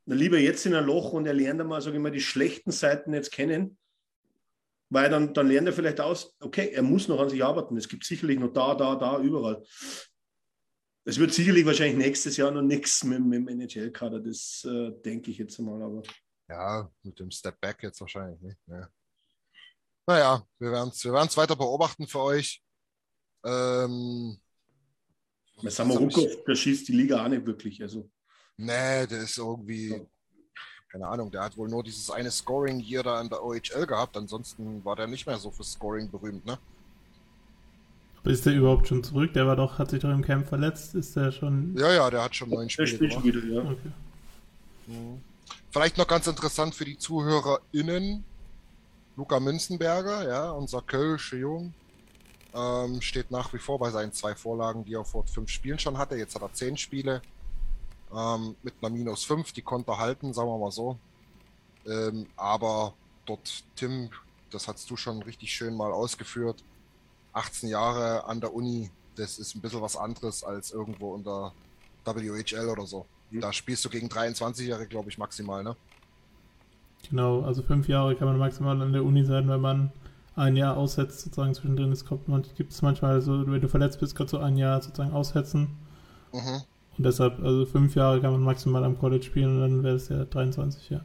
[0.04, 2.70] Na, lieber jetzt in ein Loch und er lernt einmal, sage ich mal, die schlechten
[2.70, 3.78] Seiten jetzt kennen.
[4.90, 7.76] Weil dann, dann lernt er vielleicht aus, okay, er muss noch an sich arbeiten.
[7.76, 9.62] Es gibt sicherlich noch da, da, da, überall.
[11.08, 15.30] Es wird sicherlich wahrscheinlich nächstes Jahr noch nichts mit, mit dem NHL-Kader, das äh, denke
[15.30, 15.80] ich jetzt mal.
[15.82, 16.02] Aber
[16.50, 18.68] Ja, mit dem Step Back jetzt wahrscheinlich nicht.
[18.68, 18.86] Ne?
[20.06, 22.62] Naja, wir werden es wir werden's weiter beobachten für euch.
[23.42, 24.38] Ähm,
[25.62, 27.80] bei Samarukov, der schießt die Liga auch nicht wirklich.
[27.80, 28.10] Also,
[28.58, 30.06] Nee, der ist irgendwie,
[30.92, 34.14] keine Ahnung, der hat wohl nur dieses eine Scoring hier da in der OHL gehabt.
[34.18, 36.58] Ansonsten war der nicht mehr so für Scoring berühmt, ne?
[38.28, 39.32] Ist der überhaupt schon zurück?
[39.32, 40.94] Der war doch, hat sich doch im Camp verletzt.
[40.94, 41.74] Ist der schon.
[41.76, 43.24] Ja, ja, der hat schon neun Spiele spielt gemacht.
[43.24, 43.60] wieder, ja.
[43.62, 43.90] Okay.
[44.86, 45.22] Mhm.
[45.70, 48.24] Vielleicht noch ganz interessant für die ZuhörerInnen.
[49.16, 51.74] Luca Münzenberger, ja, unser Kölsche Jung,
[52.54, 55.98] ähm, steht nach wie vor bei seinen zwei Vorlagen, die er vor fünf Spielen schon
[55.98, 56.14] hatte.
[56.14, 57.20] Jetzt hat er zehn Spiele
[58.14, 60.98] ähm, mit einer Minus fünf, die konnte er halten, sagen wir mal so.
[61.86, 62.94] Ähm, aber
[63.26, 64.10] dort, Tim,
[64.50, 66.62] das hast du schon richtig schön mal ausgeführt.
[67.38, 71.52] 18 Jahre an der Uni, das ist ein bisschen was anderes als irgendwo unter
[72.04, 73.06] WHL oder so.
[73.30, 73.40] Mhm.
[73.40, 75.76] Da spielst du gegen 23-Jährige, glaube ich, maximal, ne?
[77.08, 79.92] Genau, also fünf Jahre kann man maximal an der Uni sein, wenn man
[80.34, 81.92] ein Jahr aussetzt, sozusagen zwischendrin.
[81.92, 84.82] Es kommt, man, gibt es manchmal so, wenn du verletzt bist, kannst du ein Jahr
[84.82, 85.76] sozusagen aussetzen.
[86.32, 86.62] Mhm.
[86.96, 90.08] Und deshalb, also fünf Jahre kann man maximal am College spielen und dann wäre es
[90.08, 91.00] ja 23, ja.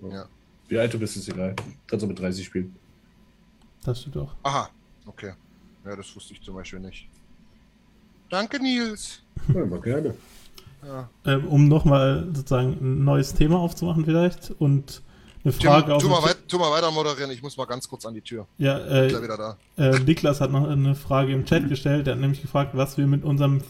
[0.00, 0.26] Ja.
[0.68, 1.54] Wie alt du bist, ist egal.
[1.86, 2.76] Kannst du mit 30 spielen.
[3.84, 4.34] Das steht auch.
[4.42, 4.68] Aha,
[5.06, 5.32] okay.
[5.84, 7.08] Ja, das wusste ich zum Beispiel nicht.
[8.30, 9.20] Danke, Nils.
[9.52, 10.14] Ja, mal gerne.
[10.86, 11.08] Ja.
[11.26, 15.02] Ähm, um nochmal sozusagen ein neues Thema aufzumachen vielleicht und
[15.44, 18.06] eine Tim, Frage tu, mal weit, tu mal weiter moderieren, ich muss mal ganz kurz
[18.06, 18.46] an die Tür.
[18.58, 19.56] Ja, Ist äh, er wieder da?
[19.76, 22.06] Äh, Niklas hat noch eine Frage im Chat gestellt.
[22.06, 23.60] Er hat nämlich gefragt, was wir mit unserem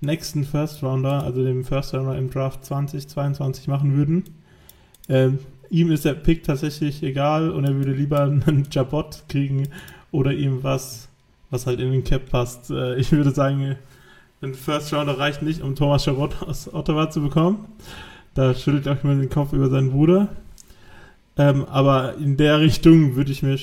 [0.00, 4.24] nächsten First Rounder, also dem First Rounder im Draft 2022 machen würden.
[5.08, 5.38] Ähm,
[5.70, 9.68] ihm ist der Pick tatsächlich egal und er würde lieber einen Jabot kriegen
[10.10, 11.08] oder ihm was,
[11.50, 12.70] was halt in den Cap passt.
[12.70, 13.76] Äh, ich würde sagen,
[14.42, 17.66] ein First Rounder reicht nicht, um Thomas Chabot aus Ottawa zu bekommen.
[18.34, 20.28] Da schüttelt euch mal den Kopf über seinen Bruder.
[21.36, 23.58] Ähm, aber in der Richtung würde ich mir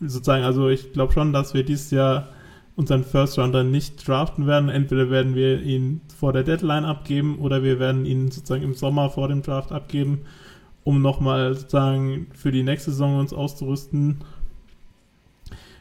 [0.00, 2.28] sozusagen, also ich glaube schon, dass wir dieses Jahr
[2.76, 4.68] unseren First Rounder nicht draften werden.
[4.68, 9.10] Entweder werden wir ihn vor der Deadline abgeben oder wir werden ihn sozusagen im Sommer
[9.10, 10.20] vor dem Draft abgeben,
[10.84, 14.18] um nochmal sozusagen für die nächste Saison uns auszurüsten.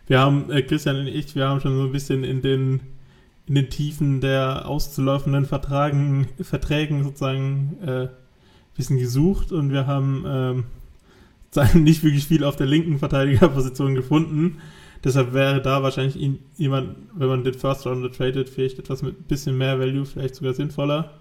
[0.08, 2.82] Wir haben, äh, Christian und ich, wir haben schon so ein bisschen in den,
[3.46, 8.10] in den Tiefen der auszulaufenden Vertragen, Verträgen sozusagen äh, ein
[8.76, 10.64] bisschen gesucht und wir haben ähm,
[11.84, 14.60] nicht wirklich viel auf der linken Verteidigerposition gefunden.
[15.04, 19.20] Deshalb wäre da wahrscheinlich ihn, jemand, wenn man den First Rounder tradet, vielleicht etwas mit
[19.20, 21.12] ein bisschen mehr Value, vielleicht sogar sinnvoller.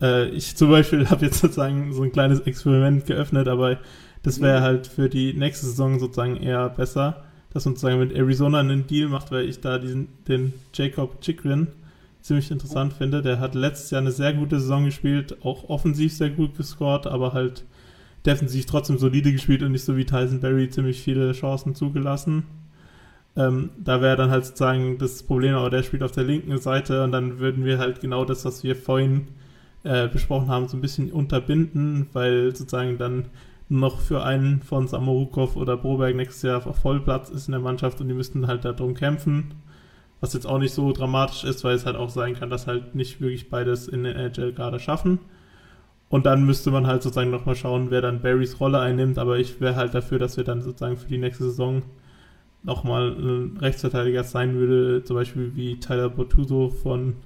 [0.00, 3.78] Äh, ich zum Beispiel habe jetzt sozusagen so ein kleines Experiment geöffnet, aber
[4.22, 8.60] das wäre halt für die nächste Saison sozusagen eher besser, dass man sozusagen mit Arizona
[8.60, 11.68] einen Deal macht, weil ich da diesen, den Jacob Chikrin
[12.20, 13.22] ziemlich interessant finde.
[13.22, 17.32] Der hat letztes Jahr eine sehr gute Saison gespielt, auch offensiv sehr gut gescored, aber
[17.32, 17.64] halt
[18.26, 22.44] defensiv trotzdem solide gespielt und nicht so wie Tyson Berry ziemlich viele Chancen zugelassen.
[23.36, 27.04] Ähm, da wäre dann halt sozusagen das Problem, aber der spielt auf der linken Seite
[27.04, 29.28] und dann würden wir halt genau das, was wir vorhin
[29.84, 33.26] äh, besprochen haben, so ein bisschen unterbinden, weil sozusagen dann
[33.68, 38.00] noch für einen von Samorukov oder Broberg nächstes Jahr auf Vollplatz ist in der Mannschaft
[38.00, 39.54] und die müssten halt darum kämpfen.
[40.20, 42.94] Was jetzt auch nicht so dramatisch ist, weil es halt auch sein kann, dass halt
[42.94, 45.20] nicht wirklich beides in der NHL gerade schaffen.
[46.08, 49.18] Und dann müsste man halt sozusagen nochmal schauen, wer dann Barrys Rolle einnimmt.
[49.18, 51.82] Aber ich wäre halt dafür, dass wir dann sozusagen für die nächste Saison
[52.62, 57.16] nochmal ein Rechtsverteidiger sein würde, zum Beispiel wie Tyler Bortuso von,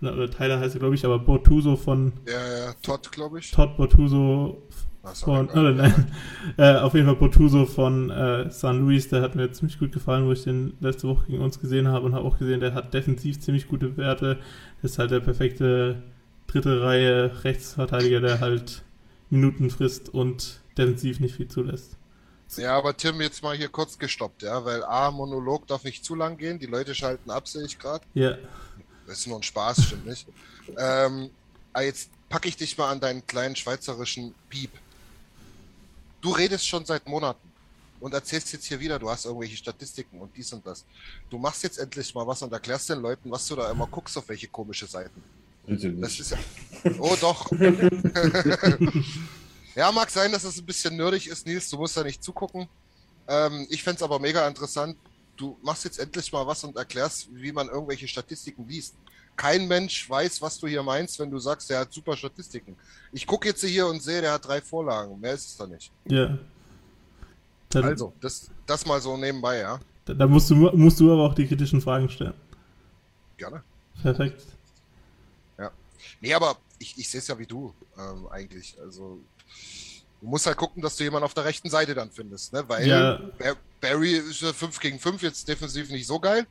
[0.00, 2.12] oder Tyler heißt er glaube ich, aber Bortuso von.
[2.26, 3.50] Ja, ja, Todd, glaube ich.
[3.50, 4.62] Todd Bortuso
[5.14, 6.12] von, oder nein,
[6.56, 10.26] äh, auf jeden Fall Bortuso von äh, San Luis, der hat mir ziemlich gut gefallen,
[10.26, 12.94] wo ich den letzte Woche gegen uns gesehen habe und habe auch gesehen, der hat
[12.94, 14.38] defensiv ziemlich gute Werte.
[14.82, 16.02] Das ist halt der perfekte
[16.46, 18.82] dritte Reihe Rechtsverteidiger, der halt
[19.30, 21.96] Minuten frisst und defensiv nicht viel zulässt.
[22.56, 26.14] Ja, aber Tim, jetzt mal hier kurz gestoppt, ja, weil A, Monolog darf nicht zu
[26.14, 28.04] lang gehen, die Leute schalten ab, sehe ich gerade.
[28.14, 28.36] Ja.
[29.06, 30.26] Das ist nur ein Spaß, stimmt nicht.
[30.78, 31.30] Ähm,
[31.80, 34.70] jetzt packe ich dich mal an deinen kleinen schweizerischen Piep.
[36.26, 37.48] Du redest schon seit Monaten
[38.00, 40.84] und erzählst jetzt hier wieder, du hast irgendwelche Statistiken und dies und das.
[41.30, 44.18] Du machst jetzt endlich mal was und erklärst den Leuten, was du da immer guckst,
[44.18, 45.22] auf welche komische Seiten.
[45.68, 46.38] Das ist ja.
[46.98, 47.48] Oh doch.
[49.76, 51.70] ja, mag sein, dass es ein bisschen nerdig ist, Nils.
[51.70, 52.66] Du musst da nicht zugucken.
[53.28, 54.96] Ähm, ich fände es aber mega interessant.
[55.36, 58.96] Du machst jetzt endlich mal was und erklärst, wie man irgendwelche Statistiken liest.
[59.36, 62.76] Kein Mensch weiß, was du hier meinst, wenn du sagst, der hat super Statistiken.
[63.12, 65.20] Ich gucke jetzt hier und sehe, der hat drei Vorlagen.
[65.20, 65.90] Mehr ist es da nicht.
[66.06, 66.38] Ja.
[67.68, 69.78] Dann, Also, das, das mal so nebenbei, ja.
[70.06, 72.34] da, da musst, du, musst du aber auch die kritischen Fragen stellen.
[73.36, 73.62] Gerne.
[74.02, 74.42] Perfekt.
[76.20, 78.76] Nee, aber ich, ich sehe es ja wie du ähm, eigentlich.
[78.80, 79.18] Also
[80.20, 82.64] du musst halt gucken, dass du jemanden auf der rechten Seite dann findest, ne?
[82.68, 83.16] Weil Ja.
[83.38, 86.46] Bar- Barry ist ja 5 gegen 5 jetzt defensiv nicht so geil,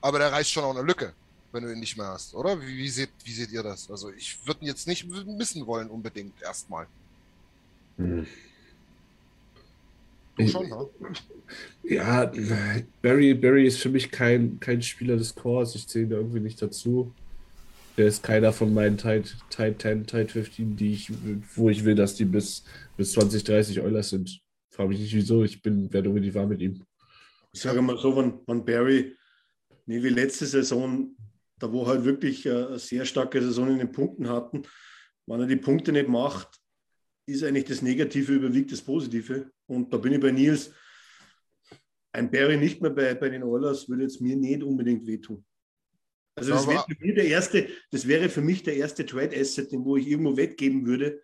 [0.00, 1.12] aber der reißt schon auch eine Lücke,
[1.52, 2.60] wenn du ihn nicht mehr hast, oder?
[2.60, 3.90] Wie, wie, seht, wie seht ihr das?
[3.90, 6.86] Also ich würde ihn jetzt nicht missen wollen unbedingt erstmal.
[7.96, 8.26] Hm.
[10.36, 10.86] Du schon, ne?
[11.82, 12.30] Ja,
[13.02, 15.74] Barry, Barry ist für mich kein, kein Spieler des Cores.
[15.74, 17.12] Ich zähle ihn irgendwie nicht dazu.
[17.96, 21.10] Der ist keiner von meinen Tide, Tide 10, Tide 15, die ich,
[21.56, 22.62] wo ich will, dass die bis,
[22.96, 24.40] bis 20, 30 Eulers sind.
[24.70, 25.42] Frage mich nicht wieso.
[25.42, 26.84] Ich bin, werde irgendwie war mit ihm.
[27.52, 29.16] Ich sage mal so, wenn, wenn Barry,
[29.86, 31.10] nee, wie letzte Saison,
[31.58, 34.62] da wo halt wirklich äh, eine sehr starke Saison in den Punkten hatten,
[35.26, 36.60] wenn er die Punkte nicht macht,
[37.26, 39.50] ist eigentlich das Negative überwiegt das Positive.
[39.66, 40.72] Und da bin ich bei Nils.
[42.12, 45.44] Ein Barry nicht mehr bei, bei den Oilers würde jetzt mir nicht unbedingt wehtun.
[46.34, 49.84] Also das wäre für mich der erste, das wäre für mich der erste Trade-Asset, den
[49.84, 51.20] wo ich irgendwo weggeben würde,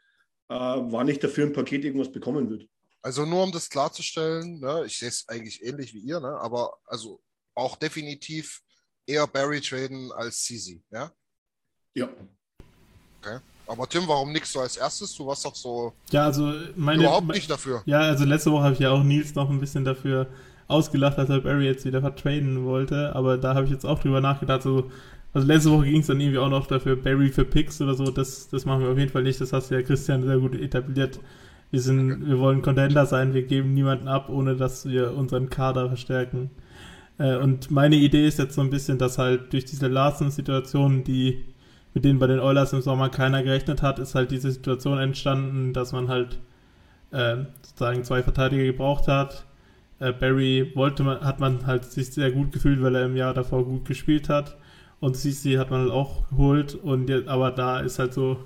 [0.49, 2.67] äh, wann ich dafür im Paket irgendwas bekommen würde.
[3.01, 6.77] Also nur um das klarzustellen, ne, ich sehe es eigentlich ähnlich wie ihr, ne, aber
[6.87, 7.23] also
[7.55, 8.61] auch definitiv
[9.07, 11.11] eher Barry traden als CZ, ja?
[11.95, 12.09] Ja.
[13.67, 15.15] Aber Tim, warum nickst du als erstes?
[15.15, 17.03] Du warst doch so Ja, also meine.
[17.03, 17.83] überhaupt nicht dafür.
[17.87, 20.27] Ja, also letzte Woche habe ich ja auch Nils noch ein bisschen dafür
[20.69, 24.21] ausgelacht, dass er Barry jetzt wieder vertraden wollte, aber da habe ich jetzt auch drüber
[24.21, 24.91] nachgedacht, so,
[25.33, 28.11] also letzte Woche ging es dann irgendwie auch noch dafür Barry für Picks oder so,
[28.11, 30.55] das, das machen wir auf jeden Fall nicht, das hast du ja Christian sehr gut
[30.55, 31.19] etabliert.
[31.71, 35.89] Wir sind, wir wollen Contender sein, wir geben niemanden ab, ohne dass wir unseren Kader
[35.89, 36.51] verstärken.
[37.19, 41.45] Äh, und meine Idee ist jetzt so ein bisschen, dass halt durch diese Larsen-Situation, die
[41.95, 45.73] mit denen bei den Oilers im Sommer keiner gerechnet hat, ist halt diese Situation entstanden,
[45.73, 46.41] dass man halt
[47.13, 49.47] äh, sozusagen zwei Verteidiger gebraucht hat.
[50.01, 53.33] Äh, Barry wollte man, hat man halt sich sehr gut gefühlt, weil er im Jahr
[53.33, 54.57] davor gut gespielt hat.
[54.99, 56.75] Und CC hat man halt auch geholt.
[56.75, 58.39] Und jetzt, aber da ist halt so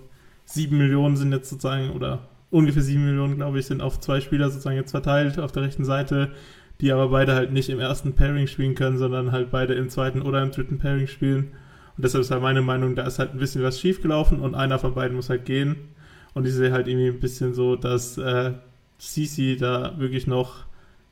[0.44, 4.50] sieben Millionen sind jetzt sozusagen, oder ungefähr sieben Millionen, glaube ich, sind auf zwei Spieler
[4.50, 6.32] sozusagen jetzt verteilt auf der rechten Seite,
[6.80, 10.22] die aber beide halt nicht im ersten Pairing spielen können, sondern halt beide im zweiten
[10.22, 11.56] oder im dritten Pairing spielen.
[11.96, 14.78] Und deshalb ist halt meine Meinung, da ist halt ein bisschen was schiefgelaufen und einer
[14.78, 15.94] von beiden muss halt gehen.
[16.34, 18.52] Und ich sehe halt irgendwie ein bisschen so, dass äh,
[19.00, 20.66] Cici da wirklich noch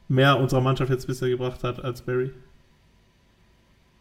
[0.08, 2.32] mehr unserer Mannschaft jetzt bisher gebracht hat als Barry.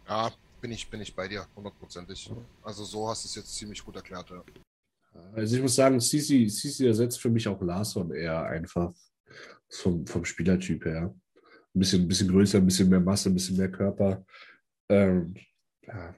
[0.08, 2.32] Ja, bin ich, bin ich bei dir, hundertprozentig.
[2.64, 4.44] Also so hast du es jetzt ziemlich gut erklärt, ja.
[5.34, 8.94] Also ich muss sagen, Sisi, Sisi ersetzt für mich auch Larson eher einfach
[9.70, 11.14] vom, vom Spielertyp her.
[11.76, 14.26] Ein bisschen, ein bisschen größer, ein bisschen mehr Masse, ein bisschen mehr Körper.
[14.90, 15.36] Ähm,
[15.86, 16.16] ja.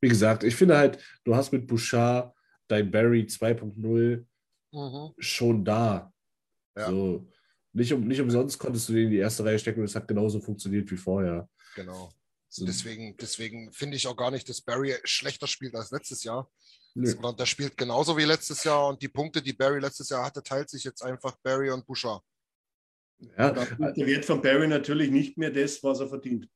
[0.00, 2.34] Wie gesagt, ich finde halt, du hast mit Bouchard
[2.68, 4.24] dein Barry 2.0
[4.72, 5.14] Mhm.
[5.18, 6.12] schon da.
[6.76, 6.90] Ja.
[6.90, 7.28] So,
[7.72, 10.08] nicht, um, nicht umsonst konntest du den in die erste Reihe stecken und es hat
[10.08, 11.48] genauso funktioniert wie vorher.
[11.74, 12.12] Genau.
[12.48, 16.50] So, Deswegen, deswegen finde ich auch gar nicht, dass Barry schlechter spielt als letztes Jahr.
[16.94, 17.06] nö.
[17.06, 20.42] Sondern der spielt genauso wie letztes Jahr und die Punkte, die Barry letztes Jahr hatte,
[20.42, 22.22] teilt sich jetzt einfach Barry und Bouchard.
[23.38, 26.48] Ja, ist der Wert von Barry natürlich nicht mehr das, was er verdient.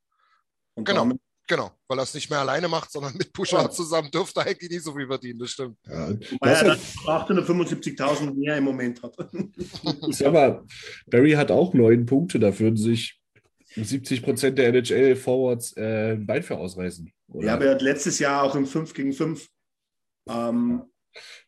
[0.75, 1.01] Und Genau.
[1.01, 3.71] damit- Genau, weil er es nicht mehr alleine macht, sondern mit Bouchard Ja.
[3.71, 5.79] zusammen dürfte er eigentlich nicht so viel verdienen, das stimmt.
[5.85, 6.09] ja.
[6.41, 9.17] Weil er dann 875.000 mehr im Moment hat.
[10.11, 10.65] Sag mal,
[11.07, 13.21] Barry hat auch neun Punkte, da würden sich
[13.75, 17.13] 70 Prozent der NHL-Forwards äh, ein Bein für ausreißen.
[17.33, 17.47] Oder?
[17.47, 19.49] Ja, aber er hat letztes Jahr auch im 5 gegen 5
[20.29, 20.85] ähm,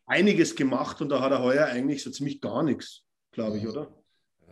[0.05, 3.93] einiges gemacht und da hat er heuer eigentlich so ziemlich gar nichts, glaube ich, oder?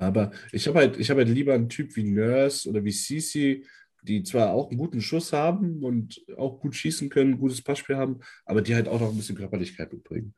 [0.02, 3.68] Aber ich habe halt, ich hab halt lieber einen Typ wie Nurse oder wie Sisi,
[4.02, 7.98] die zwar auch einen guten Schuss haben und auch gut schießen können, ein gutes Passspiel
[7.98, 10.34] haben, aber die halt auch noch ein bisschen Körperlichkeit mitbringen.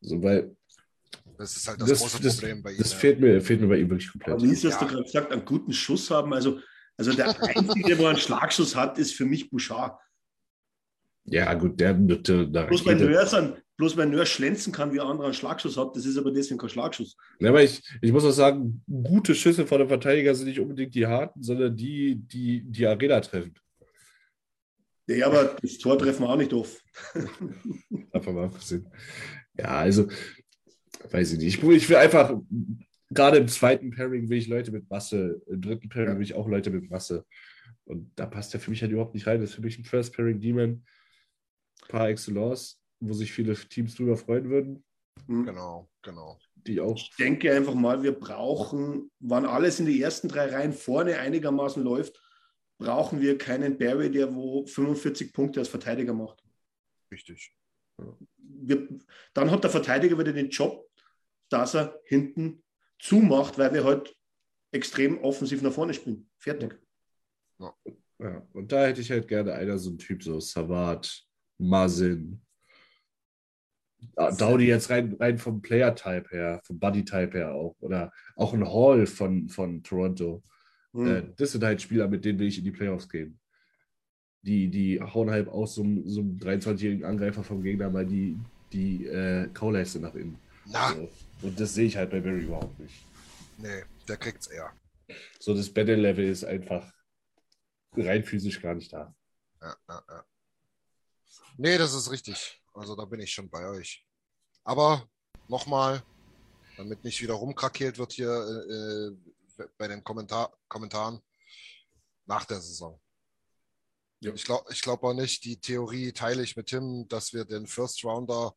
[0.00, 0.56] So, weil
[1.38, 2.78] Das ist halt das, das, große das, Problem bei ihm.
[2.78, 4.50] das fehlt, mir, fehlt mir bei ihm wirklich Aber komplett.
[4.50, 4.80] wie ist das Ja.
[4.80, 6.34] du gerade gesagt, einen guten Schuss haben?
[6.34, 6.58] Also,
[6.96, 9.96] also der Einzige, der einen Schlagschuss hat, ist für mich Bouchard.
[11.24, 13.62] Ja, gut, der mit der Bloß bei Rakete.
[13.80, 16.58] Bloß bei Nörs schlänzen kann, wie ein anderer einen Schlagschuss hat, das ist aber deswegen
[16.58, 17.16] kein Schlagschuss.
[17.38, 20.94] Ja, aber ich, ich muss auch sagen, gute Schüsse von der Verteidiger sind nicht unbedingt
[20.94, 23.54] die harten, sondern die, die die Arena treffen.
[25.08, 26.78] Ja, aber das Tor treffen wir auch nicht oft.
[28.12, 28.86] Einfach mal abgesehen.
[29.58, 30.08] Ja, also,
[31.10, 31.62] weiß ich nicht.
[31.64, 32.34] Ich, will- einfach,
[33.08, 36.48] gerade im zweiten Pairing will ich Leute mit Masse, im dritten Pairing will ich auch
[36.48, 37.24] Leute mit Masse.
[37.84, 39.40] Und da passt der für mich halt überhaupt nicht rein.
[39.40, 40.84] Das ist für mich ein First Pairing Demon
[41.88, 44.84] par excellence, wo sich viele Teams drüber freuen würden,
[45.26, 45.46] Hm.
[45.46, 46.38] Genau, genau.
[46.54, 46.96] die auch.
[46.96, 51.82] Ich denke einfach mal, wir brauchen, wann alles in die ersten drei Reihen vorne einigermaßen
[51.82, 52.20] läuft,
[52.78, 56.42] brauchen wir keinen Barry, der wo 45 Punkte als Verteidiger macht.
[57.10, 57.54] Richtig.
[58.38, 58.88] Wir,
[59.34, 60.88] dann hat der Verteidiger wieder den Job,
[61.48, 62.62] dass er hinten
[62.98, 64.16] zumacht, weil wir halt
[64.72, 66.30] extrem offensiv nach vorne spielen.
[66.38, 66.78] Fertig.
[67.58, 71.26] Ja, und da hätte ich halt gerne einer so ein Typ, so Savat,
[71.58, 72.40] Mazin.
[74.16, 77.76] Dowdy jetzt rein, rein vom Player-Type her, vom Buddy-Type her auch.
[77.80, 80.42] Oder auch ein Hall von, von Toronto.
[80.92, 81.06] Hm.
[81.06, 83.38] Äh, das sind halt Spieler, mit denen will ich in die Playoffs gehen.
[84.42, 88.38] Die, die hauen halt aus so, einem- so einem 23-jährigen Angreifer vom Gegner mal die,
[88.72, 90.38] die äh, Kauleiste nach innen.
[90.66, 91.08] Na, So.
[91.42, 92.94] Und das sehe ich halt bei Barry überhaupt nicht.
[93.58, 94.72] nee, der kriegt's eher.
[95.38, 96.90] So, das Battle-Level ist einfach
[97.96, 99.14] rein physisch gar nicht da.
[99.60, 100.24] Ja, ja, ja.
[101.58, 102.59] Nee, das ist richtig.
[102.72, 104.06] Also da bin ich schon bei euch.
[104.64, 105.08] Aber
[105.48, 106.02] nochmal,
[106.76, 111.20] damit nicht wieder rumkrakeelt wird hier äh, äh, bei den Kommentar Kommentaren
[112.26, 113.00] nach der Saison.
[114.20, 114.32] Ja.
[114.34, 117.66] Ich glaube ich glaub auch nicht, die Theorie teile ich mit Tim, dass wir den
[117.66, 118.54] First Rounder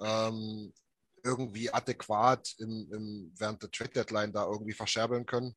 [0.00, 0.72] ähm,
[1.22, 5.54] irgendwie adäquat im, im, während der Trade Deadline da irgendwie verscherbeln können.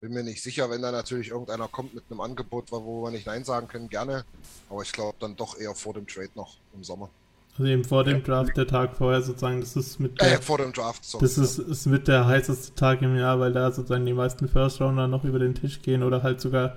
[0.00, 3.26] Bin mir nicht sicher, wenn da natürlich irgendeiner kommt mit einem Angebot, wo wir nicht
[3.26, 4.24] Nein sagen können, gerne.
[4.68, 7.08] Aber ich glaube dann doch eher vor dem Trade noch im Sommer.
[7.56, 10.58] Also eben vor dem Draft, der Tag vorher sozusagen, das ist mit Äh, der, vor
[10.58, 11.04] dem Draft.
[11.04, 11.22] Sorry.
[11.22, 14.80] das ist, ist mit der heißeste Tag im Jahr, weil da sozusagen die meisten First
[14.80, 16.76] Rounder noch über den Tisch gehen oder halt sogar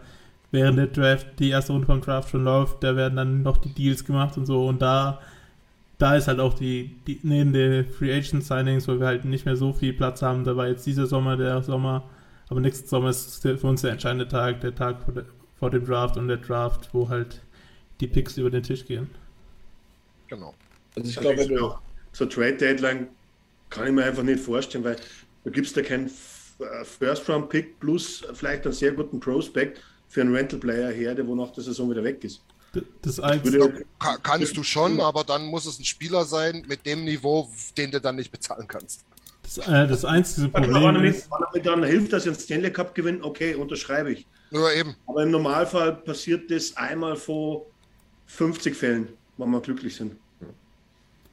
[0.51, 3.74] während der Draft, die erste Runde vom Draft schon läuft, da werden dann noch die
[3.74, 5.20] Deals gemacht und so und da
[5.97, 9.45] da ist halt auch die, die neben den Free Agent Signings, wo wir halt nicht
[9.45, 12.03] mehr so viel Platz haben, da war jetzt dieser Sommer der Sommer,
[12.50, 15.26] aber nächsten Sommer ist für uns der entscheidende Tag, der Tag vor, der,
[15.60, 17.41] vor dem Draft und der Draft, wo halt
[18.00, 19.10] die Picks über den Tisch gehen.
[20.28, 20.54] Genau.
[20.95, 21.74] Also ich glaube, du,
[22.13, 23.08] So Trade Deadline
[23.70, 24.97] kann ich mir einfach nicht vorstellen, weil
[25.43, 30.92] du gibst da keinen äh, First-Round-Pick plus vielleicht einen sehr guten Prospect für einen Rental-Player
[30.92, 32.42] her, der wo nach der Saison wieder weg ist.
[33.01, 33.86] Das einzige,
[34.24, 38.00] kannst du schon, aber dann muss es ein Spieler sein mit dem Niveau, den du
[38.00, 39.04] dann nicht bezahlen kannst.
[39.55, 42.39] Das, äh, das einzige Problem mit, ist, wenn er mir dann hilft, dass ich einen
[42.39, 44.28] Stanley Cup gewinne, okay, unterschreibe ich.
[44.51, 44.95] Nur eben.
[45.07, 47.65] Aber im Normalfall passiert das einmal vor
[48.28, 50.15] 50 Fällen, wenn wir glücklich sind.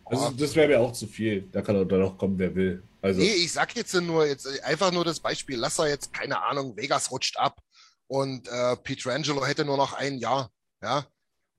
[0.04, 1.48] also das wäre mir auch zu viel.
[1.52, 2.82] Da kann auch dann auch kommen, wer will.
[3.02, 5.56] Also, Nee, ich sag jetzt nur, jetzt einfach nur das Beispiel.
[5.58, 7.60] Lass er jetzt, keine Ahnung, Vegas rutscht ab
[8.06, 10.50] und äh, Pietrangelo hätte nur noch ein Jahr.
[10.82, 11.06] Ja,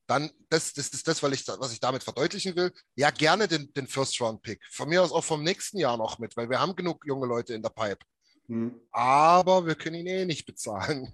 [0.07, 2.71] dann, das, das ist das, weil ich, was ich damit verdeutlichen will.
[2.95, 4.59] Ja, gerne den, den First-Round-Pick.
[4.71, 7.53] Von mir aus auch vom nächsten Jahr noch mit, weil wir haben genug junge Leute
[7.53, 8.05] in der Pipe.
[8.47, 8.79] Hm.
[8.91, 11.07] Aber wir können ihn eh nicht bezahlen.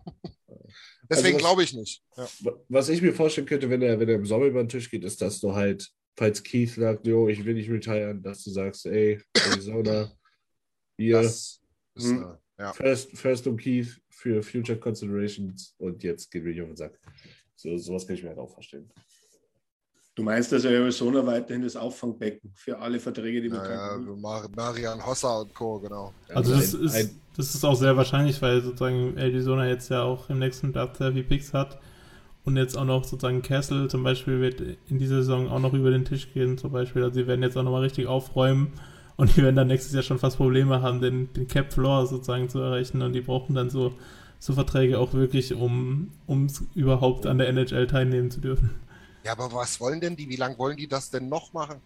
[1.09, 2.03] Deswegen was- glaube ich nicht.
[2.17, 2.27] Ja.
[2.69, 5.03] was ich mir vorstellen könnte, wenn er, wenn er im Sommer über den Tisch geht,
[5.03, 8.85] ist, dass du halt, falls Keith sagt, jo, ich will nicht retiren, dass du sagst,
[8.85, 10.11] ey, Arizona,
[10.97, 11.61] hier, Das
[11.95, 12.37] ist, Hm.
[12.59, 12.73] ja.
[12.73, 16.99] first, first um Keith für Future Considerations und jetzt geht mir auf den Sack.
[17.61, 18.89] So, sowas kann ich mir halt auch vorstellen.
[20.15, 25.05] Du meinst, dass Arizona weiterhin das Auffangbecken für alle Verträge, die Ja, bekannt ja, Marian
[25.05, 26.11] Hossa und Co., genau.
[26.33, 30.03] Also das ein- ist, ein- das ist auch sehr wahrscheinlich, weil sozusagen Arizona jetzt ja
[30.03, 31.79] auch im nächsten Draft sehr viel Picks hat
[32.43, 35.91] und jetzt auch noch sozusagen Castle zum Beispiel wird in dieser Saison auch noch über
[35.91, 37.03] den Tisch gehen zum Beispiel.
[37.03, 38.73] Also sie werden jetzt auch nochmal richtig aufräumen
[39.15, 42.49] und die werden dann nächstes Jahr schon fast Probleme haben, den, den Cap Floor sozusagen
[42.49, 43.93] zu erreichen und die brauchen dann so,
[44.41, 46.09] so Verträge auch wirklich, um
[46.47, 48.71] es überhaupt an der NHL teilnehmen zu dürfen.
[49.23, 50.27] Ja, aber was wollen denn die?
[50.29, 51.77] Wie lange wollen die das denn noch machen?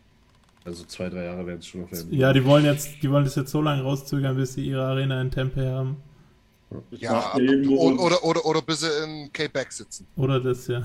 [0.64, 2.14] Also zwei, drei Jahre werden es schon noch werden.
[2.14, 5.20] Ja, die wollen jetzt, die wollen das jetzt so lange rauszögern, bis sie ihre Arena
[5.22, 5.98] in Tempe haben.
[6.92, 10.08] Das Ja, oder, oder, oder, oder bis sie in K-Back sitzen.
[10.16, 10.82] Oder das, ja.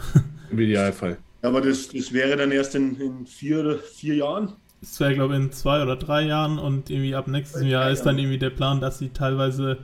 [0.50, 1.18] Im Idealfall.
[1.40, 4.54] aber das, das wäre dann erst in, in vier, oder vier Jahren.
[4.82, 8.02] Es wäre, glaube ich, in zwei oder drei Jahren und irgendwie ab nächstem Jahr ist
[8.02, 9.78] dann irgendwie der Plan, dass sie teilweise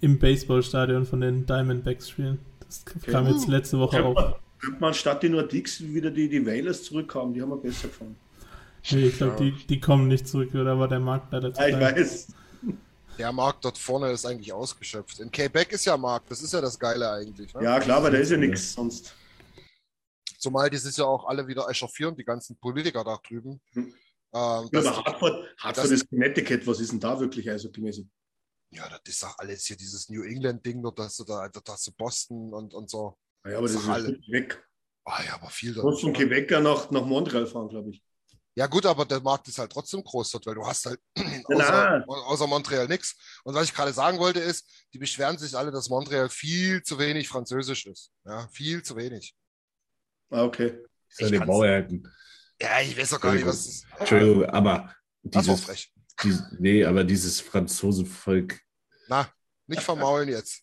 [0.00, 2.38] im Baseballstadion von den Diamondbacks spielen.
[2.66, 4.14] Das kam jetzt letzte Woche auf.
[4.14, 7.88] man, könnte man statt den Nordics wieder die, die Whalers zurückhaben, die haben wir besser
[7.88, 8.16] gefunden.
[8.90, 11.68] Nee, ich glaube, die, die kommen nicht zurück, oder war der Markt leider zu Ja,
[11.68, 11.96] ich klein.
[11.96, 12.28] weiß.
[13.18, 15.20] Der Markt dort vorne ist eigentlich ausgeschöpft.
[15.20, 17.52] In K-Back ist ja Markt, das ist ja das Geile eigentlich.
[17.52, 17.62] Ne?
[17.64, 19.14] Ja, klar, aber da ist ja nichts sonst.
[20.38, 23.60] Zumal die sich ja auch alle wieder echauffieren, die ganzen Politiker da drüben.
[23.74, 23.82] Hm.
[23.84, 23.92] Ähm,
[24.32, 28.06] Ja, das, aber Hartford, Hartford das- ist Connecticut, was ist denn da wirklich eishockeymäßig?
[28.70, 31.86] Ja, das ist doch alles hier dieses New England-Ding, dort hast du da, dort hast
[31.86, 33.18] du Boston und, und so.
[33.46, 34.18] Ja, aber das Sag ist alle.
[34.28, 34.66] weg.
[35.04, 36.22] Ah ja, aber viel Du musst von dort.
[36.24, 38.02] Quebecer nach, nach Montreal fahren, glaube ich.
[38.54, 41.00] Ja gut, aber der Markt ist halt trotzdem groß dort, weil du hast halt
[41.46, 43.16] außer, außer Montreal nichts.
[43.44, 46.98] Und was ich gerade sagen wollte ist, die beschweren sich alle, dass Montreal viel zu
[46.98, 48.12] wenig französisch ist.
[48.24, 49.34] Ja, viel zu wenig.
[50.30, 50.78] Ah, okay.
[51.08, 52.02] Ich soll Ich.
[52.62, 53.86] Ja, ich weiß doch gar nicht, was das ist.
[53.98, 55.92] Entschuldigung, aber Das war dieses, frech.
[56.22, 58.60] Dies, nee, aber dieses Franzosenvolk.
[59.08, 59.28] Na,
[59.66, 60.62] nicht vermaulen jetzt.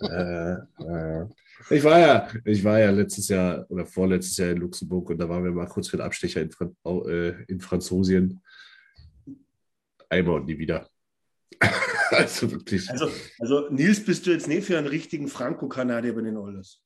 [0.00, 1.26] Äh, äh,
[1.70, 5.28] ich war ja, ich war ja letztes Jahr oder vorletztes Jahr in Luxemburg und da
[5.28, 8.42] waren wir mal kurz für den Abstecher in, Fran äh, in Franzosien.
[10.08, 10.88] Einmal und nie wieder.
[12.10, 12.88] also wirklich.
[12.90, 16.80] Also, also Nils, bist du jetzt nicht für einen richtigen Franco-Kanadier bei den Oilers?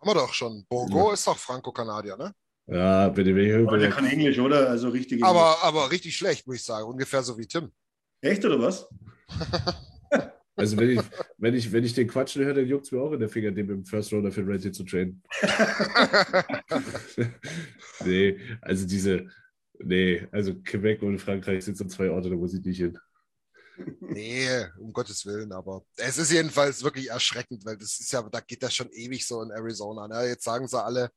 [0.00, 0.66] Haben wir doch schon.
[0.68, 2.34] Bourgo ist doch Franco-Kanadier, ne?
[2.66, 4.70] Ja, bitte, wenn ich Aber der kann Englisch, oder?
[4.70, 5.22] Also richtig.
[5.22, 6.88] Aber, aber richtig schlecht, muss ich sagen.
[6.88, 7.64] Ungefähr so wie Tim.
[7.64, 7.78] Englisch.
[8.24, 8.88] Echt, oder was?
[10.56, 11.00] also wenn ich,
[11.36, 13.50] wenn ich, wenn ich den quatschen höre, dann juckt es mir auch in der Finger,
[13.50, 15.22] den im First Roller für Ready zu trainen.
[18.04, 19.26] nee, also diese,
[19.78, 22.98] nee, also Quebec und Frankreich sind so zwei Orte, da muss ich nicht hin.
[24.00, 28.40] Nee, um Gottes Willen, aber es ist jedenfalls wirklich erschreckend, weil das ist ja, da
[28.40, 30.06] geht das schon ewig so in Arizona.
[30.06, 30.28] Ne?
[30.28, 31.10] Jetzt sagen sie alle,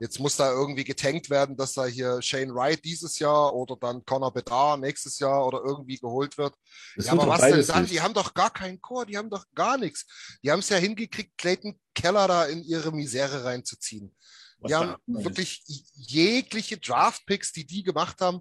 [0.00, 4.04] jetzt muss da irgendwie getankt werden, dass da hier Shane Wright dieses Jahr oder dann
[4.04, 6.54] Connor Bedard nächstes Jahr oder irgendwie geholt wird.
[6.94, 7.82] Das ja, aber was denn dann?
[7.82, 7.94] nicht.
[7.94, 10.06] Die haben doch gar keinen Chor, die haben doch gar nichts.
[10.42, 14.14] Die haben es ja hingekriegt, Clayton Keller da in ihre Misere reinzuziehen.
[14.58, 15.62] Was Die haben wirklich
[15.94, 18.40] jegliche Draft-Picks, die die gemacht haben,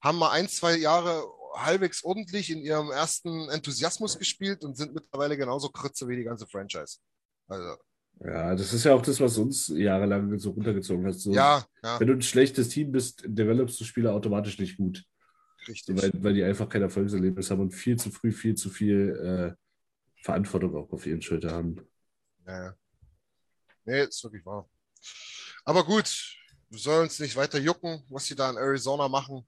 [0.00, 1.24] haben mal ein, zwei Jahre
[1.54, 6.46] halbwegs ordentlich in ihrem ersten Enthusiasmus gespielt und sind mittlerweile genauso Krütze wie die ganze
[6.46, 6.98] Franchise.
[7.48, 7.76] Also,
[8.24, 11.14] Ja, das ist ja auch das, was uns jahrelang so runtergezogen hat.
[11.14, 15.04] So, ja, ja, Wenn du ein schlechtes Team bist, developst du Spieler automatisch nicht gut.
[15.66, 16.00] richtig.
[16.00, 20.22] Weil, weil die einfach kein Erfolgserlebnis haben und viel zu früh, viel zu viel äh,
[20.22, 21.88] Verantwortung auch auf ihren Schultern haben.
[22.46, 22.74] Ja, ja.
[23.84, 24.68] Nee, ist wirklich wahr.
[25.64, 26.36] Aber gut,
[26.68, 29.46] wir sollen uns nicht weiter jucken, was sie da in Arizona machen.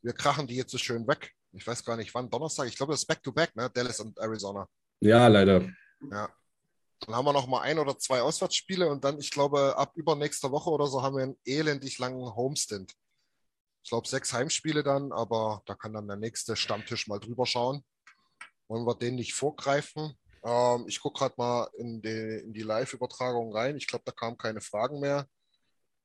[0.00, 1.32] Wir krachen die jetzt so schön weg.
[1.52, 2.66] Ich weiß gar nicht wann, Donnerstag.
[2.68, 3.70] Ich glaube, das ist Back-to-Back, ne?
[3.70, 4.66] Dallas und Arizona.
[5.00, 5.68] Ja, leider.
[6.10, 6.28] Ja.
[7.00, 10.52] Dann haben wir noch mal ein oder zwei Auswärtsspiele und dann, ich glaube, ab übernächster
[10.52, 12.94] Woche oder so haben wir einen elendig langen Homestint.
[13.82, 17.84] Ich glaube, sechs Heimspiele dann, aber da kann dann der nächste Stammtisch mal drüber schauen.
[18.68, 20.16] Wollen wir den nicht vorgreifen?
[20.44, 23.76] Ähm, ich gucke gerade mal in die, in die Live-Übertragung rein.
[23.76, 25.26] Ich glaube, da kamen keine Fragen mehr.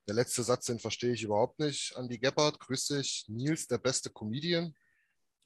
[0.07, 1.95] Der letzte Satz, den verstehe ich überhaupt nicht.
[1.95, 3.25] Andi Gebhardt, grüß dich.
[3.27, 4.73] Nils, der beste Comedian.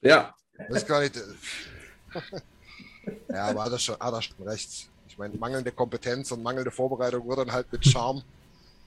[0.02, 0.34] Ja,
[0.68, 1.14] Weiß gar nicht.
[3.28, 4.88] ja, aber hat er schon, hat er schon recht.
[5.08, 8.22] Ich meine, mangelnde Kompetenz und mangelnde Vorbereitung wird dann halt mit Charme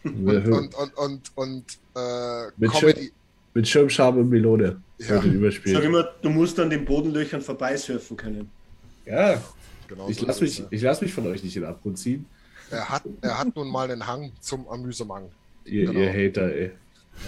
[0.03, 1.63] und, und, und, und, und
[1.95, 3.11] äh, Mit Comedy.
[3.53, 4.81] mit Schirmscham und Melone.
[4.99, 8.49] Ja, Ich sag immer, du musst an den Bodenlöchern vorbeisurfen können.
[9.05, 9.41] Ja,
[9.87, 11.97] genau ich so lasse ist mich, ich lass mich von euch nicht in den Abgrund
[11.99, 12.25] ziehen.
[12.71, 12.77] ja.
[12.77, 15.29] er, hat, er hat nun mal einen Hang zum Amüsemang.
[15.65, 15.99] Ihr, Genau.
[15.99, 16.71] ihr Hater, ey.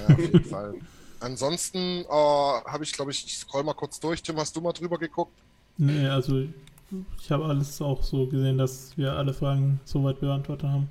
[0.08, 0.74] Ja, auf jeden Fall.
[1.20, 4.22] Ansonsten äh, habe ich, glaube ich, ich scroll mal kurz durch.
[4.22, 5.34] Tim, hast du mal drüber geguckt?
[5.78, 6.44] Nee, also
[7.20, 10.90] ich habe alles auch so gesehen, dass wir alle Fragen soweit beantwortet haben.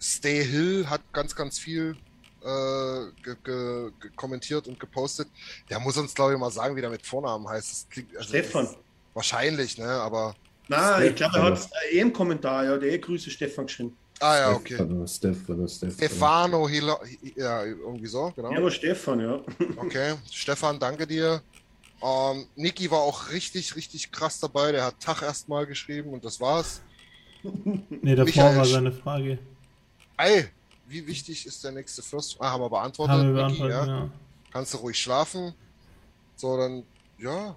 [0.00, 1.96] Stay Hill hat ganz, ganz viel
[2.42, 5.28] äh, ge ge ge kommentiert und gepostet.
[5.70, 7.70] Der muss uns, glaube ich, mal sagen, wie der mit Vornamen heißt.
[7.70, 8.68] Das klingt, also Stefan.
[9.14, 9.88] Wahrscheinlich, ne?
[9.88, 10.34] Aber
[10.68, 13.96] Na, ich glaube, er hat eh im Kommentar, ja, der eh Grüße Stefan geschrieben.
[14.20, 14.74] Ah ja, okay.
[14.74, 15.92] Stefano, Stefano, Stefano.
[15.92, 16.98] Stefano Hila,
[17.36, 18.50] ja, irgendwie so, genau.
[18.50, 19.40] Ja, aber Stefan, ja.
[19.76, 21.40] Okay, Stefan, danke dir.
[22.02, 24.72] Ähm, Niki war auch richtig, richtig krass dabei.
[24.72, 26.80] Der hat Tag erstmal geschrieben und das war's.
[28.02, 29.38] Nee, davor Michael war seine Frage.
[30.16, 30.46] Ey,
[30.88, 32.36] wie wichtig ist der nächste First?
[32.40, 33.14] Ah, haben wir beantwortet.
[33.16, 34.00] Haben wir Niki, beantwortet, ja.
[34.00, 34.10] ja.
[34.52, 35.54] Kannst du ruhig schlafen.
[36.34, 36.82] So, dann,
[37.18, 37.56] ja.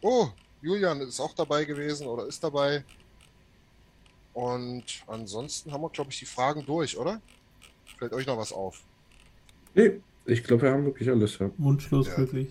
[0.00, 0.28] Oh,
[0.62, 2.84] Julian ist auch dabei gewesen oder ist dabei.
[4.32, 7.20] Und ansonsten haben wir, glaube ich, die Fragen durch, oder?
[7.98, 8.82] Fällt euch noch was auf?
[9.74, 11.38] Nee, ich glaube, wir haben wirklich alles.
[11.38, 11.50] Ja.
[11.58, 12.18] Wunschlos Ja.
[12.18, 12.48] wirklich.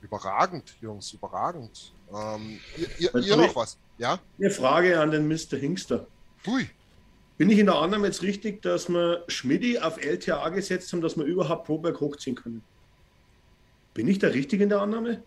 [0.00, 1.92] Überragend, Jungs, überragend.
[2.12, 3.78] Ähm, ihr ihr, Was ihr noch was?
[3.98, 4.18] Ja?
[4.38, 5.56] Eine Frage an den Mr.
[5.56, 6.06] Hingster.
[6.46, 6.68] Hui.
[7.38, 11.16] Bin ich in der Annahme jetzt richtig, dass wir Schmidti auf LTA gesetzt haben, dass
[11.16, 12.62] wir überhaupt Proberg hochziehen können?
[13.94, 15.22] Bin ich da richtig in der Annahme?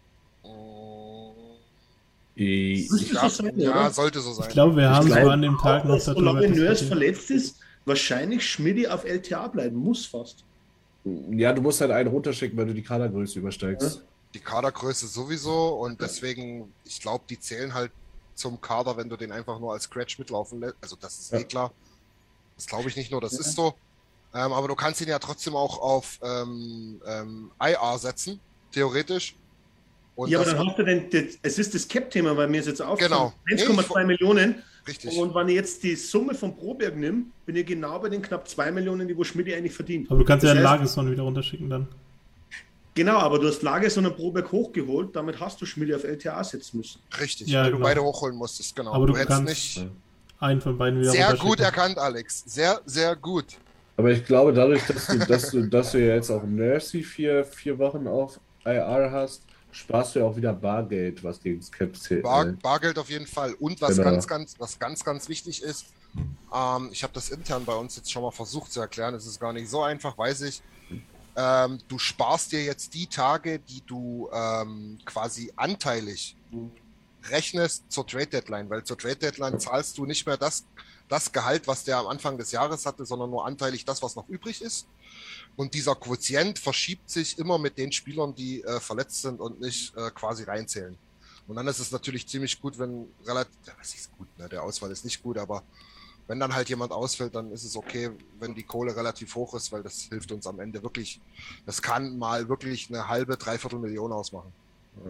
[2.35, 3.91] Ich, Müsste Ja, so sein, ja, oder?
[3.91, 4.47] sollte so sein.
[4.47, 6.87] Ich glaube, wir haben glaub so an dem Tag noch darüber solange Nurse diskutiert.
[6.87, 10.43] verletzt ist, wahrscheinlich Schmidti auf LTA bleiben muss fast.
[11.05, 14.05] ja, du musst halt einen runterschicken, wenn du die Kadergröße übersteigst.
[14.33, 17.93] die Kadergröße sowieso und deswegen, ich glaube, die zählen halt
[18.33, 20.75] zum Kader, wenn du den einfach nur als Scratch mitlaufen lässt.
[20.81, 21.39] Also das ist Ja.
[21.39, 21.71] eh klar.
[22.57, 23.39] Das glaube ich nicht nur, das Ja.
[23.39, 23.73] ist so.
[24.33, 28.41] Ähm, aber du kannst ihn ja trotzdem auch auf ähm, ähm, IR setzen,
[28.73, 29.37] theoretisch.
[30.15, 32.67] Und ja, aber dann hast du den, das, es ist das Cap-Thema, weil mir ist
[32.67, 33.73] jetzt aufgefallen, Genau.
[33.81, 34.55] 1,2 Millionen.
[34.87, 35.17] richtig.
[35.17, 38.47] Und wenn ich jetzt die Summe von Proberg nehme, bin ich genau bei den knapp
[38.47, 40.09] 2 Millionen, die wo Schmidti eigentlich verdient.
[40.09, 41.87] Aber du kannst ja Das den heißt- Lageson wieder runterschicken dann.
[42.93, 46.77] Genau, aber du hast Lagerson und Proberg hochgeholt, damit hast du Schmidti auf LTA setzen
[46.77, 47.01] müssen.
[47.19, 47.87] Richtig, Ja, weil du genau.
[47.89, 48.93] beide hochholen musstest, genau.
[48.93, 49.85] Aber du hättest kannst- nicht.
[50.39, 52.43] Einen von beiden wieder Sehr gut erkannt, Alex.
[52.45, 53.45] Sehr, sehr gut.
[53.97, 57.43] Aber ich glaube, dadurch, dass du, dass du, dass du ja jetzt auch Mercy vier,
[57.45, 59.43] vier Wochen auf IR hast,
[59.75, 62.23] sparst du ja auch wieder Bargeld, was gegen das Cap zählt.
[62.23, 62.57] Bar, ne?
[62.61, 63.53] Bargeld auf jeden Fall.
[63.55, 64.09] Und was Genau.
[64.11, 65.87] ganz, ganz, was ganz, ganz wichtig ist,
[66.53, 69.13] ähm, ich habe das intern bei uns jetzt schon mal versucht zu erklären.
[69.15, 70.61] Es ist gar nicht so einfach, weiß ich.
[71.35, 76.37] Ähm, du sparst dir jetzt die Tage, die du ähm, quasi anteilig
[77.29, 80.63] rechnest zur Trade Deadline, weil zur Trade Deadline zahlst du nicht mehr das,
[81.09, 84.29] das Gehalt, was der am Anfang des Jahres hatte, sondern nur anteilig das, was noch
[84.29, 84.87] übrig ist.
[85.55, 89.95] Und dieser Quotient verschiebt sich immer mit den Spielern, die äh, verletzt sind und nicht
[89.95, 90.97] äh, quasi reinzählen.
[91.47, 94.49] Und dann ist es natürlich ziemlich gut, wenn relativ, ja, das ist gut, ne?
[94.49, 95.63] der Ausfall ist nicht gut, aber
[96.27, 98.09] wenn dann halt jemand ausfällt, dann ist es okay,
[98.39, 101.21] wenn die Kohle relativ hoch ist, weil das hilft uns am Ende wirklich.
[101.65, 104.51] Das kann mal wirklich eine halbe, dreiviertel Million ausmachen.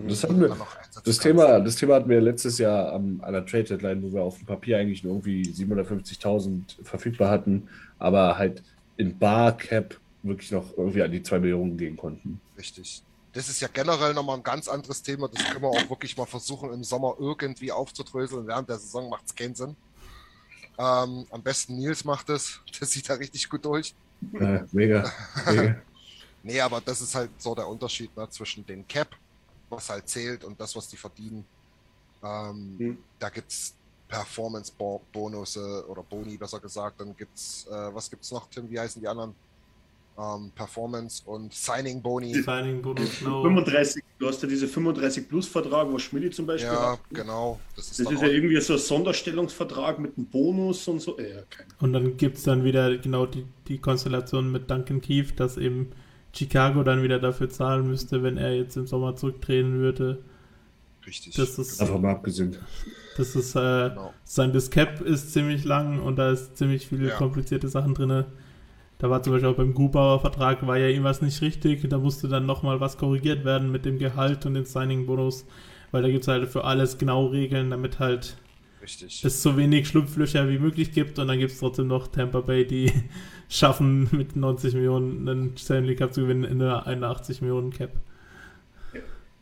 [0.07, 0.57] Das, haben wir,
[1.03, 1.19] das.
[1.19, 4.37] Thema, das Thema hatten wir letztes Jahr am, an der Trade Deadline, wo wir auf
[4.37, 7.69] dem Papier eigentlich nur irgendwie 750.000 verfügbar hatten,
[7.99, 8.63] aber halt
[8.97, 12.39] in Bar Cap wirklich noch irgendwie an die 2 Millionen gehen konnten.
[12.57, 13.03] Richtig.
[13.33, 15.27] Das ist ja generell nochmal ein ganz anderes Thema.
[15.27, 18.47] Das können wir auch wirklich mal versuchen, im Sommer irgendwie aufzudröseln.
[18.47, 19.75] Während der Saison macht es keinen Sinn.
[20.77, 22.61] Ähm, am besten Nils macht es.
[22.79, 23.93] Das sieht da richtig gut durch.
[24.33, 25.11] Äh, mega,
[25.45, 25.75] mega.
[26.43, 29.07] Nee, aber das ist halt so der Unterschied ne, zwischen den Cap,
[29.67, 31.43] was halt zählt, und das, was die verdienen.
[32.23, 32.97] Ähm, Mhm.
[33.17, 33.73] Da gibt es
[34.07, 36.99] Performance-Bonusse oder Boni, besser gesagt.
[37.01, 38.69] Dann gibt es, äh, was gibt es noch, Tim?
[38.69, 39.33] Wie heißen die anderen?
[40.17, 42.35] Ähm, Performance und Signing-Boni.
[42.35, 43.43] Signing Bonus, genau.
[43.43, 46.99] 35, du hast ja diese 35-Plus-Vertrag, wo Schmidti zum Beispiel Ja, hat.
[47.11, 47.59] genau.
[47.75, 51.15] Das ist Das ist ja irgendwie so ein Sonderstellungsvertrag mit einem Bonus und so.
[51.15, 51.43] Keine
[51.81, 55.91] Und dann gibt es dann wieder genau die, die Konstellation mit Duncan Keefe, dass eben
[56.31, 60.23] Chicago dann wieder dafür zahlen müsste, wenn er jetzt im Sommer zurücktreten würde.
[61.07, 61.35] Richtig.
[61.35, 62.55] Das ist, Einfach mal abgesehen.
[63.17, 64.13] das ist, äh, Genau.
[64.23, 67.15] sein das Cap ist ziemlich lang und da ist ziemlich viele Ja.
[67.15, 68.25] komplizierte Sachen drin.
[68.97, 71.87] Da war zum Beispiel auch beim Grubauer Vertrag war ja irgendwas nicht richtig.
[71.89, 75.45] Da musste dann nochmal was korrigiert werden mit dem Gehalt und den Signing-Bonus,
[75.91, 78.37] weil da gibt es halt für alles genau Regeln, damit halt
[78.81, 79.23] richtig.
[79.25, 82.65] es so wenig Schlupflöcher wie möglich gibt und dann gibt es trotzdem noch Tampa Bay,
[82.65, 82.89] die
[83.49, 87.91] schaffen mit 90 Millionen einen Stanley Cup zu gewinnen in einer 81 Millionen Cap.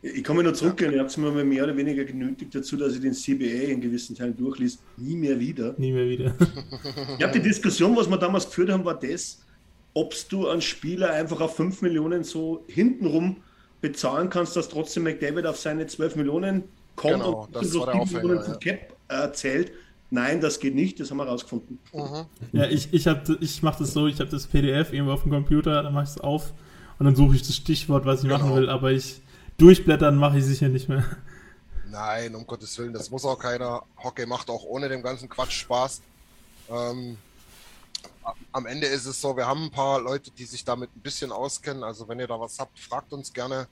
[0.04, 3.00] Ich komme nur zurück, ihr habt es mir mehr oder weniger genötigt dazu, dass ich
[3.00, 4.78] den CBA in gewissen Teilen durchlies.
[4.98, 5.74] Nie mehr wieder.
[5.78, 6.34] Nie mehr wieder.
[7.12, 9.40] Ich glaube, die Diskussion, was wir damals geführt haben, war das,
[9.94, 13.36] ob du einen Spieler einfach auf 5 Millionen so hintenrum
[13.80, 16.64] bezahlen kannst, dass trotzdem McDavid auf seine 12 Millionen
[16.96, 18.52] kommt Genau, und das so war der 7 Aufhänger, Millionen ja.
[18.52, 19.72] vom Cap äh, zählt.
[20.10, 21.78] Nein, das geht nicht, das haben wir rausgefunden.
[21.94, 22.26] Mhm.
[22.52, 25.32] ja, ich, ich, hab, ich mache das so, ich habe das PDF irgendwo auf dem
[25.32, 26.52] Computer, dann mache ich es auf
[26.98, 28.56] und dann suche ich das Stichwort, was ich machen Genau.
[28.56, 29.22] will, aber ich
[29.58, 31.04] durchblättern mache ich sicher nicht mehr.
[31.90, 33.82] Nein, um Gottes Willen, das muss auch keiner.
[34.02, 36.02] Hockey macht auch ohne dem ganzen Quatsch Spaß.
[36.70, 37.16] Ähm,
[38.52, 41.30] am Ende ist es so, wir haben ein paar Leute, die sich damit ein bisschen
[41.30, 41.84] auskennen.
[41.84, 43.66] Also wenn ihr da was habt, fragt uns gerne.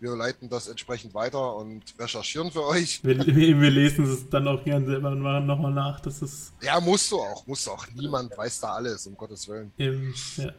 [0.00, 3.04] Wir leiten das entsprechend weiter und recherchieren für euch.
[3.04, 6.00] Wir, wir, wir lesen es dann auch gern selber und machen nochmal nach.
[6.00, 7.86] Das ist Ja, musst du auch, musst du auch.
[7.94, 9.72] Niemand weiß da alles, um Gottes Willen.
[9.76, 10.52] eben, ja.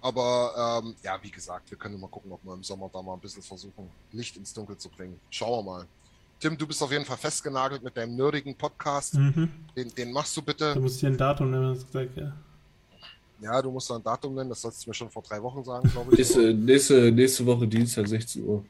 [0.00, 3.14] Aber ähm, ja, wie gesagt, wir können mal gucken, ob wir im Sommer da mal
[3.14, 5.18] ein bisschen versuchen, Licht ins Dunkel zu bringen.
[5.30, 5.86] Schauen wir mal.
[6.38, 9.14] Tim, du bist auf jeden Fall festgenagelt mit deinem nerdigen Podcast.
[9.14, 9.50] Mhm.
[9.74, 10.78] Den, den machst du bitte.
[10.78, 12.32] muss ich ein Datum nennen, hast du gesagt, ja.
[13.40, 15.62] Ja, du musst da ein Datum nennen, das sollst du mir schon vor drei Wochen
[15.64, 16.18] sagen, glaube ich.
[16.18, 18.64] Nächste, nächste, nächste Woche Dienstag, 16 Uhr.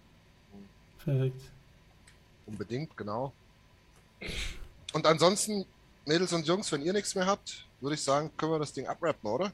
[1.04, 1.40] Perfekt.
[2.46, 3.32] Unbedingt, genau.
[4.92, 5.64] Und ansonsten,
[6.04, 8.86] Mädels und Jungs, wenn ihr nichts mehr habt, würde ich sagen, können wir das Ding
[8.86, 9.52] abrappen, oder?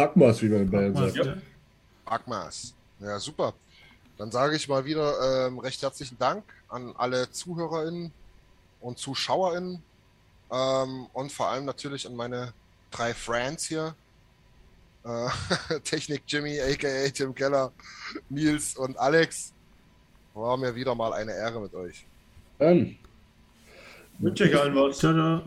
[0.00, 1.16] Hackmaß, wie man in Bayern sagt.
[1.16, 1.34] ja.
[2.04, 2.74] Agmas.
[2.98, 3.54] Ja, super.
[4.18, 8.12] Dann sage ich mal wieder ähm, recht herzlichen Dank an alle ZuhörerInnen
[8.80, 9.82] und ZuschauerInnen
[10.50, 12.52] ähm, und vor allem natürlich an meine
[12.90, 13.94] drei Friends hier.
[15.04, 17.72] Äh, Technik Jimmy, aka Tim Keller,
[18.28, 19.52] Nils und Alex.
[20.34, 22.04] War mir wieder mal eine Ehre mit euch.
[22.58, 22.98] Dann.
[24.20, 24.98] Wünsche euch allen was.
[24.98, 25.40] Ciao.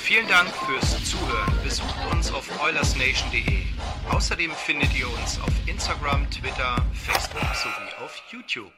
[0.00, 1.50] Vielen Dank fürs Zuhören.
[1.64, 3.62] Besucht uns auf oilersnation.de.
[4.10, 8.72] Außerdem findet ihr uns auf Instagram, Twitter, Facebook sowie auf YouTube.